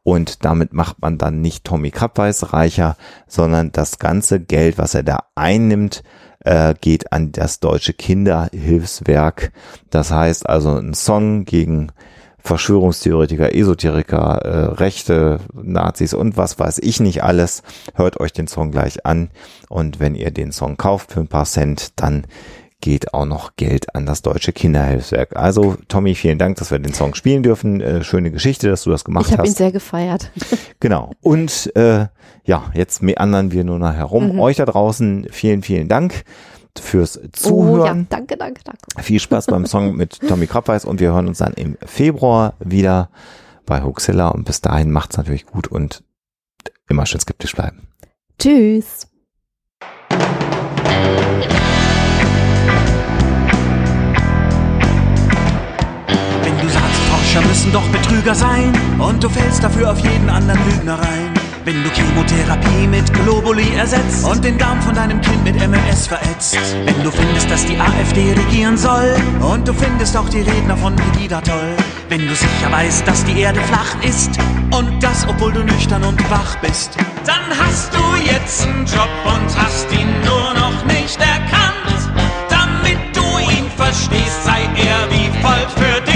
Und 0.03 0.47
damit 0.47 0.73
macht 0.73 1.03
man 1.03 1.19
dann 1.19 1.43
nicht 1.43 1.65
Tommy 1.65 1.91
Krabweis 1.91 2.55
reicher, 2.55 2.97
sondern 3.27 3.71
das 3.71 3.99
ganze 3.99 4.41
Geld, 4.41 4.79
was 4.79 4.95
er 4.95 5.03
da 5.03 5.25
einnimmt, 5.35 6.03
äh, 6.41 6.75
geht 6.81 7.13
an 7.13 7.33
das 7.33 7.61
deutsche 7.61 7.93
Kinderhilfswerk. 7.93 9.53
Das 9.91 10.11
heißt 10.11 10.49
also 10.49 10.71
ein 10.79 10.95
Song 10.95 11.45
gegen 11.45 11.93
Verschwörungstheoretiker, 12.39 13.55
Esoteriker, 13.55 14.39
äh, 14.43 14.65
Rechte, 14.77 15.41
Nazis 15.53 16.15
und 16.15 16.39
was 16.39 16.59
weiß 16.59 16.79
ich 16.79 16.99
nicht 16.99 17.23
alles. 17.23 17.63
Hört 17.95 18.21
euch 18.21 18.33
den 18.33 18.47
Song 18.47 18.71
gleich 18.71 19.05
an 19.05 19.29
und 19.69 20.01
wenn 20.01 20.15
ihr 20.15 20.31
den 20.31 20.53
Song 20.53 20.79
kauft 20.79 21.13
für 21.13 21.21
ein 21.21 21.29
paar 21.29 21.45
Cent, 21.45 22.01
dann 22.01 22.25
geht 22.81 23.13
auch 23.13 23.25
noch 23.25 23.57
Geld 23.57 23.95
an 23.95 24.07
das 24.07 24.23
Deutsche 24.23 24.53
Kinderhilfswerk. 24.53 25.37
Also 25.37 25.77
Tommy, 25.89 26.15
vielen 26.15 26.39
Dank, 26.39 26.57
dass 26.59 26.71
wir 26.71 26.79
den 26.79 26.95
Song 26.95 27.15
spielen 27.15 27.43
dürfen. 27.43 27.81
Äh, 27.81 28.05
schöne 28.05 28.31
Geschichte, 28.31 28.69
dass 28.69 28.85
du 28.85 28.91
das 28.91 29.05
gemacht 29.05 29.27
ich 29.27 29.33
hab 29.33 29.41
hast. 29.41 29.49
Ich 29.49 29.57
habe 29.57 29.57
ihn 29.57 29.57
sehr 29.57 29.73
gefeiert. 29.73 30.31
Genau. 30.81 31.11
Und 31.23 31.75
äh, 31.75 32.07
ja, 32.45 32.71
jetzt 32.73 33.03
meandern 33.03 33.51
wir 33.51 33.65
nur 33.65 33.81
noch 33.81 33.93
herum. 33.93 34.35
Mhm. 34.35 34.39
Euch 34.39 34.59
da 34.59 34.65
draußen 34.65 35.27
vielen, 35.29 35.63
vielen 35.63 35.89
Dank 35.89 36.23
fürs 36.79 37.19
Zuhören. 37.33 37.81
Oh, 37.81 37.85
ja, 37.85 38.07
danke, 38.09 38.37
danke, 38.37 38.63
danke. 38.63 39.03
Viel 39.03 39.19
Spaß 39.19 39.47
beim 39.47 39.67
Song 39.67 39.97
mit 39.97 40.21
Tommy 40.21 40.47
Krabweis 40.47 40.85
und 40.85 41.01
wir 41.01 41.13
hören 41.13 41.27
uns 41.27 41.39
dann 41.39 41.55
im 41.55 41.77
Februar 41.85 42.55
wieder 42.61 43.11
bei 43.67 43.83
Hoaxilla 43.83 44.29
und 44.29 44.45
bis 44.45 44.61
dahin 44.61 44.93
macht's 44.93 45.17
natürlich 45.17 45.47
gut 45.47 45.67
und 45.67 46.05
immer 46.89 47.07
schön 47.07 47.21
skeptisch 47.21 47.57
bleiben. 47.57 47.89
Tschüss. 48.39 49.08
Betrüger 58.29 58.35
sein 58.35 58.73
und 58.99 59.25
du 59.25 59.29
fällst 59.31 59.65
dafür 59.65 59.91
auf 59.91 59.99
jeden 60.01 60.29
anderen 60.29 60.61
Lügner 60.69 60.99
rein. 60.99 61.33
Wenn 61.65 61.83
du 61.83 61.89
Chemotherapie 61.89 62.87
mit 62.87 63.13
Globuli 63.15 63.75
ersetzt 63.75 64.25
und 64.25 64.45
den 64.45 64.59
Darm 64.59 64.81
von 64.83 64.95
deinem 64.95 65.19
Kind 65.23 65.45
mit 65.45 65.57
MMS 65.57 66.09
verätzt. 66.09 66.59
Wenn 66.85 67.03
du 67.03 67.11
findest, 67.11 67.51
dass 67.51 67.65
die 67.65 67.79
AfD 67.79 68.33
regieren 68.33 68.77
soll 68.77 69.15
und 69.41 69.67
du 69.67 69.73
findest 69.73 70.15
auch 70.15 70.29
die 70.29 70.43
Redner 70.43 70.77
von 70.77 70.95
Pegida 70.95 71.41
toll. 71.41 71.75
Wenn 72.11 72.27
du 72.27 72.35
sicher 72.35 72.71
weißt, 72.71 73.07
dass 73.09 73.25
die 73.25 73.41
Erde 73.41 73.61
flach 73.61 73.97
ist 74.03 74.39
und 74.77 75.03
das, 75.03 75.27
obwohl 75.27 75.53
du 75.53 75.63
nüchtern 75.63 76.05
und 76.05 76.19
wach 76.31 76.57
bist. 76.57 76.97
Dann 77.25 77.49
hast 77.59 77.95
du 77.95 78.31
jetzt 78.31 78.67
einen 78.67 78.85
Job 78.85 79.09
und 79.25 79.59
hast 79.59 79.91
ihn 79.93 80.09
nur 80.27 80.55
noch 80.55 80.85
nicht 80.85 81.19
erkannt. 81.19 82.13
Damit 82.51 82.99
du 83.15 83.23
ihn 83.51 83.71
verstehst, 83.77 84.45
sei 84.45 84.69
er 84.77 85.11
wie 85.11 85.31
folgt 85.41 85.73
für 85.79 86.08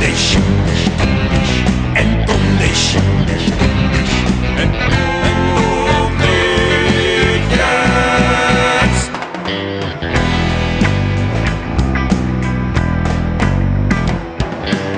Dich. 0.00 0.38
Entdumm 1.94 2.58
dich. 2.58 2.96
Entdumm 2.96 3.90
dich 3.92 4.12
jetzt. 7.50 9.10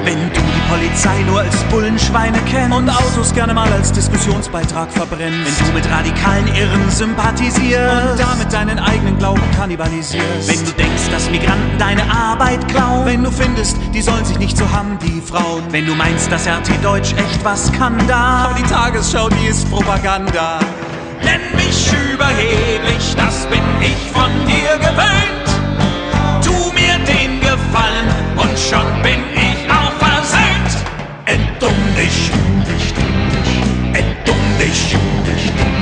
Wenn 0.04 0.20
du 0.32 0.40
die 0.40 0.62
Polizei 0.70 1.22
nur 1.26 1.40
als 1.40 1.51
Bullenschweine 1.72 2.38
kennst 2.50 2.76
und 2.76 2.90
Autos 2.90 3.32
gerne 3.32 3.54
mal 3.54 3.72
als 3.72 3.90
Diskussionsbeitrag 3.92 4.92
verbrennst, 4.92 5.58
wenn 5.58 5.66
du 5.66 5.72
mit 5.72 5.90
radikalen 5.90 6.46
Irren 6.48 6.90
sympathisierst 6.90 8.10
und 8.10 8.20
damit 8.20 8.52
deinen 8.52 8.78
eigenen 8.78 9.16
Glauben 9.16 9.40
kannibalisierst, 9.56 10.48
wenn 10.48 10.64
du 10.66 10.72
denkst, 10.72 11.08
dass 11.10 11.30
Migranten 11.30 11.78
deine 11.78 12.02
Arbeit 12.12 12.68
klauen, 12.68 13.06
wenn 13.06 13.24
du 13.24 13.30
findest, 13.30 13.78
die 13.94 14.02
sollen 14.02 14.24
sich 14.26 14.38
nicht 14.38 14.58
so 14.58 14.70
haben, 14.70 14.98
die 14.98 15.22
Frauen, 15.22 15.62
wenn 15.70 15.86
du 15.86 15.94
meinst, 15.94 16.30
dass 16.30 16.46
RT 16.46 16.68
Deutsch 16.84 17.14
echt 17.14 17.42
was 17.42 17.72
kann 17.72 17.96
da, 18.06 18.50
aber 18.50 18.54
die 18.54 18.64
Tagesschau, 18.64 19.30
die 19.30 19.46
ist 19.46 19.68
Propaganda. 19.70 20.58
Nenn 21.24 21.40
mich 21.56 21.90
überheblich, 22.12 23.14
das 23.16 23.46
bin 23.46 23.62
ich 23.80 24.12
von 24.12 24.30
dir 24.46 24.76
gewöhnt. 24.76 26.44
Tu 26.44 26.52
mir 26.74 26.98
den 27.06 27.40
Gefallen 27.40 28.08
und 28.36 28.58
schon 28.58 29.02
bin 29.02 29.20
ich. 29.36 29.51
Entdumm 31.62 31.94
dich. 31.94 32.32
Entdumm 32.32 32.58
dich. 32.64 32.92
Entdumm 33.94 35.81